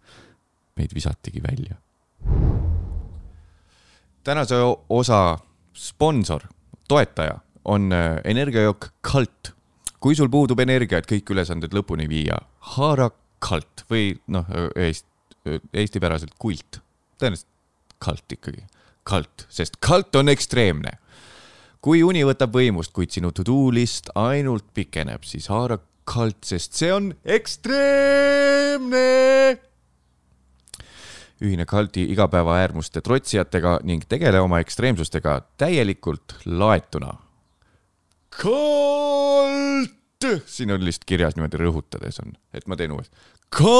meid 0.77 0.95
visatigi 0.95 1.43
välja. 1.43 1.77
tänase 4.25 4.55
osa 4.89 5.39
sponsor, 5.75 6.43
toetaja 6.89 7.39
on 7.65 7.93
äh, 7.93 8.21
energiajook 8.25 8.93
Kalt. 9.01 9.53
kui 10.01 10.15
sul 10.19 10.29
puudub 10.29 10.59
energia, 10.59 10.99
et 10.99 11.07
kõik 11.07 11.31
ülesanded 11.31 11.75
lõpuni 11.75 12.09
viia, 12.11 12.41
haara 12.75 13.11
Kalt 13.39 13.85
või 13.91 14.17
noh, 14.27 14.47
eest-, 14.75 15.07
eestipäraselt 15.75 16.35
kult, 16.39 16.81
tõenäoliselt 17.19 17.49
Kalt 18.03 18.35
ikkagi, 18.35 18.65
Kalt, 19.07 19.47
sest 19.51 19.79
Kalt 19.83 20.15
on 20.19 20.31
ekstreemne. 20.33 20.97
Kui 21.83 22.03
uni 22.07 22.23
võtab 22.27 22.55
võimust, 22.55 22.93
kuid 22.95 23.11
sinu 23.11 23.33
to-do 23.35 23.71
list 23.75 24.11
ainult 24.15 24.65
pikeneb, 24.75 25.27
siis 25.27 25.51
haara 25.53 25.79
Kalt, 26.03 26.43
sest 26.43 26.75
see 26.75 26.91
on 26.91 27.13
ekstreemne 27.23 29.03
ühine 31.43 31.67
Kalti 31.67 32.03
igapäevaäärmuste 32.11 33.01
trotsijatega 33.03 33.81
ning 33.87 34.03
tegele 34.11 34.41
oma 34.43 34.59
ekstreemsustega 34.63 35.41
täielikult 35.59 36.35
laetuna. 36.47 37.13
Kalt, 38.43 39.91
siin 40.47 40.71
on 40.75 40.85
lihtsalt 40.85 41.05
kirjas 41.07 41.37
niimoodi 41.37 41.57
rõhutades 41.63 42.19
on, 42.23 42.35
et 42.55 42.67
ma 42.67 42.75
teen 42.79 42.93
uuesti. 42.95 43.17
Kalt, 43.51 43.73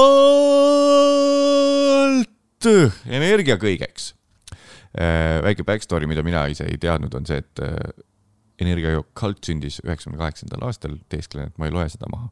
energia 3.07 3.57
kõigeks. 3.63 4.15
Väike 4.93 5.65
backstory, 5.65 6.09
mida 6.11 6.25
mina 6.27 6.45
ise 6.53 6.67
ei 6.69 6.79
teadnud, 6.81 7.15
on 7.17 7.29
see, 7.29 7.41
et 7.41 7.63
äh, 7.65 7.77
energiajook 8.61 9.09
Kalt 9.17 9.41
sündis 9.47 9.81
üheksakümne 9.85 10.21
kaheksandal 10.21 10.67
aastal, 10.69 10.99
teesklen, 11.13 11.49
et 11.49 11.59
ma 11.59 11.69
ei 11.69 11.75
loe 11.75 11.89
seda 11.93 12.11
maha 12.13 12.29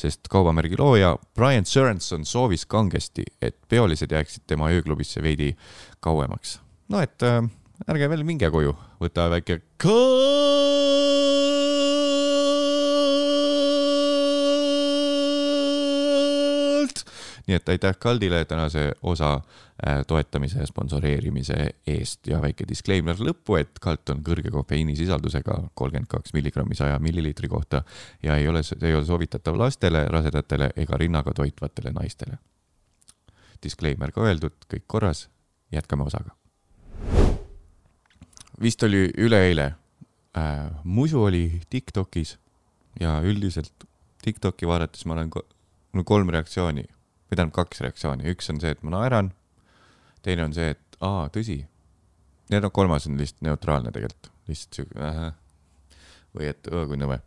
sest 0.00 0.30
kaubamärgi 0.32 0.78
looja 0.78 1.14
Brian 1.36 1.66
Sorenson 1.66 2.24
soovis 2.24 2.66
kangesti, 2.66 3.26
et 3.42 3.56
peolised 3.68 4.12
jääksid 4.12 4.46
tema 4.46 4.70
ööklubisse 4.72 5.22
veidi 5.22 5.52
kauemaks. 6.00 6.60
no 6.88 7.02
et 7.04 7.22
äh, 7.22 7.42
ärge 7.88 8.10
veel 8.10 8.24
minge 8.24 8.50
koju, 8.50 8.76
võta 9.02 9.28
väike 9.32 9.60
kald. 9.76 11.49
Nii 17.50 17.58
et 17.58 17.68
aitäh 17.68 17.96
Kaldile 17.98 18.44
tänase 18.44 18.92
osa 19.02 19.34
äh, 19.34 20.06
toetamise 20.06 20.60
ja 20.60 20.66
sponsoreerimise 20.66 21.56
eest 21.86 22.26
ja 22.30 22.38
väike 22.42 22.64
disclaimer 22.68 23.18
lõppu, 23.18 23.56
et 23.58 23.80
Kalt 23.82 24.12
on 24.14 24.22
kõrge 24.26 24.52
kofeiinisisaldusega 24.54 25.56
kolmkümmend 25.74 26.10
kaks 26.10 26.34
milligrammi 26.36 26.78
saja 26.78 26.98
milliliitri 27.02 27.48
kohta 27.50 27.82
ja 28.22 28.36
ei 28.36 28.48
ole, 28.48 28.62
ei 28.82 28.94
ole 28.94 29.04
soovitatav 29.04 29.58
lastele, 29.58 30.04
rasedatele 30.08 30.70
ega 30.76 31.00
rinnaga 31.00 31.34
toitvatele 31.34 31.92
naistele. 31.96 32.38
Disclaimer 33.62 34.12
ka 34.14 34.22
öeldud, 34.24 34.54
kõik 34.70 34.86
korras, 34.86 35.26
jätkame 35.72 36.06
osaga. 36.06 36.36
vist 38.62 38.82
oli 38.82 39.08
üleeile 39.18 39.74
äh,, 40.36 40.70
musu 40.84 41.22
oli 41.22 41.60
Tiktokis 41.70 42.38
ja 43.00 43.20
üldiselt 43.24 43.72
Tiktoki 44.22 44.66
vaadates 44.68 45.06
ma 45.06 45.14
olen, 45.14 45.30
mul 45.32 46.02
on 46.02 46.04
kolm 46.04 46.28
reaktsiooni 46.28 46.84
või 47.30 47.38
tähendab 47.38 47.54
kaks 47.54 47.82
reaktsiooni, 47.84 48.26
üks 48.34 48.50
on 48.50 48.58
see, 48.62 48.72
et 48.74 48.82
ma 48.82 48.96
naeran, 48.96 49.30
teine 50.26 50.48
on 50.48 50.54
see, 50.56 50.72
et 50.74 50.98
aa, 51.06 51.28
tõsi. 51.32 51.60
ja 52.50 52.60
noh, 52.60 52.72
kolmas 52.74 53.06
on 53.06 53.18
lihtsalt 53.20 53.46
neutraalne 53.46 53.92
tegelikult, 53.94 54.32
lihtsalt 54.50 54.80
siuke 54.80 55.04
äh, 55.06 55.28
või 56.34 56.50
et 56.50 56.70
õõ 56.70 56.88
kui 56.90 56.98
nõme. 56.98 57.20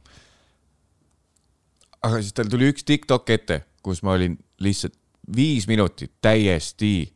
aga 2.03 2.19
siis 2.19 2.35
tal 2.35 2.51
tuli 2.51 2.67
üks 2.71 2.83
Tiktok 2.83 3.31
ette, 3.31 3.63
kus 3.83 4.03
ma 4.03 4.17
olin 4.17 4.35
lihtsalt 4.59 4.97
viis 5.35 5.67
minutit 5.71 6.11
täiesti 6.21 7.13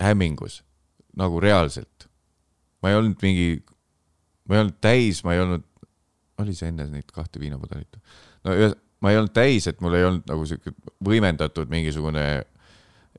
hämmingus, 0.00 0.62
nagu 1.16 1.40
reaalselt. 1.40 2.08
ma 2.82 2.90
ei 2.90 2.96
olnud 2.96 3.20
mingi, 3.22 3.62
ma 4.48 4.56
ei 4.56 4.64
olnud 4.64 4.80
täis, 4.80 5.20
ma 5.24 5.36
ei 5.36 5.44
olnud, 5.44 5.68
oli 6.42 6.56
see 6.56 6.72
enne 6.72 6.88
neid 6.90 7.12
kahte 7.12 7.40
viinapudelit? 7.40 8.00
no 8.44 8.56
ühes, 8.56 8.74
ma 9.02 9.10
ei 9.10 9.18
olnud 9.18 9.34
täis, 9.34 9.66
et 9.66 9.80
mul 9.82 9.96
ei 9.98 10.06
olnud 10.06 10.28
nagu 10.30 10.46
sihuke 10.46 10.72
võimendatud 11.04 11.70
mingisugune 11.72 12.26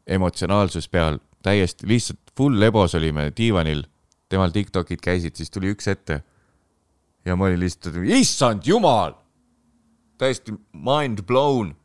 emotsionaalsus 0.08 0.88
peal, 0.92 1.20
täiesti 1.44 1.88
lihtsalt 1.88 2.32
full 2.38 2.60
lebos 2.60 2.96
olime 2.96 3.30
diivanil, 3.36 3.84
temal 4.32 4.54
Tiktokid 4.56 5.04
käisid, 5.04 5.36
siis 5.38 5.52
tuli 5.52 5.74
üks 5.74 5.90
ette. 5.92 6.24
ja 7.26 7.36
ma 7.36 7.48
olin 7.48 7.60
lihtsalt, 7.60 8.00
issand 8.16 8.66
jumal, 8.68 9.14
täiesti 10.18 10.56
mind 10.74 11.24
blown. 11.28 11.76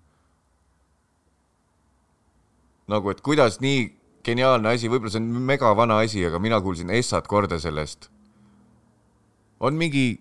nagu, 2.88 3.10
et 3.10 3.20
kuidas 3.20 3.60
nii 3.60 3.82
geniaalne 4.24 4.70
asi, 4.72 4.88
võib-olla 4.88 5.12
see 5.12 5.20
on 5.20 5.42
mega 5.44 5.74
vana 5.76 5.98
asi, 6.04 6.22
aga 6.24 6.38
mina 6.40 6.60
kuulsin 6.60 6.90
Essat 6.90 7.26
korda 7.28 7.58
sellest. 7.58 8.08
on 9.60 9.74
mingi 9.74 10.20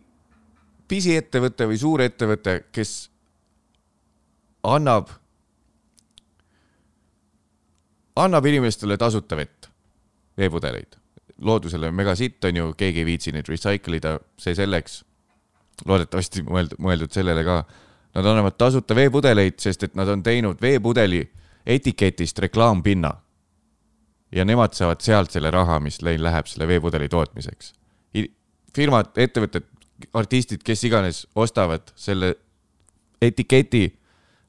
pisiettevõte 0.87 1.67
või 1.69 1.77
suurettevõte, 1.77 2.63
kes 2.71 3.09
annab, 4.67 5.09
annab 8.15 8.45
inimestele 8.45 8.97
tasuta 8.97 9.35
vett, 9.35 9.69
veepudeleid. 10.37 10.97
loodusele 11.37 11.91
mega 11.91 12.15
sitt 12.17 12.45
on 12.49 12.55
ju, 12.55 12.71
keegi 12.73 13.03
ei 13.03 13.05
viitsi 13.05 13.31
neid 13.31 13.49
recycle 13.49 13.99
ida, 13.99 14.17
see 14.41 14.55
selleks. 14.57 15.03
loodetavasti 15.85 16.41
mõeldud, 16.47 16.79
mõeldud 16.81 17.13
sellele 17.13 17.43
ka. 17.45 17.63
Nad 18.17 18.25
annavad 18.25 18.55
tasuta 18.57 18.95
veepudeleid, 18.97 19.59
sest 19.61 19.83
et 19.85 19.95
nad 19.95 20.09
on 20.09 20.23
teinud 20.25 20.61
veepudeli 20.61 21.21
etiketist 21.65 22.39
reklaampinna. 22.39 23.13
ja 24.31 24.45
nemad 24.45 24.73
saavad 24.73 25.01
sealt 25.01 25.31
selle 25.31 25.51
raha, 25.51 25.79
mis 25.79 26.01
neil 26.01 26.23
läheb 26.23 26.47
selle 26.47 26.67
veepudeli 26.67 27.09
tootmiseks. 27.09 27.73
firmad, 28.75 29.13
ettevõtted, 29.17 29.63
artistid, 30.13 30.63
kes 30.63 30.83
iganes 30.83 31.27
ostavad 31.35 31.93
selle 31.95 32.35
etiketi 33.21 33.96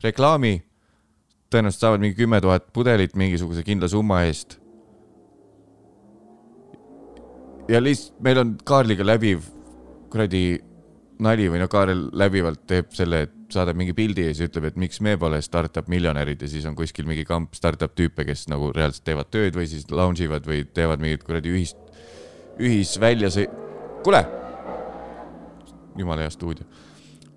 reklaami, 0.05 0.55
tõenäoliselt 1.51 1.85
saavad 1.85 2.03
mingi 2.05 2.17
kümme 2.19 2.41
tuhat 2.45 2.73
pudelit 2.73 3.17
mingisuguse 3.17 3.65
kindla 3.67 3.89
summa 3.89 4.23
eest. 4.29 4.59
ja 7.69 7.81
lihtsalt 7.83 8.21
meil 8.25 8.39
on 8.41 8.57
Kaarliga 8.65 9.05
läbiv 9.05 9.45
kuradi 10.09 10.59
nali 11.25 11.49
või 11.51 11.61
no 11.63 11.69
Kaarel 11.71 12.07
läbivalt 12.17 12.65
teeb 12.71 12.93
selle, 12.97 13.27
et 13.27 13.35
saadab 13.53 13.79
mingi 13.79 13.95
pildi 13.97 14.29
ja 14.29 14.35
siis 14.35 14.49
ütleb, 14.49 14.69
et 14.71 14.79
miks 14.81 15.01
me 15.05 15.17
pole 15.21 15.41
startup 15.45 15.89
miljonärid 15.91 16.43
ja 16.43 16.51
siis 16.51 16.67
on 16.69 16.77
kuskil 16.79 17.09
mingi 17.09 17.25
kamp 17.29 17.57
startup 17.59 17.95
tüüpe, 17.99 18.27
kes 18.29 18.47
nagu 18.53 18.71
reaalselt 18.77 19.07
teevad 19.09 19.31
tööd 19.33 19.57
või 19.59 19.69
siis 19.71 19.89
lounge 19.91 20.27
ivad 20.27 20.47
või 20.49 20.63
teevad 20.75 21.03
mingit 21.03 21.25
kuradi 21.27 21.53
ühist, 21.55 21.81
ühisväljasõi-, 22.61 23.49
kuule. 24.05 24.23
jumala 25.99 26.27
hea 26.27 26.31
stuudio. 26.31 26.67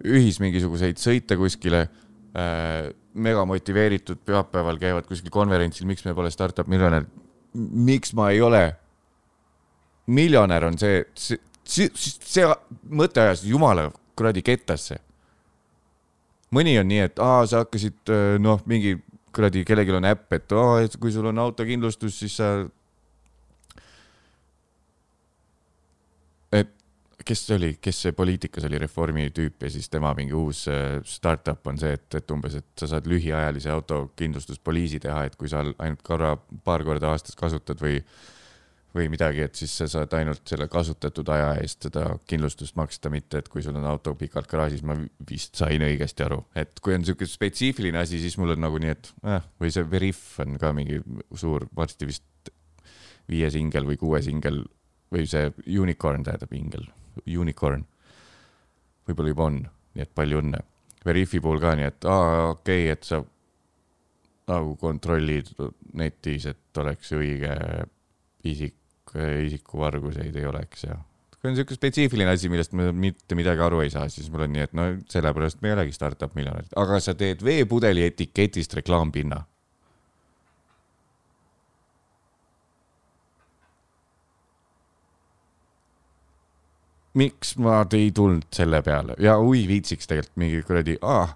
ühis 0.06 0.40
mingisuguseid 0.42 0.98
sõite 0.98 1.38
kuskile. 1.38 1.88
Mega 2.32 3.42
motiveeritud, 3.46 4.22
pühapäeval 4.26 4.78
käivad 4.80 5.08
kuskil 5.10 5.34
konverentsil, 5.34 5.88
miks 5.90 6.06
me 6.06 6.14
pole 6.16 6.32
startup 6.32 6.70
miljonär. 6.72 7.06
miks 7.54 8.14
ma 8.16 8.30
ei 8.32 8.42
ole 8.42 8.62
miljonär 10.08 10.66
on 10.66 10.78
see, 10.78 11.04
see, 11.16 11.38
see, 11.64 11.90
see 11.96 12.48
mõte 12.90 13.22
ajas 13.22 13.44
jumala 13.48 13.90
kuradi 14.18 14.44
kettasse. 14.46 15.00
mõni 16.52 16.76
on 16.80 16.88
nii, 16.88 17.00
et 17.08 17.20
aa, 17.24 17.46
sa 17.48 17.64
hakkasid 17.64 18.12
noh, 18.44 18.60
mingi 18.68 18.98
kuradi, 19.36 19.64
kellelgi 19.68 19.96
on 19.96 20.08
äpp, 20.10 20.28
et 20.36 20.56
aa, 20.58 20.82
et 20.84 20.98
kui 21.00 21.14
sul 21.14 21.30
on 21.32 21.40
autokindlustus, 21.40 22.18
siis 22.20 22.36
sa. 22.36 22.52
et 26.52 26.72
kes 27.32 27.46
see 27.48 27.56
oli, 27.56 27.72
kes 27.80 28.02
see 28.06 28.16
poliitikas 28.16 28.66
oli, 28.68 28.80
Reformi 28.82 29.30
tüüp 29.36 29.64
ja 29.64 29.72
siis 29.72 29.88
tema 29.92 30.12
mingi 30.18 30.36
uus 30.36 30.66
äh, 30.72 31.00
startup 31.08 31.68
on 31.72 31.80
see, 31.80 31.94
et, 31.96 32.20
et 32.20 32.36
umbes, 32.36 32.58
et 32.60 32.68
sa 32.80 32.90
saad 32.92 33.08
lühiajalise 33.08 33.72
autokindlustuspoliisi 33.72 35.00
teha, 35.06 35.24
et 35.30 35.40
kui 35.40 35.52
sa 35.52 35.64
ainult 35.64 36.04
korra, 36.06 36.36
paar 36.66 36.84
korda 36.88 37.14
aastas 37.14 37.40
kasutad 37.40 37.82
või 37.84 38.02
või 38.92 39.08
midagi, 39.08 39.40
et 39.46 39.56
siis 39.56 39.72
sa 39.80 39.86
saad 39.88 40.12
ainult 40.18 40.44
selle 40.52 40.66
kasutatud 40.68 41.30
aja 41.32 41.54
eest 41.62 41.88
seda 41.88 42.10
kindlustust 42.28 42.76
maksta, 42.76 43.08
mitte 43.14 43.40
et 43.40 43.48
kui 43.48 43.64
sul 43.64 43.78
on 43.80 43.88
auto 43.88 44.12
pikalt 44.20 44.50
garaažis, 44.52 44.84
ma 44.84 44.98
vist 45.30 45.56
sain 45.56 45.86
õigesti 45.86 46.26
aru, 46.26 46.42
et 46.60 46.82
kui 46.84 46.98
on 46.98 47.00
niisugune 47.00 47.32
spetsiifiline 47.32 48.02
asi, 48.02 48.20
siis 48.20 48.36
mul 48.42 48.58
on 48.58 48.66
nagu 48.66 48.82
nii, 48.84 48.92
et 48.92 49.14
äh, 49.24 49.48
või 49.64 49.72
see 49.72 49.88
Veriff 49.88 50.42
on 50.44 50.60
ka 50.60 50.74
mingi 50.76 51.00
suur, 51.40 51.70
varsti 51.78 52.10
vist 52.10 52.52
viies 53.32 53.56
ingel 53.56 53.88
või 53.88 54.00
kuues 54.02 54.28
ingel 54.28 54.66
või 55.12 55.24
see 55.30 55.54
unicorn 55.80 56.28
tähendab 56.28 56.52
ingel, 56.56 56.90
unicorn. 57.26 57.86
võib-olla 59.08 59.34
juba 59.34 59.48
on, 59.50 59.62
nii 59.96 60.06
et 60.06 60.12
palju 60.16 60.42
õnne. 60.42 60.64
Veriffi 61.06 61.42
puhul 61.42 61.62
ka 61.62 61.76
nii, 61.76 61.88
et 61.90 62.06
aa, 62.06 62.50
okei 62.52 62.86
okay,, 62.86 62.92
et 62.94 63.08
sa 63.08 63.22
nagu 64.52 64.76
kontrollid 64.80 65.50
netis, 65.98 66.46
et 66.52 66.82
oleks 66.82 67.14
õige 67.18 67.56
isik, 68.48 68.78
isikuvarguseid 69.16 70.36
ei 70.38 70.46
oleks 70.48 70.86
ja 70.86 71.00
kui 71.42 71.50
on 71.50 71.56
niisugune 71.56 71.78
spetsiifiline 71.80 72.34
asi, 72.36 72.50
millest 72.54 72.76
me 72.78 72.92
mitte 72.94 73.36
midagi 73.38 73.64
aru 73.66 73.80
ei 73.82 73.90
saa, 73.90 74.06
siis 74.14 74.30
mul 74.30 74.46
on 74.46 74.52
nii, 74.54 74.66
et 74.68 74.76
no 74.78 74.84
sellepärast 75.10 75.64
me 75.64 75.72
ei 75.72 75.74
olegi 75.74 75.96
startup 75.96 76.36
miljonärid, 76.38 76.70
aga 76.78 77.00
sa 77.02 77.16
teed 77.18 77.42
veepudeli 77.46 78.06
etiketist 78.06 78.76
reklaampinna. 78.78 79.42
Miks 87.14 87.56
ma 87.58 87.82
ei 87.94 88.12
tulnud 88.12 88.48
selle 88.54 88.82
peale? 88.82 89.16
Ja 89.20 89.38
ui 89.40 89.68
viitsiks 89.68 90.08
tegelikult 90.08 90.38
mingi 90.38 90.62
kuradi 90.64 90.98
ah, 91.02 91.36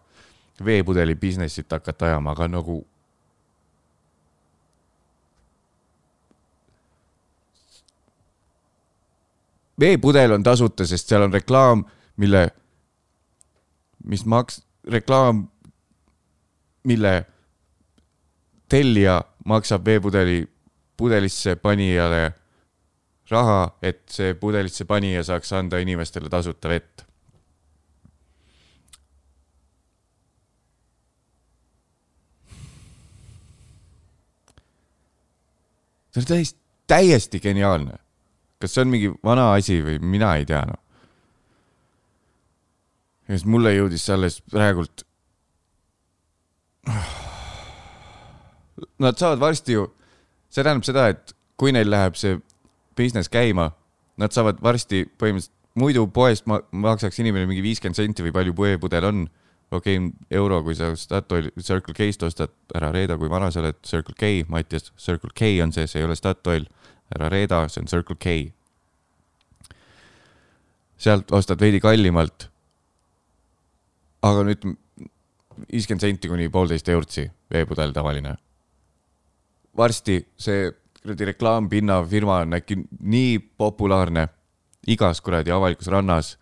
veepudeli 0.65 1.15
business'it 1.15 1.71
hakata 1.71 2.05
ajama, 2.05 2.31
aga 2.31 2.47
nagu 2.47 2.79
veepudel 9.79 10.31
on 10.31 10.43
tasuta, 10.43 10.85
sest 10.87 11.09
seal 11.09 11.25
on 11.27 11.33
reklaam, 11.33 11.83
mille, 12.17 12.47
mis 14.07 14.25
maks-, 14.25 14.63
reklaam, 14.91 15.45
mille 16.85 17.25
tellija 18.69 19.21
maksab 19.45 19.85
veepudeli 19.85 20.45
pudelisse 20.97 21.55
panijale 21.55 22.31
raha, 23.31 23.75
et 23.81 24.03
see 24.11 24.33
pudelisse 24.37 24.85
panija 24.85 25.23
saaks 25.25 25.53
anda 25.53 25.81
inimestele 25.81 26.29
tasuta 26.29 26.69
vett. 26.69 27.05
see 36.15 36.21
on 36.21 36.27
täiesti, 36.29 36.59
täiesti 36.87 37.39
geniaalne 37.43 37.97
kas 38.65 38.73
see 38.75 38.85
on 38.85 38.91
mingi 38.91 39.11
vana 39.23 39.51
asi 39.53 39.79
või 39.83 39.99
mina 40.01 40.35
ei 40.39 40.45
tea 40.49 40.63
noh. 40.65 40.79
ja 43.27 43.35
siis 43.35 43.45
mulle 43.49 43.75
jõudis 43.75 44.05
see 44.05 44.15
alles 44.15 44.39
praegult. 44.51 45.05
Nad 49.01 49.17
saavad 49.19 49.41
varsti 49.41 49.75
ju, 49.75 49.87
see 50.49 50.63
tähendab 50.63 50.85
seda, 50.87 51.07
et 51.13 51.33
kui 51.57 51.73
neil 51.75 51.89
läheb 51.89 52.17
see 52.19 52.37
business 52.97 53.31
käima, 53.31 53.71
nad 54.17 54.33
saavad 54.35 54.61
varsti 54.63 55.05
põhimõtteliselt 55.19 55.55
muidu 55.79 56.05
poest 56.11 56.47
ma 56.49 56.61
maksaks 56.71 57.19
inimene 57.19 57.47
mingi 57.49 57.63
viiskümmend 57.65 57.99
senti 57.99 58.23
või 58.25 58.33
palju 58.35 58.55
veepudel 58.57 59.09
on. 59.09 59.25
okei 59.71 59.97
okay,, 59.97 60.11
euro, 60.31 60.61
kui 60.63 60.75
sa 60.77 60.91
Statoil 60.95 61.49
Circle 61.59 61.93
K-st 61.97 62.23
ostad, 62.23 62.51
ära 62.77 62.91
reeda, 62.93 63.17
kui 63.17 63.29
vana 63.29 63.49
sa 63.51 63.59
oled, 63.63 63.79
Circle 63.83 64.15
K, 64.15 64.45
Mattias, 64.47 64.91
Circle 64.97 65.33
K 65.35 65.49
on 65.63 65.73
see, 65.73 65.87
see 65.87 65.99
ei 65.99 66.05
ole 66.07 66.15
Statoil 66.15 66.67
ära 67.15 67.29
reeda, 67.33 67.65
see 67.69 67.81
on 67.81 67.89
Circle 67.91 68.15
K. 68.15 68.53
sealt 70.97 71.31
ostad 71.35 71.59
veidi 71.59 71.81
kallimalt. 71.83 72.49
aga 74.25 74.41
nüüd 74.47 74.63
viiskümmend 75.69 76.01
senti 76.01 76.29
kuni 76.29 76.47
poolteist 76.49 76.87
eurtsi 76.89 77.27
veepudel 77.51 77.91
tavaline. 77.93 78.37
varsti 79.77 80.21
see 80.37 80.71
kuradi 81.05 81.29
reklaampinna 81.29 81.99
firma 82.09 82.39
on 82.43 82.57
äkki 82.57 82.79
nii 82.99 83.37
populaarne 83.57 84.27
igas 84.87 85.21
kuradi 85.21 85.53
avalikus 85.53 85.87
rannas. 85.93 86.35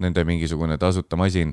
Nende 0.00 0.24
mingisugune 0.24 0.78
tasuta 0.80 1.16
masin, 1.20 1.52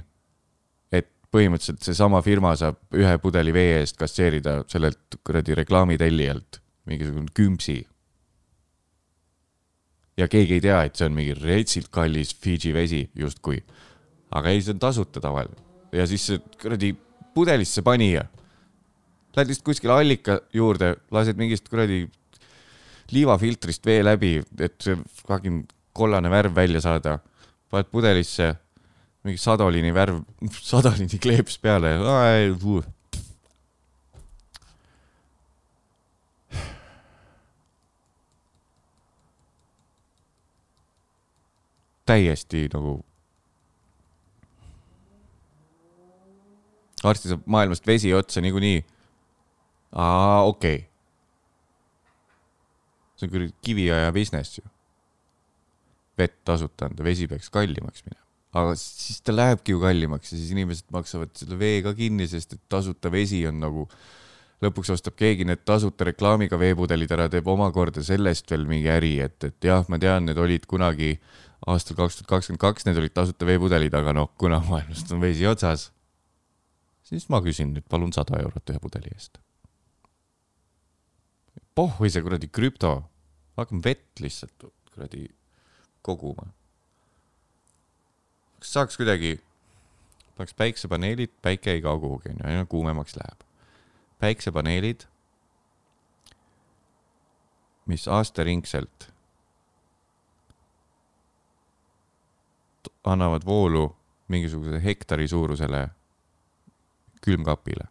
et 0.92 1.10
põhimõtteliselt 1.36 1.84
seesama 1.84 2.22
firma 2.24 2.54
saab 2.56 2.80
ühe 2.96 3.18
pudeli 3.20 3.52
vee 3.52 3.82
eest 3.82 4.00
kasseerida 4.00 4.62
sellelt 4.72 5.20
kuradi 5.28 5.58
reklaamitellijalt 5.60 6.62
mingisugune 6.88 7.28
kümpsi 7.36 7.82
ja 10.18 10.28
keegi 10.32 10.58
ei 10.58 10.64
tea, 10.64 10.80
et 10.88 10.96
see 10.96 11.10
on 11.10 11.16
mingi 11.18 11.36
retsilt 11.38 11.92
kallis 11.94 12.32
Fidži 12.42 12.74
vesi 12.74 13.04
justkui. 13.16 13.60
aga 14.32 14.50
ei, 14.50 14.62
see 14.62 14.74
on 14.76 14.80
tasuta 14.80 15.22
tavaline 15.24 15.68
ja 15.92 16.08
siis 16.08 16.26
see 16.28 16.40
kuradi 16.62 16.94
pudelisse 17.34 17.82
panija. 17.82 18.26
Lähed 19.38 19.52
lihtsalt 19.52 19.68
kuskile 19.70 19.94
allika 19.94 20.40
juurde, 20.54 20.96
lased 21.14 21.38
mingist 21.38 21.68
kuradi 21.70 22.08
liivafiltrist 23.14 23.86
vee 23.86 24.00
läbi, 24.02 24.32
et 24.58 24.76
see 24.82 24.98
fucking 25.28 25.68
kollane 25.94 26.32
värv 26.34 26.56
välja 26.56 26.82
saada. 26.82 27.20
paned 27.70 27.90
pudelisse, 27.92 28.56
mingi 29.24 29.38
sadoliini 29.38 29.94
värv, 29.94 30.24
sadoliini 30.72 31.20
kleeps 31.22 31.60
peale. 31.62 31.94
täiesti 42.08 42.70
nagu. 42.74 43.04
varsti 47.04 47.30
saab 47.30 47.44
maailmast 47.46 47.88
vesi 47.88 48.14
otsa 48.14 48.42
niikuinii. 48.42 48.97
aa, 49.94 50.44
okei 50.48 50.76
okay.. 50.76 50.86
see 53.18 53.28
on 53.28 53.34
küll 53.34 53.52
kiviaja 53.64 54.12
business 54.16 54.60
ju. 54.60 54.66
vett 56.18 56.40
tasuta 56.48 56.90
anda, 56.90 57.04
vesi 57.06 57.28
peaks 57.30 57.50
kallimaks 57.54 58.04
minema. 58.06 58.24
aga 58.58 58.76
siis 58.80 59.22
ta 59.22 59.36
lähebki 59.36 59.76
ju 59.76 59.82
kallimaks 59.84 60.34
ja 60.34 60.38
siis 60.40 60.54
inimesed 60.56 60.88
maksavad 60.94 61.34
selle 61.38 61.60
vee 61.60 61.82
ka 61.86 61.94
kinni, 61.98 62.28
sest 62.28 62.58
et 62.58 62.64
tasuta 62.70 63.12
vesi 63.14 63.44
on 63.48 63.60
nagu, 63.62 63.88
lõpuks 64.64 64.92
ostab 64.96 65.18
keegi 65.20 65.46
need 65.46 65.62
tasuta 65.68 66.08
reklaamiga 66.10 66.60
veepudelid 66.60 67.12
ära, 67.14 67.28
teeb 67.30 67.48
omakorda 67.54 68.04
sellest 68.04 68.50
veel 68.52 68.66
mingi 68.70 68.90
äri, 68.92 69.18
et, 69.24 69.38
et 69.44 69.70
jah, 69.70 69.86
ma 69.92 70.00
tean, 70.02 70.26
need 70.26 70.40
olid 70.42 70.66
kunagi 70.70 71.16
aastal 71.68 71.98
kaks 71.98 72.20
tuhat 72.20 72.32
kakskümmend 72.32 72.62
kaks, 72.62 72.86
need 72.88 72.98
olid 73.02 73.14
tasuta 73.14 73.48
veepudelid, 73.48 73.94
aga 73.98 74.14
noh, 74.18 74.32
kuna 74.38 74.60
maailmast 74.66 75.12
on 75.14 75.22
vesi 75.22 75.46
otsas, 75.50 75.90
siis 77.08 77.28
ma 77.34 77.42
küsin 77.46 77.74
nüüd 77.76 77.86
palun 77.90 78.14
sada 78.16 78.40
eurot 78.42 78.74
ühe 78.74 78.82
pudeli 78.82 79.14
eest. 79.14 79.38
Pohhui 81.78 82.10
see 82.10 82.24
kuradi 82.26 82.50
krüpto, 82.50 82.92
hakkame 83.58 83.84
vett 83.86 84.22
lihtsalt 84.24 84.70
kuradi 84.94 85.28
koguma. 86.02 86.48
kas 88.58 88.72
saaks 88.74 88.98
kuidagi, 88.98 89.36
paneks 90.38 90.56
päiksepaneelid, 90.58 91.36
päike 91.42 91.76
ei 91.76 91.84
kao 91.86 92.00
kuhugi 92.02 92.34
onju, 92.34 92.48
aina 92.50 92.66
kuumemaks 92.66 93.14
läheb. 93.20 93.46
päiksepaneelid, 94.20 95.06
mis 97.86 98.08
aastaringselt 98.08 99.12
annavad 103.04 103.46
voolu 103.46 103.96
mingisuguse 104.28 104.84
hektari 104.84 105.28
suurusele 105.28 105.88
külmkapile. 107.22 107.86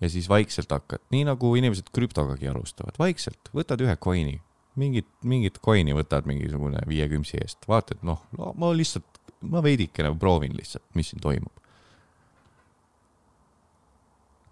Ja 0.00 0.10
siis 0.10 0.28
vaikselt 0.28 0.70
hakkad, 0.72 1.02
nii 1.12 1.26
nagu 1.28 1.54
inimesed 1.58 1.90
krüptogagi 1.94 2.48
alustavad, 2.48 2.96
vaikselt. 2.98 3.50
Võtad 3.56 3.82
ühe 3.84 3.96
coin'i, 4.00 4.38
mingit, 4.80 5.08
mingit 5.24 5.60
coin'i 5.64 5.96
võtad 5.96 6.28
mingisugune 6.28 6.82
viie 6.88 7.08
küpsi 7.12 7.40
eest, 7.42 7.66
vaatad, 7.68 8.00
noh 8.06 8.22
no,, 8.38 8.52
ma 8.56 8.72
lihtsalt, 8.76 9.20
ma 9.44 9.62
veidikene 9.64 10.12
proovin 10.18 10.56
lihtsalt, 10.56 10.86
mis 10.94 11.12
siin 11.12 11.22
toimub. 11.24 11.52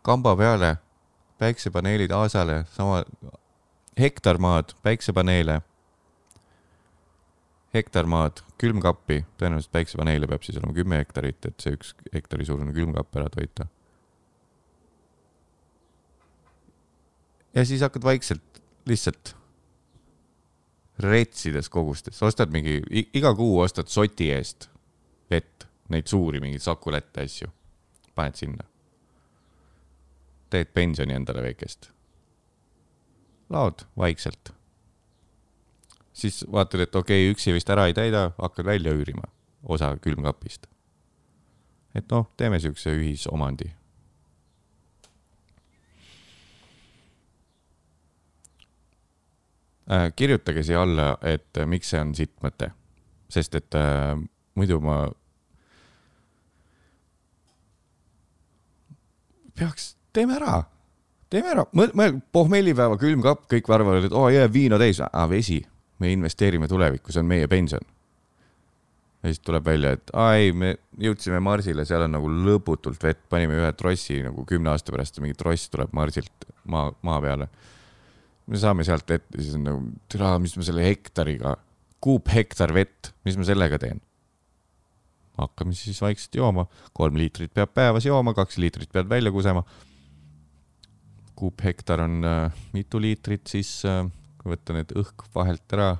kamba 0.08 0.32
peale, 0.40 0.76
päiksepaneelid 1.38 2.12
aasale, 2.16 2.62
sama 2.72 3.02
hektar 3.98 4.38
maad, 4.40 4.72
päiksepaneele, 4.82 5.58
hektar 7.74 8.08
maad, 8.08 8.40
külmkappi, 8.58 9.20
tõenäoliselt 9.40 9.74
päiksepaneele 9.74 10.28
peab 10.30 10.46
siis 10.46 10.56
olema 10.60 10.76
kümme 10.76 11.00
hektarit, 11.02 11.44
et 11.44 11.60
see 11.60 11.76
üks 11.76 11.92
hektari 12.14 12.46
suurune 12.48 12.72
külmkapp 12.72 13.20
ära 13.20 13.28
toita. 13.34 13.68
Ja 17.54 17.64
siis 17.64 17.80
hakkad 17.80 18.02
vaikselt 18.02 18.62
lihtsalt 18.86 19.36
retsides 20.98 21.68
kogustes, 21.68 22.22
ostad 22.22 22.50
mingi, 22.50 22.80
iga 23.14 23.34
kuu 23.34 23.60
ostad 23.62 23.86
soti 23.86 24.32
eest 24.34 24.68
vett, 25.30 25.68
neid 25.88 26.10
suuri 26.10 26.40
mingeid 26.42 26.64
sakulette 26.64 27.22
asju, 27.22 27.50
paned 28.14 28.38
sinna. 28.38 28.66
teed 30.50 30.70
pensioni 30.74 31.14
endale 31.14 31.42
väikest. 31.42 31.90
laod 33.50 33.84
vaikselt. 33.96 34.52
siis 36.12 36.44
vaatad, 36.52 36.80
et 36.80 36.94
okei 36.94 37.24
okay,, 37.24 37.32
üksi 37.32 37.52
vist 37.52 37.70
ära 37.70 37.86
ei 37.86 37.94
täida, 37.94 38.30
hakkad 38.38 38.64
välja 38.64 38.92
üürima 38.92 39.30
osa 39.62 39.96
külmkapist. 39.96 40.66
et 41.94 42.10
noh, 42.10 42.30
teeme 42.36 42.60
siukse 42.60 42.90
ühisomandi 42.90 43.77
kirjutage 50.16 50.62
siia 50.66 50.82
alla, 50.82 51.12
et 51.24 51.56
äh, 51.56 51.66
miks 51.68 51.92
see 51.92 52.00
on 52.02 52.12
sitt 52.16 52.34
mõte, 52.44 52.70
sest 53.32 53.54
et 53.56 53.76
äh, 53.78 54.18
muidu 54.58 54.80
ma 54.84 55.00
peaks, 59.58 59.94
teeme 60.14 60.36
ära, 60.36 60.60
teeme 61.32 61.54
ära, 61.54 61.64
mõelge, 61.72 62.20
pohmellipäeva 62.36 62.98
külmkapp, 63.00 63.46
kõik 63.50 63.70
arvavad, 63.74 64.04
et 64.06 64.16
oo 64.16 64.26
oh, 64.26 64.32
jää 64.32 64.50
viina 64.52 64.78
täis, 64.80 65.00
aa 65.04 65.24
vesi, 65.30 65.62
me 65.98 66.12
investeerime 66.12 66.68
tulevikku, 66.70 67.14
see 67.14 67.24
on 67.24 67.32
meie 67.32 67.48
pension. 67.50 67.82
ja 69.22 69.32
siis 69.32 69.40
tuleb 69.42 69.64
välja, 69.66 69.96
et 69.96 70.12
aa 70.12 70.36
ei, 70.38 70.52
me 70.52 70.76
jõudsime 71.00 71.40
Marsile, 71.42 71.88
seal 71.88 72.04
on 72.04 72.14
nagu 72.14 72.28
lõputult 72.28 73.02
vett, 73.02 73.24
panime 73.32 73.56
ühe 73.56 73.72
trossi 73.72 74.20
nagu 74.22 74.44
kümne 74.46 74.70
aasta 74.70 74.92
pärast, 74.92 75.18
mingi 75.24 75.34
tross 75.34 75.72
tuleb 75.72 75.96
Marsilt 75.96 76.46
maa, 76.68 76.92
maa 77.02 77.24
peale 77.24 77.48
me 78.48 78.60
saame 78.60 78.84
sealt 78.86 79.10
ette, 79.12 79.40
siis 79.40 79.56
on 79.58 79.64
nagu, 79.66 79.80
türa, 80.10 80.34
mis 80.42 80.56
ma 80.56 80.66
selle 80.66 80.84
hektariga, 80.86 81.54
kuuphektar 82.04 82.72
vett, 82.76 83.12
mis 83.28 83.38
ma 83.40 83.46
sellega 83.48 83.80
teen? 83.82 84.02
hakkame 85.38 85.76
siis 85.78 86.00
vaikselt 86.02 86.34
jooma, 86.34 86.64
kolm 86.96 87.18
liitrit 87.18 87.52
peab 87.54 87.70
päevas 87.76 88.06
jooma, 88.08 88.34
kaks 88.34 88.58
liitrit 88.58 88.90
pead 88.90 89.06
välja 89.10 89.30
kusema. 89.30 89.62
kuuphektar 91.38 92.00
on 92.02 92.24
äh, 92.26 92.62
mitu 92.72 93.00
liitrit, 93.00 93.46
siis 93.46 93.70
äh, 93.86 94.02
kui 94.40 94.50
võtta 94.50 94.74
need 94.74 94.94
õhk 94.98 95.28
vahelt 95.34 95.76
ära. 95.76 95.96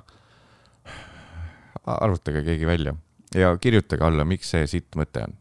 arvutage 1.89 2.43
keegi 2.43 2.67
välja 2.67 2.93
ja 3.35 3.53
kirjutage 3.57 4.03
alla, 4.03 4.25
miks 4.25 4.51
see 4.51 4.67
sitt 4.67 4.97
mõte 4.99 5.23
on. 5.23 5.37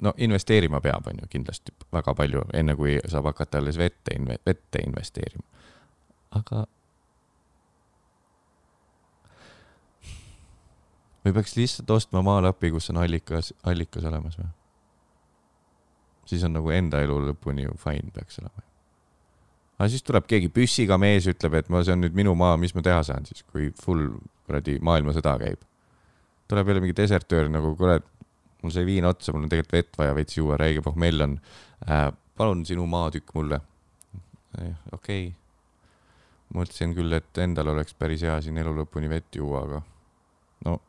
No 0.00 0.12
investeerima 0.16 0.80
peab, 0.80 1.06
on 1.06 1.22
ju 1.22 1.28
kindlasti 1.30 1.72
väga 1.92 2.14
palju, 2.14 2.44
enne 2.54 2.76
kui 2.76 2.98
saab 3.08 3.30
hakata 3.32 3.58
alles 3.58 3.78
vette, 3.78 4.16
vette 4.46 4.82
investeerima. 4.84 5.44
aga. 6.30 6.66
või 11.26 11.34
peaks 11.34 11.56
lihtsalt 11.56 11.90
ostma 11.90 12.22
maalapi, 12.22 12.70
kus 12.70 12.90
on 12.92 13.00
allikas, 13.02 13.54
allikas 13.66 14.04
olemas 14.04 14.38
või? 14.38 14.52
siis 16.26 16.44
on 16.44 16.54
nagu 16.58 16.70
enda 16.74 17.00
elu 17.02 17.18
lõpuni 17.30 17.66
ju 17.66 17.74
fine 17.80 18.12
peaks 18.14 18.40
olema. 18.42 18.62
aga 19.78 19.88
siis 19.92 20.04
tuleb 20.06 20.26
keegi 20.26 20.50
püssiga 20.52 20.98
mees, 20.98 21.26
ütleb, 21.30 21.54
et 21.60 21.70
ma, 21.72 21.82
see 21.84 21.96
on 21.96 22.04
nüüd 22.04 22.14
minu 22.18 22.34
maa, 22.38 22.56
mis 22.60 22.74
ma 22.74 22.84
teha 22.84 23.02
saan 23.06 23.26
siis, 23.28 23.42
kui 23.52 23.70
full 23.82 24.10
kuradi 24.46 24.78
maailmasõda 24.82 25.38
käib. 25.42 25.64
tuleb 26.48 26.68
jälle 26.68 26.84
mingi 26.84 26.96
desertöör 26.96 27.48
nagu, 27.50 27.74
kuule, 27.76 28.00
mul 28.66 28.74
sai 28.74 28.86
viin 28.88 29.06
otsa, 29.06 29.32
mul 29.32 29.46
on 29.46 29.52
tegelikult 29.52 29.78
vett 29.78 29.98
vaja 30.00 30.14
veits 30.18 30.38
juua, 30.38 30.58
räige 30.60 30.82
pohmell 30.82 31.22
on 31.28 31.38
äh,. 31.86 32.08
palun 32.36 32.66
sinu 32.68 32.86
maatükk 32.90 33.32
mulle. 33.34 33.60
okei 34.92 34.92
okay.. 34.92 35.30
mõtlesin 36.56 36.94
küll, 36.96 37.12
et 37.16 37.38
endal 37.42 37.72
oleks 37.72 37.94
päris 37.94 38.24
hea 38.26 38.36
siin 38.42 38.58
elu 38.58 38.74
lõpuni 38.80 39.08
vett 39.12 39.38
juua, 39.38 39.62
aga 39.64 39.80
no 40.66 40.80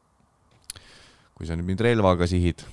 kui 1.37 1.45
sa 1.45 1.57
nüüd 1.57 1.69
mind 1.69 1.85
relvaga 1.85 2.27
sihid. 2.29 2.65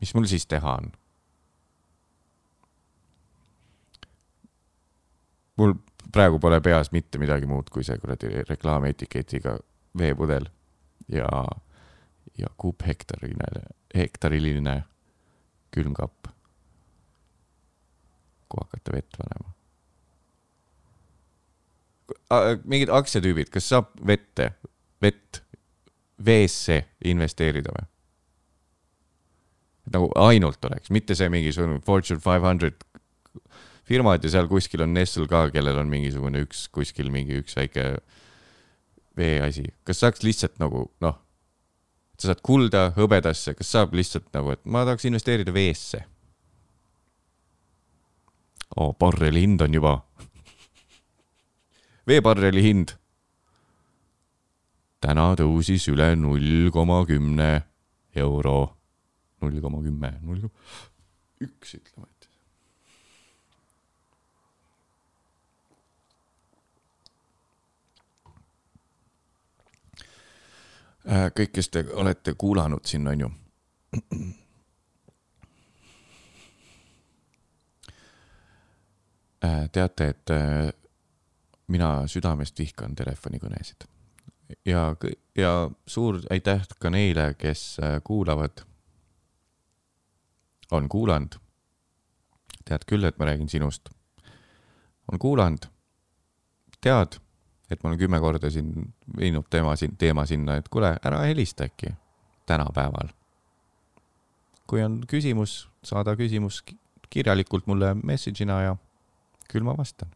mis 0.00 0.12
mul 0.14 0.26
siis 0.28 0.44
teha 0.46 0.74
on? 0.82 0.90
mul 5.56 5.72
praegu 6.12 6.38
pole 6.42 6.60
peas 6.60 6.92
mitte 6.92 7.18
midagi 7.18 7.48
muud 7.48 7.70
kui 7.72 7.84
see 7.86 7.96
kuradi 8.02 8.42
reklaamietiketiga 8.48 9.56
veepudel 9.98 10.50
ja, 11.12 11.28
ja 12.38 12.46
kuuphektarine, 12.56 13.66
hektariline 13.94 14.82
külmkapp. 15.74 16.26
kuhu 18.48 18.62
hakata 18.62 18.92
vett 18.92 19.16
panema. 19.18 19.52
mingid 22.64 22.88
aktsiatüübid, 22.88 23.50
kas 23.50 23.68
saab 23.68 23.90
vette, 24.06 24.52
vett, 25.02 25.42
veesse 26.24 26.84
investeerida 27.04 27.74
või? 27.74 27.88
nagu 29.94 30.10
ainult 30.18 30.64
oleks, 30.66 30.90
mitte 30.90 31.14
see 31.14 31.28
mingisugune 31.30 31.80
Fortune 31.86 32.20
five 32.22 32.42
hundred 32.46 32.82
firmad 33.86 34.24
ja 34.24 34.32
seal 34.34 34.48
kuskil 34.50 34.82
on 34.82 34.94
Nestle 34.96 35.28
ka, 35.30 35.46
kellel 35.54 35.78
on 35.78 35.90
mingisugune 35.90 36.42
üks 36.46 36.66
kuskil 36.74 37.12
mingi 37.14 37.38
üks 37.42 37.54
väike 37.58 37.84
veeasi, 39.16 39.66
kas 39.84 40.02
saaks 40.02 40.24
lihtsalt 40.26 40.58
nagu 40.62 40.86
noh, 41.04 41.16
sa 42.16 42.30
saad 42.30 42.42
kulda 42.44 42.90
hõbedasse, 42.96 43.54
kas 43.56 43.72
saab 43.76 43.96
lihtsalt 43.96 44.28
nagu, 44.36 44.52
et 44.54 44.62
ma 44.64 44.84
tahaks 44.88 45.08
investeerida 45.08 45.54
veesse? 45.54 46.04
oo, 48.76 48.92
barreli 48.98 49.40
hind 49.44 49.62
on 49.64 49.74
juba. 49.74 49.94
veebarreli 52.08 52.62
hind. 52.64 52.96
täna 55.00 55.30
tõusis 55.38 55.86
üle 55.92 56.10
null 56.18 56.70
koma 56.74 57.02
kümne 57.06 57.50
euro, 58.18 58.58
null 59.44 59.60
koma 59.62 59.82
kümme, 59.84 60.16
null 60.24 60.46
koma 60.48 60.84
üks 61.44 61.76
ütleme, 61.76 62.08
kõik, 71.06 71.52
kes 71.52 71.68
te 71.70 71.84
olete 71.94 72.34
kuulanud 72.34 72.84
siin, 72.84 73.08
on 73.08 73.20
ju. 73.20 73.30
Äh, 79.44 79.68
teate, 79.72 80.08
et 80.08 80.30
äh, 80.32 80.72
mina 81.68 82.06
südamest 82.10 82.58
vihkan 82.58 82.96
telefonikõnesid 82.96 83.84
ja, 84.66 84.96
ja 85.36 85.70
suur 85.86 86.20
aitäh 86.30 86.62
ka 86.80 86.90
neile, 86.90 87.34
kes 87.38 87.78
äh, 87.82 87.98
kuulavad, 88.04 88.64
on 90.70 90.88
kuulanud. 90.88 91.38
tead 92.66 92.82
küll, 92.86 93.04
et 93.06 93.18
ma 93.18 93.28
räägin 93.28 93.48
sinust. 93.48 93.88
on 95.12 95.18
kuulanud, 95.18 95.68
tead, 96.80 97.20
et 97.70 97.82
ma 97.82 97.90
olen 97.90 97.98
kümme 97.98 98.20
korda 98.20 98.50
siin 98.50 98.72
viinud 99.16 99.46
teema 99.50 99.76
siin, 99.76 99.96
teema 99.98 100.26
sinna, 100.26 100.56
et 100.56 100.68
kuule, 100.68 100.96
ära 101.04 101.22
helista 101.26 101.64
äkki 101.64 101.94
tänapäeval. 102.46 103.08
kui 104.66 104.82
on 104.82 105.00
küsimus, 105.06 105.68
saada 105.82 106.16
küsimus 106.16 106.62
ki- 106.62 106.78
kirjalikult 107.10 107.66
mulle 107.66 107.94
message'ina 107.94 108.62
ja 108.62 108.76
küll 109.52 109.62
ma 109.62 109.76
vastan. 109.76 110.10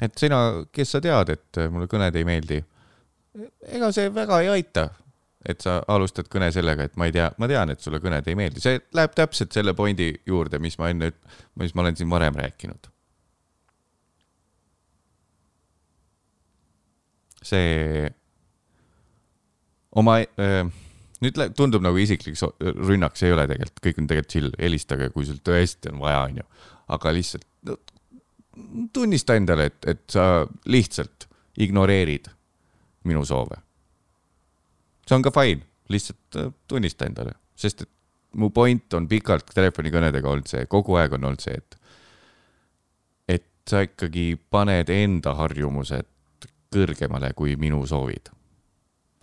et 0.00 0.14
sina, 0.18 0.36
kes 0.72 0.92
sa 0.94 1.00
tead, 1.00 1.28
et 1.28 1.60
mulle 1.70 1.88
kõned 1.90 2.14
ei 2.16 2.24
meeldi, 2.24 2.62
ega 3.66 3.90
see 3.92 4.12
väga 4.14 4.40
ei 4.44 4.48
aita, 4.52 4.88
et 5.48 5.60
sa 5.64 5.80
alustad 5.90 6.28
kõne 6.30 6.50
sellega, 6.54 6.86
et 6.86 6.96
ma 6.96 7.08
ei 7.08 7.14
tea, 7.14 7.30
ma 7.38 7.48
tean, 7.50 7.72
et 7.72 7.82
sulle 7.82 7.98
kõned 8.02 8.26
ei 8.30 8.38
meeldi, 8.38 8.62
see 8.62 8.78
läheb 8.94 9.16
täpselt 9.18 9.54
selle 9.56 9.74
pointi 9.74 10.12
juurde, 10.26 10.60
mis 10.62 10.78
ma 10.78 10.92
enne, 10.92 11.12
mis 11.58 11.74
ma 11.74 11.82
olen 11.82 11.98
siin 11.98 12.10
varem 12.10 12.38
rääkinud. 12.38 12.90
See 17.48 18.08
oma 19.98 20.18
äh, 20.20 20.68
nüüd 21.24 21.38
lä- 21.38 21.50
tundub 21.56 21.82
nagu 21.82 21.98
isiklik 21.98 22.38
so- 22.38 22.54
rünnak, 22.60 23.16
see 23.18 23.30
ei 23.30 23.36
ole 23.36 23.46
tegelikult, 23.50 23.80
kõik 23.84 24.02
on 24.02 24.10
tegelikult 24.10 24.34
chill, 24.34 24.50
helistage, 24.60 25.10
kui 25.14 25.26
sul 25.26 25.40
tõesti 25.44 25.92
on 25.92 26.02
vaja, 26.02 26.24
onju. 26.28 26.44
aga 26.94 27.12
lihtsalt 27.12 27.46
no, 27.68 27.76
tunnista 28.92 29.36
endale, 29.38 29.68
et, 29.72 29.88
et 29.94 30.04
sa 30.10 30.46
lihtsalt 30.66 31.28
ignoreerid 31.58 32.30
minu 33.08 33.24
soove. 33.24 33.58
see 35.08 35.16
on 35.16 35.24
ka 35.24 35.32
fine, 35.34 35.64
lihtsalt 35.88 36.42
tunnista 36.68 37.06
endale, 37.08 37.34
sest 37.56 37.82
et 37.82 37.90
mu 38.38 38.50
point 38.50 38.94
on 38.94 39.08
pikalt 39.08 39.50
telefonikõnedega 39.54 40.28
olnud 40.28 40.50
see, 40.50 40.66
kogu 40.66 40.98
aeg 41.00 41.16
on 41.16 41.24
olnud 41.30 41.42
see, 41.42 41.56
et 41.56 41.78
et 43.28 43.46
sa 43.68 43.82
ikkagi 43.84 44.38
paned 44.50 44.88
enda 44.92 45.34
harjumused 45.34 46.06
kõrgemale 46.72 47.32
kui 47.36 47.56
minu 47.60 47.84
soovid 47.88 48.32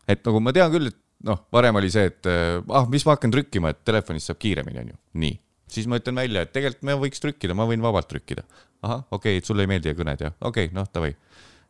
et 0.08 0.22
nagu 0.26 0.42
ma 0.44 0.54
tean 0.56 0.72
küll, 0.74 0.92
et 0.92 0.98
noh, 1.26 1.42
varem 1.54 1.80
oli 1.80 1.90
see, 1.94 2.10
et 2.12 2.30
äh, 2.30 2.60
ah, 2.70 2.86
mis 2.92 3.06
ma 3.08 3.16
hakkan 3.16 3.34
trükkima, 3.34 3.74
et 3.74 3.82
telefonist 3.88 4.30
saab 4.30 4.40
kiiremini, 4.42 4.82
onju. 4.84 4.98
nii, 5.24 5.34
siis 5.72 5.90
ma 5.90 6.00
ütlen 6.02 6.22
välja, 6.22 6.46
et 6.46 6.54
tegelikult 6.56 6.88
me 6.88 6.98
võiks 7.06 7.24
trükkida, 7.24 7.58
ma 7.58 7.68
võin 7.70 7.84
vabalt 7.84 8.10
trükkida. 8.12 8.46
ahah, 8.86 9.06
okei 9.10 9.36
okay,, 9.36 9.42
et 9.42 9.50
sulle 9.50 9.66
ei 9.66 9.72
meeldi 9.72 9.96
kõned 9.98 10.22
jah, 10.28 10.36
okei 10.42 10.70
okay,, 10.70 10.76
noh 10.78 10.88
davai. 10.94 11.16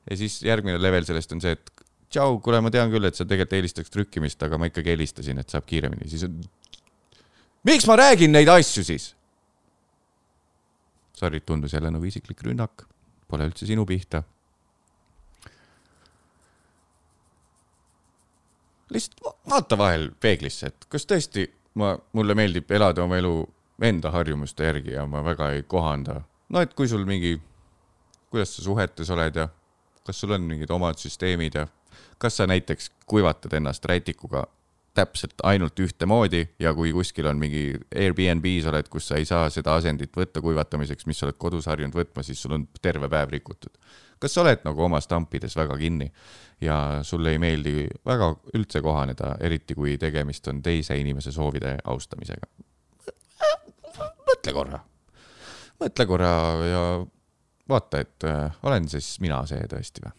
ja 0.09 0.19
siis 0.19 0.41
järgmine 0.45 0.81
level 0.81 1.07
sellest 1.07 1.35
on 1.35 1.43
see, 1.43 1.55
et 1.55 1.85
tšau, 2.11 2.39
kuule, 2.43 2.61
ma 2.63 2.71
tean 2.73 2.91
küll, 2.91 3.07
et 3.07 3.17
sa 3.17 3.27
tegelikult 3.27 3.59
eelistaks 3.59 3.93
trükkimist, 3.93 4.43
aga 4.45 4.59
ma 4.59 4.69
ikkagi 4.71 4.93
helistasin, 4.93 5.39
et 5.41 5.51
saab 5.51 5.67
kiiremini, 5.69 6.09
siis 6.11 6.27
on. 6.27 6.41
miks 7.67 7.87
ma 7.89 7.99
räägin 8.01 8.35
neid 8.35 8.51
asju 8.51 8.83
siis? 8.85 9.13
Sorry, 11.15 11.39
tundus 11.39 11.71
jälle 11.71 11.87
nagu 11.87 12.03
isiklik 12.03 12.41
rünnak, 12.43 12.83
pole 13.31 13.47
üldse 13.47 13.63
sinu 13.69 13.85
pihta 13.87 14.25
lihtsalt 18.89 19.23
va- 19.25 19.35
vaata 19.55 19.77
vahel 19.77 20.09
peeglisse, 20.21 20.67
et 20.67 20.87
kas 20.89 21.07
tõesti 21.09 21.47
ma, 21.79 21.95
mulle 22.13 22.35
meeldib 22.37 22.71
elada 22.71 23.03
oma 23.03 23.17
elu 23.17 23.35
enda 23.83 24.11
harjumuste 24.11 24.65
järgi 24.67 24.95
ja 24.95 25.05
ma 25.05 25.23
väga 25.25 25.51
ei 25.55 25.63
kohanda. 25.63 26.21
no 26.49 26.61
et 26.61 26.73
kui 26.73 26.87
sul 26.87 27.05
mingi, 27.05 27.39
kuidas 28.29 28.55
sa 28.55 28.63
suhetes 28.63 29.09
oled 29.09 29.35
ja 29.35 29.49
kas 30.05 30.19
sul 30.21 30.31
on 30.31 30.41
mingid 30.41 30.69
omad 30.71 30.99
süsteemid 31.01 31.55
ja 31.55 31.67
kas 32.17 32.37
sa 32.37 32.47
näiteks 32.47 32.91
kuivatad 33.05 33.53
ennast 33.53 33.85
rätikuga 33.85 34.45
täpselt 34.95 35.41
ainult 35.43 35.79
ühtemoodi 35.79 36.45
ja 36.59 36.73
kui 36.73 36.93
kuskil 36.95 37.27
on 37.27 37.39
mingi 37.39 37.73
Airbnb-s 37.95 38.69
oled, 38.71 38.87
kus 38.91 39.09
sa 39.09 39.19
ei 39.19 39.27
saa 39.27 39.49
seda 39.51 39.75
asendit 39.75 40.15
võtta 40.15 40.41
kuivatamiseks, 40.43 41.05
mis 41.09 41.19
sa 41.19 41.27
oled 41.27 41.37
kodus 41.41 41.67
harjunud 41.67 41.97
võtma, 41.97 42.23
siis 42.23 42.41
sul 42.41 42.55
on 42.55 42.67
terve 42.81 43.09
päev 43.11 43.33
rikutud. 43.35 43.73
Kas 44.19 44.33
sa 44.35 44.43
oled 44.43 44.63
nagu 44.65 44.83
oma 44.85 45.01
stampides 45.03 45.55
väga 45.57 45.77
kinni 45.77 46.07
ja 46.63 46.99
sulle 47.03 47.33
ei 47.35 47.39
meeldi 47.41 47.87
väga 48.05 48.31
üldse 48.55 48.81
kohaneda, 48.81 49.35
eriti 49.43 49.75
kui 49.75 49.97
tegemist 50.01 50.47
on 50.47 50.61
teise 50.65 50.97
inimese 50.99 51.31
soovide 51.35 51.77
austamisega? 51.83 52.47
mõtle 54.25 54.53
korra, 54.53 54.79
mõtle 55.81 56.05
korra 56.09 56.31
ja 56.69 56.83
vaata, 57.69 57.99
et 58.03 58.23
äh, 58.27 58.57
olen 58.63 58.89
siis 58.89 59.15
mina 59.23 59.41
see 59.49 59.63
tõesti 59.69 60.05
või? 60.05 60.13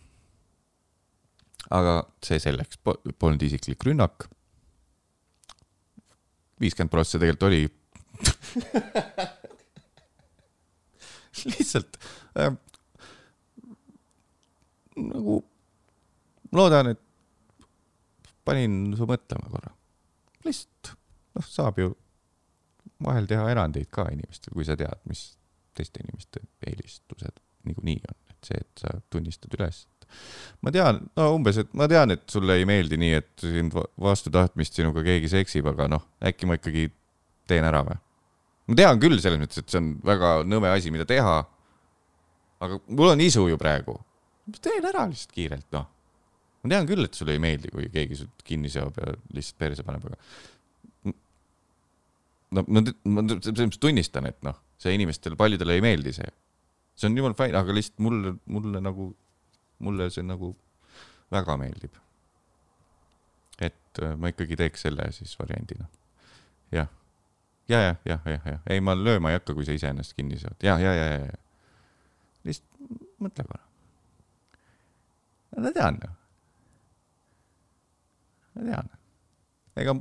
aga 1.76 1.96
see 2.22 2.38
selleks, 2.42 2.78
polnud 3.18 3.42
isiklik 3.42 3.84
rünnak. 3.86 4.28
viiskümmend 6.60 6.90
prossa 6.90 7.18
tegelikult 7.18 7.48
oli. 7.50 7.66
lihtsalt 11.56 11.98
äh, 12.40 12.54
nagu 14.96 15.40
loodan, 16.56 16.92
et 16.94 17.00
panin 18.46 18.94
su 18.96 19.08
mõtlema 19.08 19.50
korra. 19.50 19.72
lihtsalt 20.46 20.94
noh, 21.36 21.46
saab 21.46 21.80
ju 21.80 21.90
vahel 23.04 23.26
teha 23.28 23.48
erandeid 23.52 23.90
ka 23.92 24.06
inimestel, 24.12 24.54
kui 24.54 24.64
sa 24.64 24.76
tead, 24.78 25.02
mis 25.10 25.34
teiste 25.76 26.00
inimeste 26.04 26.40
eelistused 26.64 27.42
niikuinii 27.66 28.00
on, 28.08 28.16
et 28.30 28.48
see, 28.48 28.62
et 28.62 28.82
sa 28.82 28.94
tunnistad 29.12 29.52
üles. 29.58 29.84
ma 30.62 30.70
tean, 30.72 31.00
no 31.18 31.26
umbes, 31.34 31.58
et 31.60 31.72
ma 31.74 31.88
tean, 31.90 32.14
et 32.14 32.22
sulle 32.30 32.54
ei 32.60 32.64
meeldi 32.68 32.96
nii, 33.00 33.14
et 33.18 33.42
sind 33.42 33.74
va- 33.74 33.88
vastu 34.00 34.30
tahtmist 34.30 34.78
sinuga 34.78 35.02
keegi 35.04 35.28
seksib, 35.32 35.66
aga 35.72 35.88
noh, 35.90 36.04
äkki 36.22 36.46
ma 36.46 36.56
ikkagi 36.60 36.86
teen 37.50 37.66
ära 37.66 37.82
või? 37.84 37.98
ma 38.70 38.78
tean 38.78 39.02
küll 39.02 39.18
selles 39.22 39.42
mõttes, 39.42 39.60
et 39.62 39.70
see 39.70 39.82
on 39.82 39.92
väga 40.06 40.38
nõme 40.46 40.70
asi, 40.70 40.92
mida 40.94 41.04
teha. 41.08 41.40
aga 42.62 42.78
mul 42.88 43.12
on 43.12 43.20
isu 43.20 43.48
ju 43.50 43.58
praegu. 43.60 43.98
Teen 44.62 44.84
ära 44.86 45.06
lihtsalt 45.10 45.34
kiirelt, 45.34 45.68
noh. 45.74 45.88
ma 46.62 46.72
tean 46.72 46.88
küll, 46.88 47.06
et 47.06 47.18
sulle 47.18 47.34
ei 47.36 47.42
meeldi, 47.42 47.72
kui 47.74 47.88
keegi 47.92 48.20
sult 48.22 48.44
kinni 48.46 48.70
seob 48.72 48.98
ja 49.02 49.14
lihtsalt 49.34 49.58
perse 49.62 49.86
paneb, 49.86 50.06
aga 50.06 50.20
no 52.54 52.64
ma, 52.68 52.82
ma 52.82 53.24
selles 53.26 53.66
mõttes 53.66 53.80
tunnistan, 53.82 54.28
et 54.30 54.38
noh, 54.46 54.58
see 54.82 54.94
inimestele, 54.96 55.38
paljudele 55.38 55.76
ei 55.76 55.84
meeldi 55.84 56.14
see. 56.16 56.28
see 56.96 57.10
on 57.10 57.18
jumala 57.18 57.36
fine, 57.38 57.58
aga 57.58 57.74
lihtsalt 57.74 58.02
mulle, 58.04 58.36
mulle 58.52 58.82
nagu, 58.84 59.10
mulle 59.84 60.08
see 60.14 60.24
nagu 60.26 60.54
väga 61.32 61.56
meeldib. 61.60 61.96
et 63.58 64.02
äh, 64.02 64.14
ma 64.20 64.30
ikkagi 64.32 64.56
teeks 64.56 64.86
selle 64.86 65.10
siis 65.12 65.34
variandina. 65.38 65.88
jah, 66.72 66.88
ja, 67.68 67.80
ja, 67.80 67.94
jah, 68.04 68.20
jah, 68.24 68.50
jah, 68.52 68.60
ei, 68.70 68.80
ma 68.80 68.94
lööma 68.94 69.32
ei 69.32 69.40
hakka, 69.40 69.54
kui 69.54 69.66
sa 69.66 69.76
ise 69.76 69.90
ennast 69.90 70.14
kinni 70.16 70.38
seod, 70.38 70.58
ja, 70.62 70.78
ja, 70.78 70.94
ja, 70.94 71.06
ja, 71.14 71.24
ja. 71.26 71.40
lihtsalt 72.44 73.00
mõtle 73.20 73.48
korra. 73.48 73.65
Ma 75.56 75.72
tean, 75.72 76.00
ma 78.56 78.66
tean. 78.68 78.92
ega 79.76 79.96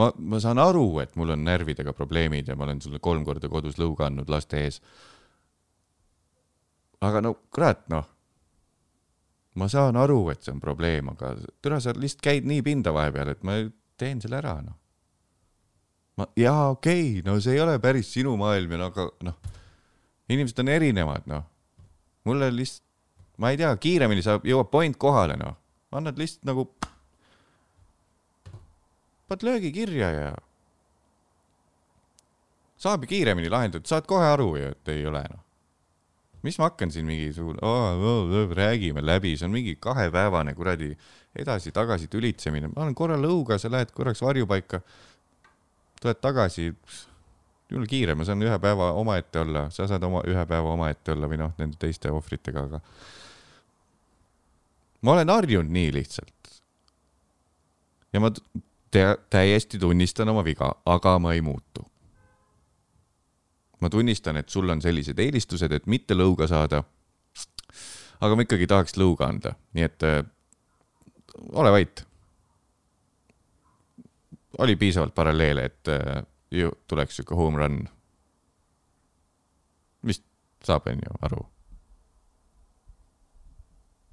ma, 0.00 0.10
ma 0.16 0.40
saan 0.42 0.60
aru, 0.62 1.00
et 1.02 1.16
mul 1.18 1.34
on 1.34 1.44
närvidega 1.46 1.94
probleemid 1.96 2.48
ja 2.48 2.56
ma 2.56 2.66
olen 2.66 2.80
sulle 2.82 3.00
kolm 3.02 3.24
korda 3.26 3.50
kodus 3.52 3.78
lõuga 3.80 4.08
andnud 4.08 4.30
laste 4.32 4.60
ees. 4.64 4.80
aga 7.00 7.22
no 7.24 7.34
kurat, 7.52 7.86
noh. 7.92 8.06
ma 9.56 9.68
saan 9.72 9.96
aru, 9.96 10.22
et 10.32 10.44
see 10.44 10.52
on 10.54 10.60
probleem, 10.62 11.08
aga 11.14 11.34
türa, 11.62 11.80
sa 11.80 11.94
lihtsalt 11.96 12.24
käid 12.24 12.48
nii 12.48 12.62
pinda 12.64 12.94
vahepeal, 12.94 13.32
et 13.32 13.42
ma 13.46 13.56
teen 14.00 14.20
selle 14.22 14.40
ära, 14.40 14.58
noh. 14.64 14.76
ma, 16.20 16.28
jaa, 16.38 16.70
okei 16.76 17.08
okay,, 17.20 17.24
no 17.26 17.38
see 17.40 17.56
ei 17.56 17.64
ole 17.64 17.78
päris 17.82 18.12
sinu 18.12 18.36
maailm 18.40 18.76
ja 18.76 18.84
no 18.84 18.92
aga 18.92 19.08
noh, 19.26 19.40
inimesed 20.30 20.62
on 20.62 20.76
erinevad, 20.76 21.26
noh. 21.30 21.48
mulle 22.28 22.52
lihtsalt, 22.54 22.86
ma 23.40 23.50
ei 23.50 23.58
tea, 23.60 23.72
kiiremini 23.80 24.22
saab, 24.24 24.44
jõuab 24.46 24.70
point 24.72 24.96
kohale, 25.00 25.36
noh. 25.40 25.56
annad 25.96 26.18
lihtsalt 26.20 26.46
nagu 26.46 26.68
paned 29.30 29.46
löögi 29.46 29.72
kirja 29.74 30.10
ja 30.14 30.30
saab 32.80 33.04
ju 33.04 33.12
kiiremini 33.14 33.50
lahendatud, 33.52 33.88
saad 33.88 34.08
kohe 34.08 34.26
aru 34.26 34.54
ju, 34.58 34.72
et 34.74 34.92
ei 34.92 35.06
ole 35.06 35.22
noh. 35.30 35.44
mis 36.42 36.56
ma 36.58 36.70
hakkan 36.70 36.92
siin 36.92 37.06
mingisugune 37.08 37.60
oh, 37.62 38.00
oh, 38.00 38.34
oh,, 38.42 38.52
räägime 38.56 39.04
läbi, 39.04 39.36
see 39.36 39.48
on 39.48 39.54
mingi 39.54 39.76
kahepäevane 39.76 40.54
kuradi 40.56 40.94
edasi-tagasi 41.36 42.08
tülitsemine, 42.12 42.72
ma 42.72 42.84
olen 42.84 42.96
korra 42.96 43.18
lõuga, 43.20 43.58
sa 43.60 43.70
lähed 43.70 43.92
korraks 43.94 44.22
varjupaika, 44.24 44.80
tuled 46.00 46.20
tagasi, 46.20 46.70
jumala 47.70 47.90
kiire, 47.90 48.16
ma 48.16 48.26
saan 48.26 48.42
ühe 48.42 48.58
päeva 48.58 48.92
omaette 48.98 49.44
olla, 49.44 49.68
sa 49.70 49.86
saad 49.86 50.04
oma 50.08 50.24
ühe 50.28 50.46
päeva 50.48 50.72
omaette 50.74 51.14
olla 51.14 51.28
või 51.30 51.42
noh, 51.44 51.52
nende 51.60 51.78
teiste 51.80 52.10
ohvritega, 52.10 52.66
aga 52.66 52.80
ma 55.02 55.12
olen 55.12 55.28
harjunud 55.28 55.72
nii 55.72 55.92
lihtsalt. 55.92 56.60
ja 58.12 58.20
ma 58.20 58.30
tea, 58.90 59.16
täiesti 59.30 59.78
tunnistan 59.78 60.28
oma 60.28 60.44
viga, 60.44 60.72
aga 60.86 61.18
ma 61.18 61.32
ei 61.32 61.40
muutu. 61.40 61.84
ma 63.80 63.90
tunnistan, 63.90 64.36
et 64.36 64.48
sul 64.48 64.68
on 64.68 64.82
sellised 64.82 65.18
eelistused, 65.18 65.72
et 65.72 65.86
mitte 65.86 66.14
lõuga 66.14 66.48
saada. 66.48 66.82
aga 68.20 68.36
ma 68.36 68.42
ikkagi 68.42 68.66
tahaks 68.66 68.96
lõuga 69.00 69.28
anda, 69.28 69.54
nii 69.72 69.84
et 69.84 70.02
äh, 70.02 70.24
ole 71.52 71.72
vait. 71.72 72.04
oli 74.58 74.76
piisavalt 74.76 75.14
paralleele, 75.14 75.64
et 75.64 75.88
äh, 75.88 76.22
ju 76.50 76.72
tuleks 76.86 77.16
sihuke 77.16 77.34
home 77.34 77.58
run. 77.58 77.88
vist 80.06 80.24
saab, 80.64 80.86
on 80.86 81.00
ju, 81.06 81.16
aru. 81.22 81.46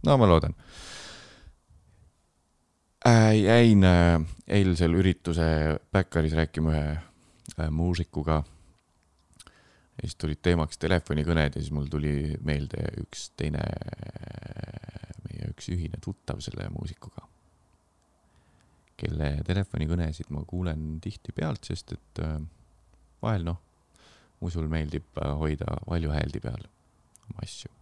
No 0.05 0.17
ma 0.17 0.27
loodan 0.29 0.55
äh,. 3.07 3.33
jäin 3.41 3.83
äh, 3.83 4.21
eilsel 4.47 4.93
ürituse 4.93 5.79
Backeris 5.91 6.35
rääkima 6.37 6.71
ühe 6.71 6.91
äh, 7.59 7.69
muusikuga. 7.71 8.43
ja 9.97 10.03
siis 10.03 10.15
tulid 10.15 10.41
teemaks 10.41 10.77
telefonikõned 10.77 11.55
ja 11.55 11.61
siis 11.61 11.71
mul 11.73 11.87
tuli 11.89 12.35
meelde 12.45 12.83
üks 13.01 13.31
teine, 13.37 13.63
meie 15.25 15.49
üks 15.49 15.71
ühine 15.73 15.97
tuttav 16.03 16.43
selle 16.45 16.69
muusikuga. 16.69 17.25
kelle 18.97 19.31
telefonikõnesid 19.45 20.29
ma 20.33 20.43
kuulen 20.45 20.99
tihti 21.01 21.31
pealt, 21.31 21.65
sest 21.65 21.93
et 21.97 22.21
äh, 22.25 22.37
vahel 23.21 23.45
noh, 23.47 23.59
musul 24.41 24.69
meeldib 24.71 25.17
äh, 25.21 25.33
hoida 25.41 25.79
valjuhääldi 25.89 26.43
peal 26.43 26.69
oma 27.29 27.43
asju. 27.43 27.76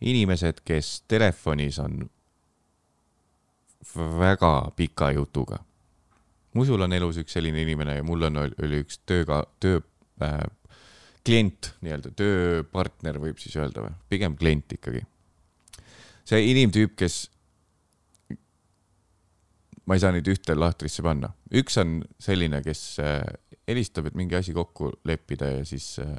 inimesed, 0.00 0.62
kes 0.64 1.02
telefonis 1.08 1.78
on 1.82 2.04
väga 3.94 4.70
pika 4.76 5.10
jutuga. 5.12 5.58
musul 6.54 6.82
on 6.82 6.92
elus 6.92 7.20
üks 7.22 7.32
selline 7.36 7.62
inimene 7.62 8.00
ja 8.00 8.02
mul 8.02 8.26
on, 8.26 8.40
oli 8.42 8.80
üks 8.82 8.98
tööga, 9.06 9.44
töö 9.62 9.78
äh,, 10.22 10.40
klient 11.24 11.74
nii-öelda, 11.84 12.10
tööpartner 12.16 13.20
võib 13.22 13.38
siis 13.38 13.54
öelda 13.60 13.84
või, 13.84 13.92
pigem 14.10 14.36
klient 14.36 14.72
ikkagi. 14.72 15.04
see 16.24 16.42
inimtüüp, 16.50 16.96
kes, 16.98 17.20
ma 19.86 19.96
ei 19.96 20.02
saa 20.02 20.14
neid 20.16 20.28
ühte 20.30 20.56
lahtrisse 20.56 21.04
panna, 21.06 21.32
üks 21.54 21.78
on 21.82 22.00
selline, 22.18 22.62
kes 22.66 22.82
äh, 23.04 23.22
helistab, 23.68 24.10
et 24.10 24.18
mingi 24.18 24.38
asi 24.38 24.56
kokku 24.56 24.90
leppida 25.06 25.52
ja 25.58 25.64
siis 25.68 25.92
äh, 26.02 26.16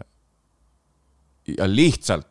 ja 1.57 1.67
lihtsalt 1.67 2.29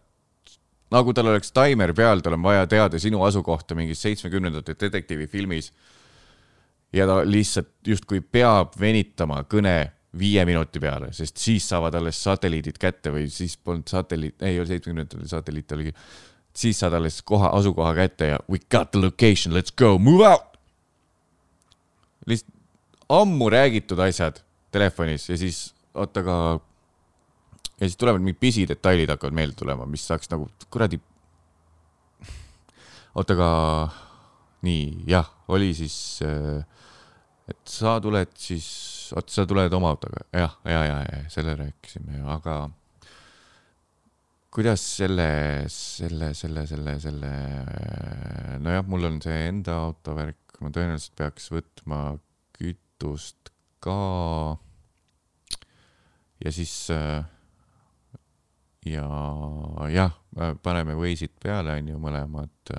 nagu 0.90 1.14
tal 1.14 1.30
oleks 1.30 1.52
taimer 1.54 1.92
peal, 1.96 2.22
tal 2.24 2.36
on 2.38 2.42
vaja 2.42 2.66
teada 2.70 2.98
sinu 2.98 3.22
asukohta 3.26 3.76
mingis 3.78 4.02
seitsmekümnendate 4.02 4.76
detektiivifilmis. 4.80 5.72
ja 6.92 7.06
ta 7.06 7.20
lihtsalt 7.24 7.70
justkui 7.86 8.20
peab 8.20 8.74
venitama 8.80 9.44
kõne 9.46 9.92
viie 10.18 10.44
minuti 10.44 10.80
peale, 10.82 11.12
sest 11.14 11.38
siis 11.38 11.68
saavad 11.68 11.94
alles 11.94 12.18
satelliidid 12.22 12.78
kätte 12.82 13.12
või 13.14 13.28
siis 13.30 13.56
polnud 13.56 13.86
satelliit, 13.88 14.42
ei 14.42 14.58
oli 14.58 14.66
seitsmekümnendatel 14.66 15.28
satelliit 15.28 15.72
oligi. 15.72 15.94
siis 16.54 16.78
saad 16.78 16.92
alles 16.92 17.22
koha, 17.22 17.52
asukoha 17.54 17.94
kätte 17.94 18.26
ja 18.26 18.38
we 18.50 18.58
got 18.70 18.90
the 18.90 18.98
location, 18.98 19.54
let's 19.54 19.74
go, 19.76 19.98
move 19.98 20.26
out. 20.26 20.58
lihtsalt 22.26 22.54
ammu 23.10 23.50
räägitud 23.50 23.98
asjad 23.98 24.42
telefonis 24.70 25.28
ja 25.28 25.36
siis 25.38 25.74
oota, 25.94 26.20
aga 26.20 26.60
ja 27.80 27.88
siis 27.88 27.96
tulevad 27.96 28.20
mingid 28.20 28.40
pisidetailid 28.40 29.10
hakkavad 29.14 29.36
meelde 29.36 29.56
tulema, 29.56 29.86
mis 29.88 30.04
saaks 30.06 30.30
nagu 30.32 30.50
kuradi. 30.70 31.00
oota, 33.14 33.34
aga 33.34 33.50
nii 34.66 35.06
jah, 35.08 35.30
oli 35.48 35.72
siis, 35.74 35.96
et 37.48 37.62
sa 37.64 37.96
tuled 38.04 38.36
siis, 38.38 38.68
oot, 39.16 39.32
sa 39.32 39.46
tuled 39.48 39.72
oma 39.72 39.94
autoga, 39.94 40.26
jah, 40.36 40.58
ja, 40.68 40.84
ja, 40.84 41.00
ja 41.08 41.24
selle 41.32 41.56
rääkisime 41.56 42.20
aga 42.36 42.60
kuidas 44.50 44.82
selle, 44.98 45.64
selle, 45.70 46.34
selle, 46.34 46.66
selle, 46.66 46.96
selle, 47.00 47.32
nojah, 48.60 48.86
mul 48.90 49.06
on 49.06 49.20
see 49.22 49.44
enda 49.46 49.76
auto 49.86 50.16
värk, 50.18 50.58
ma 50.60 50.72
tõenäoliselt 50.74 51.14
peaks 51.18 51.48
võtma 51.54 52.00
kütust 52.58 53.52
ka. 53.80 54.58
ja 56.44 56.52
siis 56.52 56.74
äh, 56.92 57.22
ja 58.86 59.06
jah, 59.92 60.14
paneme 60.62 60.96
Waze'id 60.96 61.34
peale, 61.42 61.76
on 61.76 61.88
ju, 61.92 61.98
mõlemad. 62.00 62.72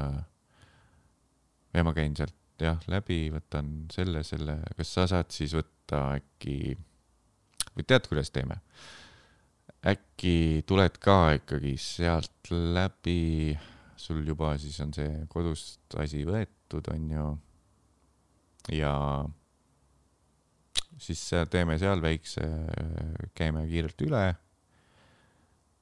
ja 1.74 1.84
ma 1.86 1.94
käin 1.94 2.16
sealt 2.18 2.38
jah 2.62 2.82
läbi, 2.92 3.30
võtan 3.34 3.88
selle, 3.94 4.24
selle, 4.26 4.60
kas 4.78 4.94
sa 4.96 5.08
saad 5.10 5.32
siis 5.34 5.54
võtta 5.58 6.02
äkki 6.18 6.76
või 7.76 7.86
tead, 7.88 8.10
kuidas 8.10 8.34
teeme? 8.34 8.62
äkki 9.88 10.62
tuled 10.70 10.98
ka 11.02 11.34
ikkagi 11.40 11.74
sealt 11.82 12.52
läbi, 12.52 13.56
sul 13.98 14.22
juba 14.26 14.54
siis 14.62 14.78
on 14.84 14.92
see 14.94 15.24
kodust 15.30 15.96
asi 16.02 16.22
võetud, 16.28 16.86
on 16.94 17.08
ju. 17.16 17.26
ja 18.78 18.94
siis 21.02 21.24
teeme 21.50 21.80
seal 21.82 22.02
väikse, 22.04 22.46
käime 23.38 23.66
kiirelt 23.70 24.06
üle 24.06 24.26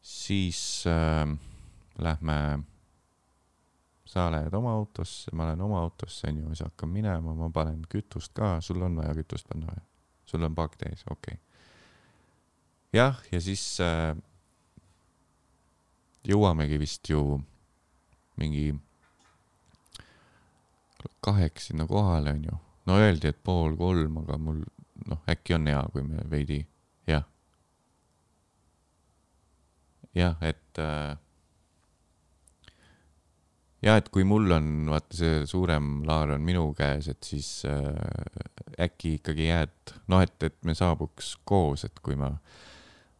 siis 0.02 0.84
äh, 0.88 1.26
lähme, 2.00 2.38
sa 4.06 4.30
lähed 4.32 4.54
oma 4.54 4.74
autosse, 4.74 5.32
ma 5.36 5.50
lähen 5.50 5.62
oma 5.62 5.82
autosse, 5.84 6.28
onju, 6.30 6.48
siis 6.54 6.66
hakkan 6.66 6.90
minema, 6.90 7.36
ma 7.36 7.52
panen 7.54 7.84
kütust 7.90 8.34
ka, 8.38 8.58
sul 8.62 8.82
on 8.86 8.98
vaja 9.02 9.14
kütust 9.20 9.48
panna 9.50 9.74
või? 9.74 9.86
sul 10.30 10.46
on 10.46 10.56
pakk 10.56 10.78
täis, 10.78 11.04
okei 11.10 11.36
okay.. 11.36 11.40
jah, 12.94 13.18
ja 13.32 13.42
siis 13.42 13.64
äh, 13.82 14.14
jõuamegi 16.30 16.78
vist 16.80 17.10
ju 17.10 17.40
mingi 18.40 18.72
kaheks 21.26 21.70
sinna 21.70 21.88
kohale, 21.88 22.34
onju. 22.38 22.58
no 22.86 22.98
öeldi, 23.00 23.32
et 23.32 23.40
pool 23.44 23.76
kolm, 23.80 24.22
aga 24.24 24.38
mul 24.42 24.62
noh, 25.10 25.22
äkki 25.30 25.56
on 25.58 25.68
hea, 25.70 25.82
kui 25.94 26.04
me 26.06 26.24
veidi, 26.32 26.60
jah 30.20 30.38
et 30.46 30.82
äh, 30.82 31.18
ja 33.86 33.96
et 34.00 34.10
kui 34.14 34.26
mul 34.28 34.52
on 34.56 34.90
vaata 34.92 35.20
see 35.20 35.44
suurem 35.50 36.02
laar 36.08 36.36
on 36.36 36.44
minu 36.46 36.70
käes, 36.78 37.08
et 37.12 37.24
siis 37.24 37.64
äh, 37.70 37.94
äkki 38.80 39.18
ikkagi 39.20 39.48
jääd, 39.50 39.96
noh, 40.12 40.24
et, 40.24 40.36
et 40.44 40.58
me 40.68 40.76
saabuks 40.76 41.38
koos, 41.48 41.86
et 41.88 42.04
kui 42.04 42.18
ma 42.20 42.34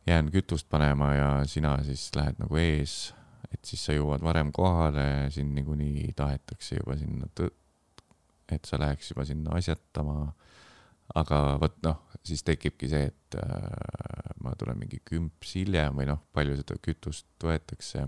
jään 0.10 0.32
kütust 0.34 0.70
panema 0.72 1.14
ja 1.16 1.30
sina 1.48 1.78
siis 1.86 2.10
lähed 2.18 2.40
nagu 2.42 2.60
ees, 2.60 3.14
et 3.54 3.64
siis 3.66 3.86
sa 3.88 3.96
jõuad 3.96 4.24
varem 4.26 4.52
kohale, 4.56 5.30
sind 5.34 5.56
niikuinii 5.58 6.12
tahetakse 6.18 6.80
juba 6.82 6.98
sinna 7.00 7.30
et 8.50 8.66
sa 8.66 8.80
läheks 8.82 9.12
juba 9.12 9.26
sinna 9.30 9.56
asjatama. 9.58 10.32
Aga 11.18 11.58
vot 11.62 11.78
noh, 11.86 12.02
siis 12.26 12.44
tekibki 12.46 12.90
see, 12.92 13.10
et 13.10 13.38
äh, 13.40 14.34
ma 14.44 14.54
tulen 14.60 14.80
mingi 14.80 15.02
kümps 15.06 15.56
hiljem 15.58 15.98
või 16.00 16.10
noh, 16.10 16.22
palju 16.36 16.58
seda 16.60 16.80
kütust 16.84 17.30
võetakse. 17.44 18.08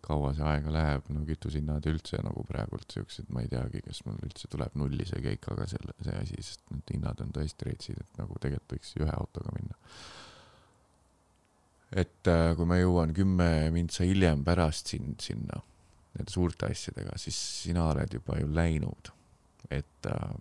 kaua 0.00 0.30
see 0.34 0.46
aega 0.48 0.72
läheb, 0.72 1.08
no 1.12 1.22
kütusehinnad 1.28 1.84
üldse 1.86 2.18
nagu 2.24 2.42
praegult 2.48 2.88
siuksed, 2.90 3.28
ma 3.30 3.42
ei 3.44 3.50
teagi, 3.52 3.82
kas 3.84 4.00
mul 4.06 4.16
üldse 4.24 4.48
tuleb 4.50 4.74
nulli 4.80 5.04
see 5.06 5.20
kõik, 5.22 5.44
aga 5.52 5.66
selle, 5.68 5.92
see 6.00 6.14
asi, 6.16 6.38
sest 6.40 6.62
need 6.72 6.94
hinnad 6.94 7.20
on 7.20 7.34
tõesti 7.36 7.68
retsid, 7.68 8.00
et 8.00 8.18
nagu 8.18 8.38
tegelikult 8.40 8.78
võiks 8.78 8.94
ühe 8.96 9.12
autoga 9.12 9.52
minna. 9.58 9.76
et 12.00 12.30
äh, 12.32 12.54
kui 12.56 12.70
ma 12.70 12.78
jõuan 12.80 13.12
kümme 13.14 13.50
mintsa 13.74 14.06
hiljem 14.08 14.44
pärast 14.46 14.94
sind 14.94 15.20
sinna 15.20 15.60
nende 16.16 16.32
suurte 16.32 16.70
asjadega, 16.70 17.14
siis 17.20 17.36
sina 17.36 17.84
oled 17.92 18.14
juba 18.14 18.38
ju 18.40 18.48
läinud, 18.54 19.12
et 19.70 20.08
äh, 20.10 20.32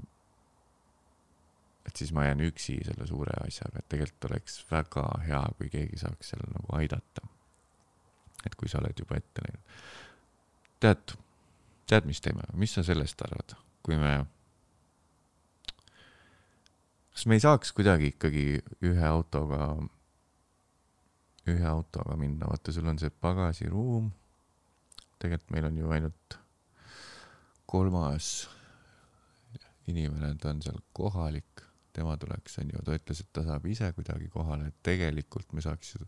et 1.88 1.96
siis 1.96 2.12
ma 2.14 2.26
jään 2.26 2.42
üksi 2.46 2.78
selle 2.86 3.08
suure 3.08 3.34
asjaga, 3.46 3.80
et 3.80 3.90
tegelikult 3.92 4.30
oleks 4.30 4.60
väga 4.72 5.06
hea, 5.26 5.42
kui 5.58 5.70
keegi 5.74 6.00
saaks 6.02 6.34
seal 6.34 6.44
nagu 6.54 6.76
aidata. 6.78 7.28
et 8.48 8.56
kui 8.56 8.70
sa 8.72 8.80
oled 8.80 9.00
juba 9.00 9.18
ette 9.20 9.44
läinud. 9.44 9.80
tead, 10.80 11.16
tead, 11.88 12.06
mis 12.08 12.22
teeme, 12.22 12.46
mis 12.54 12.74
sa 12.74 12.84
sellest 12.88 13.22
arvad, 13.26 13.56
kui 13.84 13.98
me, 14.00 14.14
kas 17.12 17.26
me 17.26 17.40
ei 17.40 17.44
saaks 17.44 17.74
kuidagi 17.76 18.14
ikkagi 18.14 18.46
ühe 18.92 19.08
autoga, 19.08 19.74
ühe 21.50 21.66
autoga 21.68 22.16
minna, 22.20 22.48
vaata, 22.52 22.72
sul 22.76 22.88
on 22.88 23.00
see 23.00 23.10
pagasiruum. 23.10 24.12
tegelikult 25.20 25.52
meil 25.52 25.72
on 25.72 25.82
ju 25.82 25.92
ainult 25.98 26.40
kolmas 27.66 28.48
inimene, 29.90 30.36
ta 30.38 30.54
on 30.54 30.62
seal 30.64 30.80
kohalik 30.94 31.69
tema 32.00 32.16
tuleks, 32.20 32.60
onju, 32.64 32.84
ta 32.86 32.95
ütles, 32.97 33.24
et 33.24 33.32
ta 33.36 33.43
saab 33.47 33.66
ise 33.70 33.91
kuidagi 33.97 34.30
kohale, 34.34 34.70
et 34.72 34.80
tegelikult 34.86 35.52
me 35.56 35.64
saaks 35.64 35.95
ju 35.95 36.06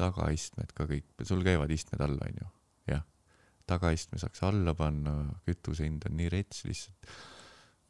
tagaistmed 0.00 0.72
ka 0.76 0.86
kõik, 0.88 1.10
sul 1.28 1.44
käivad 1.44 1.72
istmed 1.74 2.02
all, 2.04 2.16
onju, 2.26 2.46
jah. 2.88 3.04
tagaistme 3.70 4.18
saaks 4.18 4.42
alla 4.48 4.74
panna, 4.74 5.16
kütuse 5.46 5.86
hind 5.86 6.06
on 6.08 6.16
nii 6.18 6.30
rets 6.32 6.64
lihtsalt. 6.68 7.12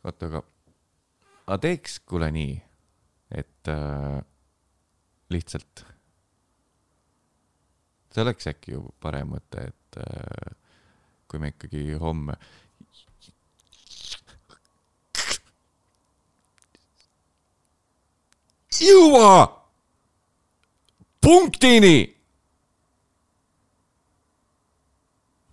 oota, 0.05 0.31
aga, 0.31 0.43
aga 1.47 1.61
teeks 1.66 2.01
kuule 2.09 2.31
nii, 2.35 2.57
et 3.41 3.70
äh, 3.70 4.18
lihtsalt. 5.31 5.85
see 8.11 8.24
oleks 8.24 8.51
äkki 8.51 8.74
ju 8.74 8.83
parem 9.01 9.37
mõte, 9.37 9.68
et 9.70 10.01
äh, 10.03 10.57
kui 11.31 11.39
me 11.39 11.53
ikkagi 11.55 11.95
homme. 12.03 12.35
Jõua 18.81 19.61
punktini. 21.20 22.16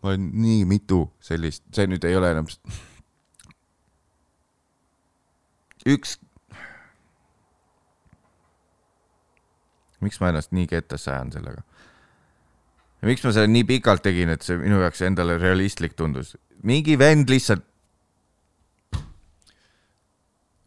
ma 0.01 0.09
olen 0.09 0.30
nii 0.39 0.65
mitu 0.69 1.01
sellist, 1.19 1.63
see 1.75 1.88
nüüd 1.89 2.05
ei 2.07 2.15
ole 2.15 2.32
enam. 2.32 2.47
üks. 5.88 6.17
miks 9.99 10.21
ma 10.21 10.30
ennast 10.32 10.53
nii 10.55 10.67
kettasse 10.69 11.11
ajan 11.11 11.34
sellega? 11.36 11.65
ja 13.01 13.09
miks 13.09 13.25
ma 13.25 13.34
selle 13.36 13.51
nii 13.51 13.65
pikalt 13.67 14.05
tegin, 14.05 14.32
et 14.32 14.45
see 14.45 14.59
minu 14.61 14.80
jaoks 14.84 15.03
endale 15.09 15.39
realistlik 15.41 15.97
tundus? 15.99 16.38
mingi 16.63 16.95
vend 16.99 17.30
lihtsalt. 17.30 17.65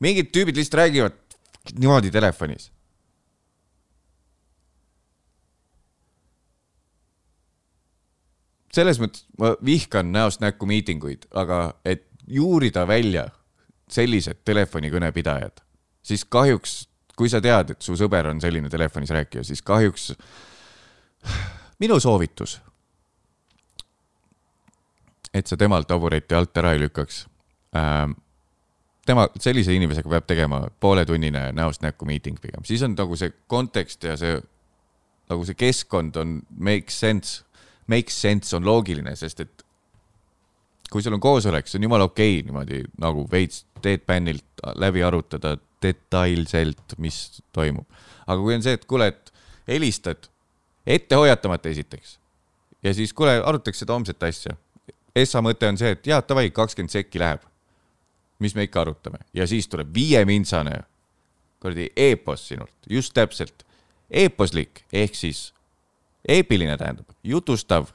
mingid 0.01 0.35
tüübid 0.35 0.57
lihtsalt 0.59 0.81
räägivad 0.83 1.30
niimoodi 1.79 2.11
telefonis. 2.11 2.71
selles 8.71 9.01
mõttes 9.03 9.25
ma 9.39 9.57
vihkan 9.67 10.13
näost 10.15 10.39
näkku 10.41 10.67
miitinguid, 10.67 11.27
aga 11.35 11.75
et 11.85 12.05
juurida 12.31 12.85
välja 12.87 13.25
sellised 13.91 14.45
telefonikõnepidajad, 14.47 15.63
siis 16.07 16.25
kahjuks, 16.25 16.77
kui 17.19 17.29
sa 17.29 17.41
tead, 17.43 17.75
et 17.75 17.83
su 17.83 17.97
sõber 17.99 18.31
on 18.31 18.41
selline 18.41 18.71
telefonis 18.71 19.11
rääkija, 19.11 19.43
siis 19.45 19.63
kahjuks 19.67 20.13
minu 21.83 21.99
soovitus, 22.01 22.61
et 25.35 25.47
sa 25.47 25.59
temalt 25.59 25.91
tabureti 25.91 26.35
alt 26.35 26.63
ära 26.63 26.75
ei 26.75 26.85
lükkaks 26.87 27.25
ähm,. 27.77 28.19
tema, 29.11 29.27
sellise 29.43 29.75
inimesega 29.75 30.11
peab 30.13 30.27
tegema 30.31 30.63
pooletunnine 30.83 31.51
näost 31.57 31.85
näkku 31.85 32.09
miiting 32.09 32.39
pigem, 32.41 32.65
siis 32.67 32.83
on 32.87 32.95
nagu 32.99 33.19
see 33.19 33.33
kontekst 33.51 34.07
ja 34.07 34.17
see 34.21 34.39
nagu 35.31 35.47
see 35.47 35.59
keskkond 35.59 36.19
on 36.21 36.39
makes 36.59 36.99
sense, 37.01 37.43
makes 37.91 38.17
sense 38.23 38.55
on 38.57 38.67
loogiline, 38.67 39.15
sest 39.19 39.45
et 39.45 39.67
kui 40.91 41.03
sul 41.05 41.15
on 41.15 41.23
koosolek, 41.23 41.69
see 41.71 41.79
on 41.79 41.87
jumala 41.87 42.09
okei 42.11 42.39
okay, 42.39 42.47
niimoodi 42.47 42.85
nagu 43.03 43.27
veits 43.31 43.65
Deadpanilt 43.81 44.65
läbi 44.77 45.01
arutada 45.07 45.55
detailselt, 45.81 46.99
mis 47.01 47.41
toimub. 47.57 47.87
aga 48.27 48.41
kui 48.43 48.55
on 48.55 48.65
see, 48.65 48.75
et 48.77 48.85
kuule, 48.85 49.07
et 49.09 49.31
helistad 49.71 50.29
ette 50.87 51.17
hoiatamata 51.17 51.71
esiteks 51.71 52.19
ja 52.83 52.95
siis 52.95 53.13
kuule, 53.17 53.39
arutaks 53.45 53.83
seda 53.83 53.95
homset 53.97 54.23
asja. 54.23 54.57
Essa 55.17 55.43
mõte 55.43 55.69
on 55.69 55.79
see, 55.81 55.95
et 55.97 56.07
jaa, 56.07 56.21
davai, 56.27 56.51
kakskümmend 56.55 56.93
sekki 56.93 57.21
läheb. 57.21 57.43
Mis 58.41 58.55
me 58.55 58.67
ikka 58.69 58.81
arutame 58.81 59.23
ja 59.35 59.47
siis 59.47 59.69
tuleb 59.69 59.93
viiemintsane 59.95 60.81
kuradi 61.61 61.91
eepos 61.97 62.49
sinult, 62.49 62.75
just 62.91 63.15
täpselt. 63.15 63.67
eeposlik 64.11 64.85
ehk 64.93 65.15
siis 65.15 65.53
eepiline 66.29 66.77
tähendab 66.77 67.13
jutustav 67.23 67.93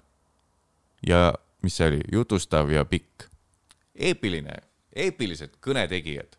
ja 1.08 1.34
mis 1.66 1.78
see 1.78 1.90
oli, 1.90 2.02
jutustav 2.12 2.70
ja 2.72 2.86
pikk. 2.86 3.28
eepiline, 3.96 4.58
eepilised 4.96 5.58
kõnetegijad. 5.62 6.38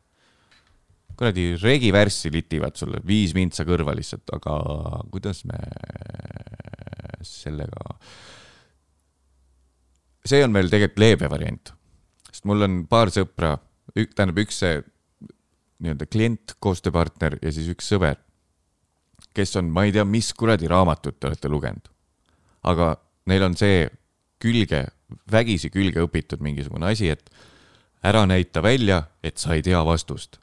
kuradi 1.16 1.56
regivärssi 1.62 2.32
litivad 2.32 2.76
sulle 2.76 3.00
viis 3.06 3.34
vintsa 3.34 3.64
kõrva 3.64 3.94
lihtsalt, 3.96 4.28
aga 4.36 4.56
kuidas 5.10 5.44
me 5.44 5.58
sellega. 7.22 7.98
see 10.26 10.44
on 10.44 10.52
meil 10.52 10.70
tegelikult 10.70 10.98
leebe 10.98 11.30
variant, 11.30 11.72
sest 12.30 12.44
mul 12.44 12.62
on 12.62 12.84
paar 12.90 13.10
sõpra, 13.14 13.56
tähendab 13.94 14.38
üks 14.42 14.60
see 14.62 14.80
nii-öelda 15.82 16.06
klient, 16.08 16.56
koostööpartner 16.62 17.38
ja 17.42 17.52
siis 17.52 17.68
üks 17.72 17.88
sõber, 17.92 18.16
kes 19.36 19.56
on, 19.60 19.68
ma 19.72 19.84
ei 19.86 19.92
tea, 19.92 20.06
mis 20.08 20.32
kuradi 20.36 20.68
raamatut 20.70 21.18
te 21.20 21.28
olete 21.28 21.50
lugenud. 21.52 21.90
aga 22.66 22.96
neil 23.30 23.44
on 23.46 23.54
see 23.56 23.84
külge, 24.42 24.86
vägisi 25.30 25.70
külge 25.70 26.02
õpitud 26.02 26.42
mingisugune 26.42 26.90
asi, 26.90 27.10
et 27.12 27.30
ära 28.06 28.24
näita 28.26 28.62
välja, 28.62 29.02
et 29.22 29.38
sa 29.38 29.54
ei 29.54 29.62
tea 29.62 29.84
vastust. 29.84 30.40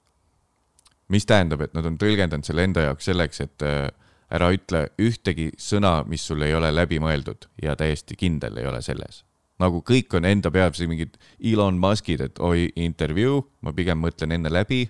mis 1.10 1.26
tähendab, 1.26 1.62
et 1.62 1.74
nad 1.74 1.86
on 1.86 1.98
tõlgendanud 2.00 2.46
selle 2.46 2.64
enda 2.64 2.88
jaoks 2.88 3.06
selleks, 3.06 3.42
et 3.42 3.66
äh, 3.68 3.90
ära 4.34 4.50
ütle 4.56 4.88
ühtegi 5.02 5.52
sõna, 5.60 6.02
mis 6.08 6.24
sul 6.26 6.42
ei 6.42 6.56
ole 6.56 6.72
läbi 6.74 6.98
mõeldud 7.00 7.50
ja 7.62 7.76
täiesti 7.76 8.16
kindel 8.18 8.58
ei 8.58 8.68
ole 8.68 8.82
selles. 8.82 9.24
Nagu 9.62 9.84
kõik 9.86 10.16
on 10.18 10.26
enda 10.26 10.52
peas 10.54 10.82
mingid 10.90 11.18
Elon 11.40 11.78
Muskid, 11.82 12.24
et 12.26 12.42
oi, 12.42 12.68
intervjuu, 12.76 13.44
ma 13.62 13.74
pigem 13.76 14.02
mõtlen 14.02 14.36
enne 14.38 14.52
läbi, 14.52 14.88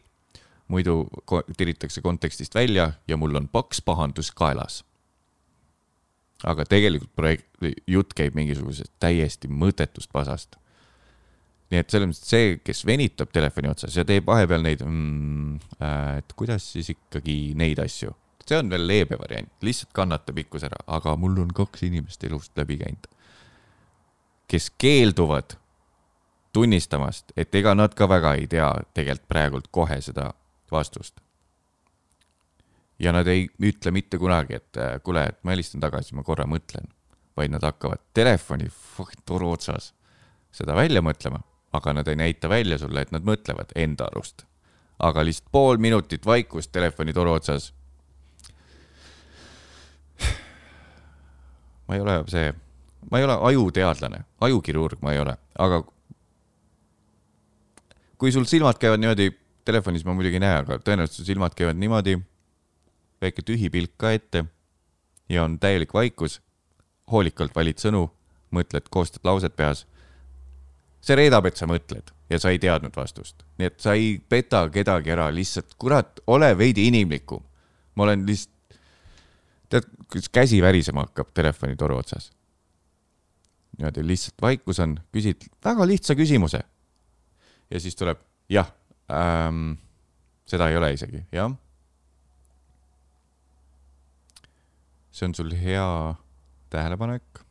muidu 0.72 1.04
tiritakse 1.58 2.02
kontekstist 2.02 2.56
välja 2.56 2.92
ja 3.08 3.18
mul 3.20 3.36
on 3.36 3.48
paks 3.52 3.82
pahandus 3.82 4.32
kaelas. 4.32 4.82
Aga 6.44 6.66
tegelikult 6.68 7.14
projekt, 7.16 7.48
jutt 7.88 8.16
käib 8.18 8.36
mingisugusest 8.36 8.92
täiesti 9.00 9.48
mõttetust 9.48 10.12
pasast. 10.12 10.58
nii 11.72 11.80
et 11.82 11.90
selles 11.90 12.10
mõttes 12.12 12.30
see, 12.30 12.58
kes 12.62 12.84
venitab 12.86 13.32
telefoni 13.34 13.72
otsas 13.72 13.96
ja 13.98 14.04
teeb 14.06 14.28
vahepeal 14.28 14.62
neid 14.62 14.84
mm,, 14.86 15.56
et 16.20 16.34
kuidas 16.38 16.68
siis 16.76 16.92
ikkagi 16.94 17.56
neid 17.58 17.80
asju, 17.82 18.12
see 18.46 18.60
on 18.60 18.70
veel 18.70 18.86
leebe 18.86 19.18
variant, 19.18 19.50
lihtsalt 19.66 19.90
kannata 19.96 20.36
pikkus 20.36 20.68
ära, 20.68 20.78
aga 20.86 21.16
mul 21.18 21.40
on 21.42 21.54
kaks 21.56 21.86
inimest 21.88 22.24
elust 22.28 22.54
läbi 22.60 22.78
käinud, 22.84 23.08
kes 24.54 24.70
keelduvad 24.78 25.58
tunnistamast, 26.54 27.34
et 27.38 27.56
ega 27.58 27.74
nad 27.74 27.96
ka 27.98 28.06
väga 28.10 28.36
ei 28.38 28.46
tea 28.48 28.70
tegelikult 28.94 29.28
praegult 29.28 29.70
kohe 29.74 29.98
seda 30.06 30.30
vastust 30.72 31.24
ja 33.00 33.12
nad 33.12 33.28
ei 33.28 33.48
ütle 33.64 33.92
mitte 33.92 34.18
kunagi, 34.22 34.56
et 34.60 34.78
äh, 34.78 35.02
kuule, 35.04 35.24
et 35.32 35.40
ma 35.44 35.52
helistan 35.54 35.82
tagasi, 35.84 36.16
ma 36.16 36.24
korra 36.26 36.46
mõtlen, 36.50 36.88
vaid 37.38 37.52
nad 37.54 37.64
hakkavad 37.66 38.00
telefoni 38.14 38.70
toru 39.26 39.52
otsas 39.54 39.94
seda 40.54 40.76
välja 40.78 41.02
mõtlema, 41.02 41.40
aga 41.74 41.94
nad 41.98 42.08
ei 42.08 42.16
näita 42.20 42.50
välja 42.50 42.78
sulle, 42.78 43.02
et 43.02 43.12
nad 43.12 43.24
mõtlevad 43.26 43.72
enda 43.76 44.06
arust. 44.12 44.46
aga 45.04 45.24
lihtsalt 45.26 45.52
pool 45.52 45.78
minutit 45.78 46.26
vaikust 46.26 46.72
telefoni 46.72 47.14
toru 47.14 47.32
otsas. 47.34 47.74
ma 51.88 51.96
ei 51.96 52.02
ole 52.02 52.24
see, 52.30 52.54
ma 53.12 53.20
ei 53.20 53.28
ole 53.28 53.38
ajuteadlane, 53.50 54.24
ajukirurg 54.42 55.02
ma 55.02 55.14
ei 55.14 55.20
ole, 55.20 55.38
aga 55.60 55.84
kui 58.18 58.32
sul 58.32 58.46
silmad 58.50 58.80
käivad 58.80 59.02
niimoodi, 59.04 59.32
telefonis 59.66 60.06
ma 60.06 60.16
muidugi 60.16 60.40
ei 60.40 60.44
näe, 60.44 60.62
aga 60.64 60.80
tõenäoliselt 60.80 61.20
su 61.20 61.28
silmad 61.28 61.56
käivad 61.58 61.80
niimoodi 61.80 62.18
väike 63.24 63.46
tühi 63.46 63.70
pilk 63.72 63.96
ka 63.98 64.12
ette 64.16 64.46
ja 65.30 65.44
on 65.44 65.58
täielik 65.60 65.94
vaikus, 65.94 66.40
hoolikalt 67.12 67.56
valid 67.56 67.80
sõnu, 67.82 68.08
mõtled, 68.54 68.88
koostad 68.92 69.24
lauset 69.28 69.56
peas. 69.56 69.86
see 71.04 71.18
reedab, 71.20 71.46
et 71.46 71.60
sa 71.60 71.68
mõtled 71.68 72.14
ja 72.30 72.40
sa 72.40 72.54
ei 72.54 72.60
teadnud 72.64 72.96
vastust, 72.96 73.44
nii 73.60 73.68
et 73.68 73.80
sa 73.84 73.94
ei 73.94 74.22
peta 74.30 74.64
kedagi 74.72 75.12
ära, 75.12 75.28
lihtsalt 75.36 75.76
kurat, 75.78 76.20
ole 76.28 76.54
veidi 76.58 76.88
inimlikum. 76.88 77.44
ma 77.96 78.04
olen 78.04 78.26
lihtsalt, 78.26 78.80
tead, 79.70 79.90
kuidas 80.08 80.30
käsi 80.30 80.62
värisema 80.62 81.08
hakkab 81.08 81.34
telefoni 81.34 81.76
toru 81.76 81.98
otsas. 81.98 82.32
Niimoodi 83.78 84.06
lihtsalt 84.08 84.42
vaikus 84.42 84.80
on, 84.84 84.98
küsid 85.12 85.48
väga 85.66 85.88
lihtsa 85.88 86.16
küsimuse. 86.16 86.62
ja 87.72 87.80
siis 87.80 87.96
tuleb 87.96 88.20
jah 88.50 88.70
ähm,, 89.12 89.76
seda 90.46 90.70
ei 90.70 90.78
ole 90.78 90.94
isegi, 90.94 91.26
jah 91.32 91.54
see 95.14 95.28
on 95.30 95.36
sul 95.38 95.52
hea 95.54 96.16
tähelepanek. 96.74 97.44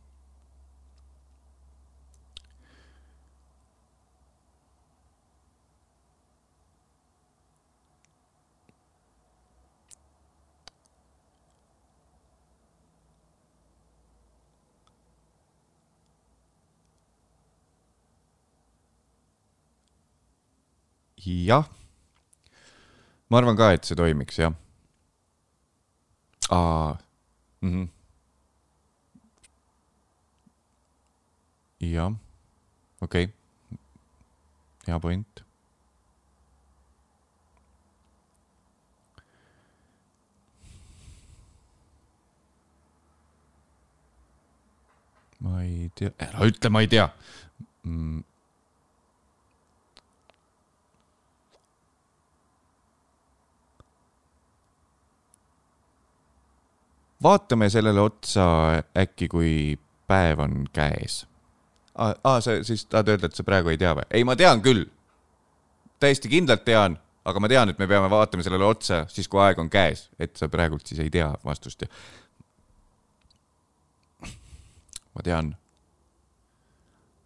jah. 21.32 21.68
ma 23.28 23.38
arvan 23.38 23.56
ka, 23.56 23.72
et 23.76 23.88
see 23.88 23.98
toimiks, 23.98 24.38
jah. 24.42 24.54
aa 26.50 26.98
mm, 27.62 27.70
-hmm. 27.70 27.86
jah, 31.92 32.12
okei 33.00 33.24
okay., 33.24 33.32
hea 34.86 34.98
point. 35.06 35.44
ma 45.42 45.62
ei 45.62 45.88
tea, 45.98 46.12
ära 46.22 46.46
ütle, 46.46 46.70
ma 46.70 46.80
ei 46.84 46.92
tea 46.92 47.09
mm 47.82 48.31
vaatame 57.22 57.68
sellele 57.70 58.00
otsa 58.00 58.46
äkki, 58.98 59.28
kui 59.28 59.52
päev 60.06 60.42
on 60.44 60.66
käes. 60.72 61.26
aa, 61.94 62.14
aa, 62.24 62.40
sa 62.40 62.58
siis 62.64 62.86
tahad 62.86 63.08
öelda, 63.08 63.28
et 63.28 63.38
sa 63.38 63.44
praegu 63.44 63.72
ei 63.72 63.78
tea 63.78 63.94
või? 63.96 64.08
ei, 64.10 64.24
ma 64.24 64.36
tean 64.36 64.62
küll. 64.62 64.86
täiesti 66.00 66.28
kindlalt 66.28 66.64
tean, 66.64 66.98
aga 67.24 67.40
ma 67.40 67.48
tean, 67.48 67.70
et 67.70 67.78
me 67.78 67.86
peame 67.86 68.10
vaatama 68.10 68.42
sellele 68.42 68.64
otsa 68.64 69.04
siis, 69.08 69.28
kui 69.28 69.40
aeg 69.40 69.58
on 69.62 69.70
käes, 69.70 70.08
et 70.18 70.36
sa 70.36 70.48
praegult 70.48 70.86
siis 70.86 71.00
ei 71.00 71.10
tea 71.10 71.30
vastust 71.44 71.86
ma 75.14 75.22
tean. 75.24 75.54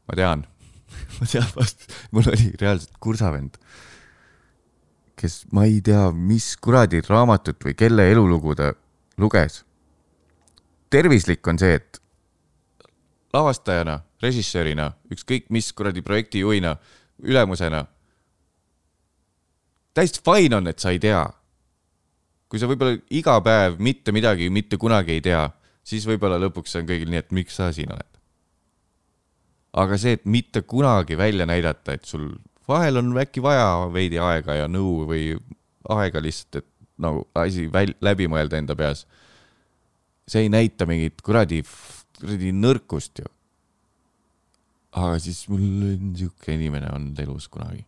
ma 0.07 0.15
tean, 0.15 0.47
ma 1.19 1.27
tean 1.27 1.47
vastust, 1.57 1.95
mul 2.15 2.29
oli 2.31 2.53
reaalselt 2.61 2.99
kursavend, 3.03 3.59
kes 5.19 5.45
ma 5.55 5.67
ei 5.67 5.81
tea, 5.85 6.11
mis 6.13 6.53
kuradi 6.63 7.03
raamatut 7.07 7.59
või 7.65 7.75
kelle 7.79 8.11
elulugu 8.13 8.55
ta 8.59 8.73
luges. 9.19 9.65
Tervislik 10.97 11.47
on 11.49 11.59
see, 11.61 11.77
et 11.77 12.01
lavastajana, 13.37 14.01
režissöörina, 14.23 14.91
ükskõik 15.13 15.51
mis 15.53 15.69
kuradi 15.77 16.03
projekti 16.03 16.41
juhina, 16.41 16.77
ülemusena. 17.23 17.85
täiesti 19.95 20.21
fine 20.25 20.57
on, 20.57 20.67
et 20.69 20.79
sa 20.79 20.93
ei 20.93 21.01
tea. 21.01 21.27
kui 22.49 22.61
sa 22.63 22.69
võib-olla 22.71 22.95
iga 23.11 23.41
päev 23.43 23.81
mitte 23.83 24.13
midagi 24.15 24.47
mitte 24.51 24.77
kunagi 24.79 25.17
ei 25.17 25.21
tea, 25.21 25.49
siis 25.83 26.07
võib-olla 26.07 26.39
lõpuks 26.39 26.77
on 26.79 26.87
kõigil 26.87 27.11
nii, 27.11 27.19
et 27.25 27.33
miks 27.33 27.57
sa 27.59 27.73
siin 27.73 27.93
oled. 27.93 28.13
aga 29.73 29.99
see, 29.99 30.17
et 30.17 30.25
mitte 30.25 30.63
kunagi 30.63 31.19
välja 31.19 31.47
näidata, 31.47 31.93
et 31.93 32.05
sul 32.05 32.31
vahel 32.69 33.03
on 33.03 33.13
äkki 33.19 33.43
vaja 33.43 33.91
veidi 33.93 34.19
aega 34.19 34.55
ja 34.63 34.69
nõu 34.69 35.05
või 35.11 35.35
aega 35.93 36.23
lihtsalt, 36.23 36.63
et 36.63 36.69
nagu 36.99 37.27
asi 37.35 37.69
väl-, 37.73 37.97
läbi 38.01 38.29
mõelda 38.31 38.57
enda 38.57 38.77
peas. 38.77 39.07
See 40.29 40.47
ei 40.47 40.49
näita 40.53 40.87
mingit 40.87 41.23
kuradi, 41.23 41.63
kuradi 42.21 42.53
nõrkust 42.53 43.23
ju. 43.23 43.29
aga 44.97 45.19
siis 45.21 45.45
mul 45.53 45.63
sihuke 46.17 46.55
inimene 46.57 46.89
olnud 46.93 47.19
elus 47.21 47.49
kunagi, 47.53 47.85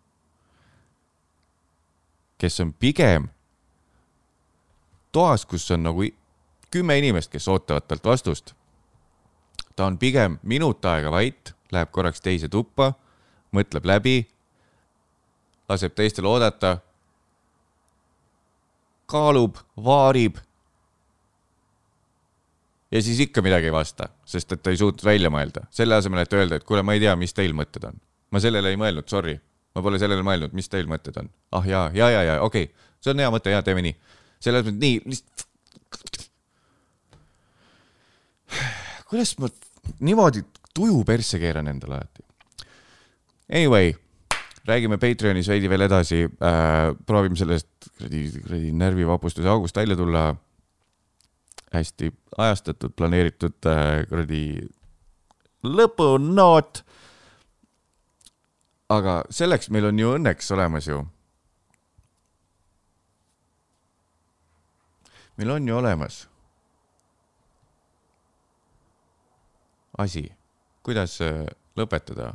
kes 2.39 2.61
on 2.61 2.73
pigem 2.73 3.31
toas, 5.13 5.47
kus 5.49 5.71
on 5.71 5.87
nagu 5.89 6.05
kümme 6.71 6.99
inimest, 6.99 7.31
kes 7.33 7.49
ootavad 7.49 7.89
talt 7.89 8.05
vastust. 8.05 8.55
ta 9.77 9.87
on 9.87 9.99
pigem 9.99 10.39
minut 10.43 10.85
aega 10.85 11.11
vait, 11.11 11.55
läheb 11.73 11.91
korraks 11.91 12.21
teise 12.21 12.49
tuppa, 12.49 12.93
mõtleb 13.55 13.87
läbi, 13.87 14.29
laseb 15.69 15.95
teistel 15.95 16.27
oodata, 16.27 16.79
kaalub, 19.07 19.57
vaarib. 19.77 20.37
Ja 22.93 23.03
siis 23.03 23.21
ikka 23.27 23.43
midagi 23.45 23.69
ei 23.69 23.75
vasta, 23.75 24.09
sest 24.29 24.53
et 24.55 24.63
ta 24.63 24.73
ei 24.73 24.81
suutnud 24.81 25.05
välja 25.05 25.31
mõelda, 25.33 25.67
selle 25.75 25.99
asemel, 25.99 26.23
et 26.25 26.33
öelda, 26.33 26.59
et 26.59 26.67
kuule, 26.69 26.83
ma 26.87 26.97
ei 26.97 27.03
tea, 27.03 27.15
mis 27.21 27.35
teil 27.37 27.55
mõtted 27.57 27.85
on. 27.89 28.01
ma 28.31 28.41
sellele 28.45 28.73
ei 28.73 28.81
mõelnud, 28.81 29.09
sorry, 29.09 29.39
ma 29.75 29.83
pole 29.85 30.01
sellele 30.01 30.25
mõelnud, 30.27 30.55
mis 30.57 30.69
teil 30.69 30.89
mõtted 30.91 31.17
on. 31.21 31.31
ah 31.53 31.69
jaa, 31.69 31.91
ja, 31.95 32.11
ja, 32.15 32.23
ja 32.33 32.39
okei 32.43 32.69
okay., 32.71 32.89
see 33.01 33.15
on 33.15 33.23
hea 33.23 33.31
mõte 33.33 33.53
ja 33.53 33.63
teeme 33.67 33.85
nii. 33.85 33.97
selles 34.41 34.67
mõttes 34.67 34.81
nii, 34.81 35.01
lihtsalt. 35.13 35.47
kuidas 39.09 39.35
ma 39.43 39.51
niimoodi 40.05 40.45
tuju 40.75 41.05
persse 41.09 41.41
keeran 41.41 41.69
endale 41.71 42.01
alati? 42.01 42.25
Anyway, 43.49 43.95
räägime 44.69 44.99
Patreonis 45.01 45.49
veidi 45.49 45.71
veel 45.73 45.87
edasi 45.87 46.25
äh,, 46.27 46.93
proovime 47.07 47.39
sellest 47.41 47.69
kuradi, 47.97 48.27
kuradi 48.43 48.73
närvivapustuse 48.77 49.49
august 49.49 49.77
välja 49.77 49.97
tulla. 49.97 50.31
Hästi 51.73 52.13
ajastatud, 52.39 52.95
planeeritud 52.97 53.67
äh, 53.67 54.07
kuradi 54.09 54.43
lõpunoot. 55.65 56.83
aga 58.89 59.23
selleks 59.31 59.69
meil 59.71 59.85
on 59.91 59.99
ju 59.99 60.15
õnneks 60.17 60.53
olemas 60.55 60.89
ju. 60.89 61.03
meil 65.37 65.51
on 65.51 65.69
ju 65.69 65.77
olemas 65.77 66.29
asi, 69.99 70.25
kuidas 70.83 71.21
äh, 71.21 71.45
lõpetada 71.77 72.33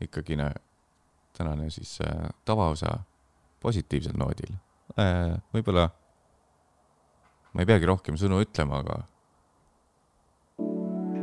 ikkagi 0.00 0.36
nä- 0.36 0.54
tänane 1.36 1.70
siis 1.70 1.98
äh, 2.00 2.28
tavaosa 2.44 2.98
positiivsel 3.60 4.16
noodil 4.16 4.54
äh,. 4.98 5.36
võib-olla 5.54 5.90
ma 7.56 7.64
ei 7.64 7.68
peagi 7.68 7.88
rohkem 7.88 8.16
sõnu 8.20 8.42
ütlema, 8.44 8.82
aga 8.84 8.96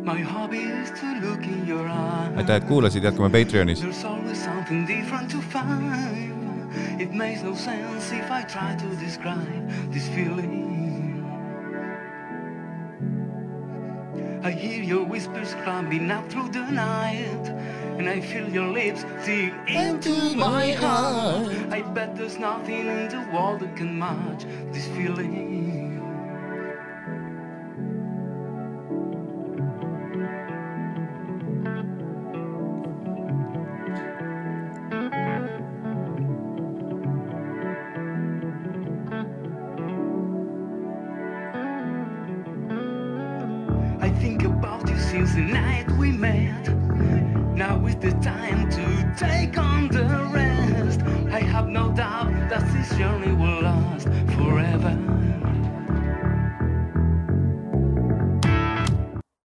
My 0.03 0.19
hobby 0.19 0.60
is 0.60 0.89
to 0.99 1.05
look 1.23 1.45
in 1.47 1.61
your 1.65 1.85
eyes. 1.88 2.34
aitäh, 2.41 2.55
et 2.60 2.65
kuulasid, 2.68 3.05
jätkame 3.07 3.30
Patreonis. 3.31 3.80
There's 3.80 4.03
always 4.03 4.38
something 4.43 4.85
different 4.88 5.30
to 5.31 5.39
find. 5.53 6.34
It 6.99 7.14
makes 7.14 7.41
no 7.43 7.53
sense 7.55 8.11
if 8.11 8.30
I 8.31 8.41
try 8.43 8.76
to 8.76 8.89
describe 8.99 9.69
this 9.93 10.10
feeling. 10.10 10.72
I 14.43 14.51
hear 14.51 14.84
your 14.84 15.05
whispers 15.05 15.55
climbing 15.64 16.11
up 16.11 16.27
through 16.30 16.49
the 16.51 16.65
night, 16.69 17.47
and 17.97 18.10
I 18.10 18.19
feel 18.19 18.49
your 18.49 18.68
lips 18.68 19.05
dig 19.26 19.53
into 19.69 20.35
my 20.35 20.73
heart. 20.73 21.47
I 21.72 21.81
bet 21.93 22.18
there's 22.18 22.38
nothing 22.38 22.88
in 22.88 23.07
the 23.07 23.23
world 23.31 23.61
that 23.61 23.77
can 23.77 23.97
match 23.97 24.43
this 24.73 24.88
feeling. 24.88 25.82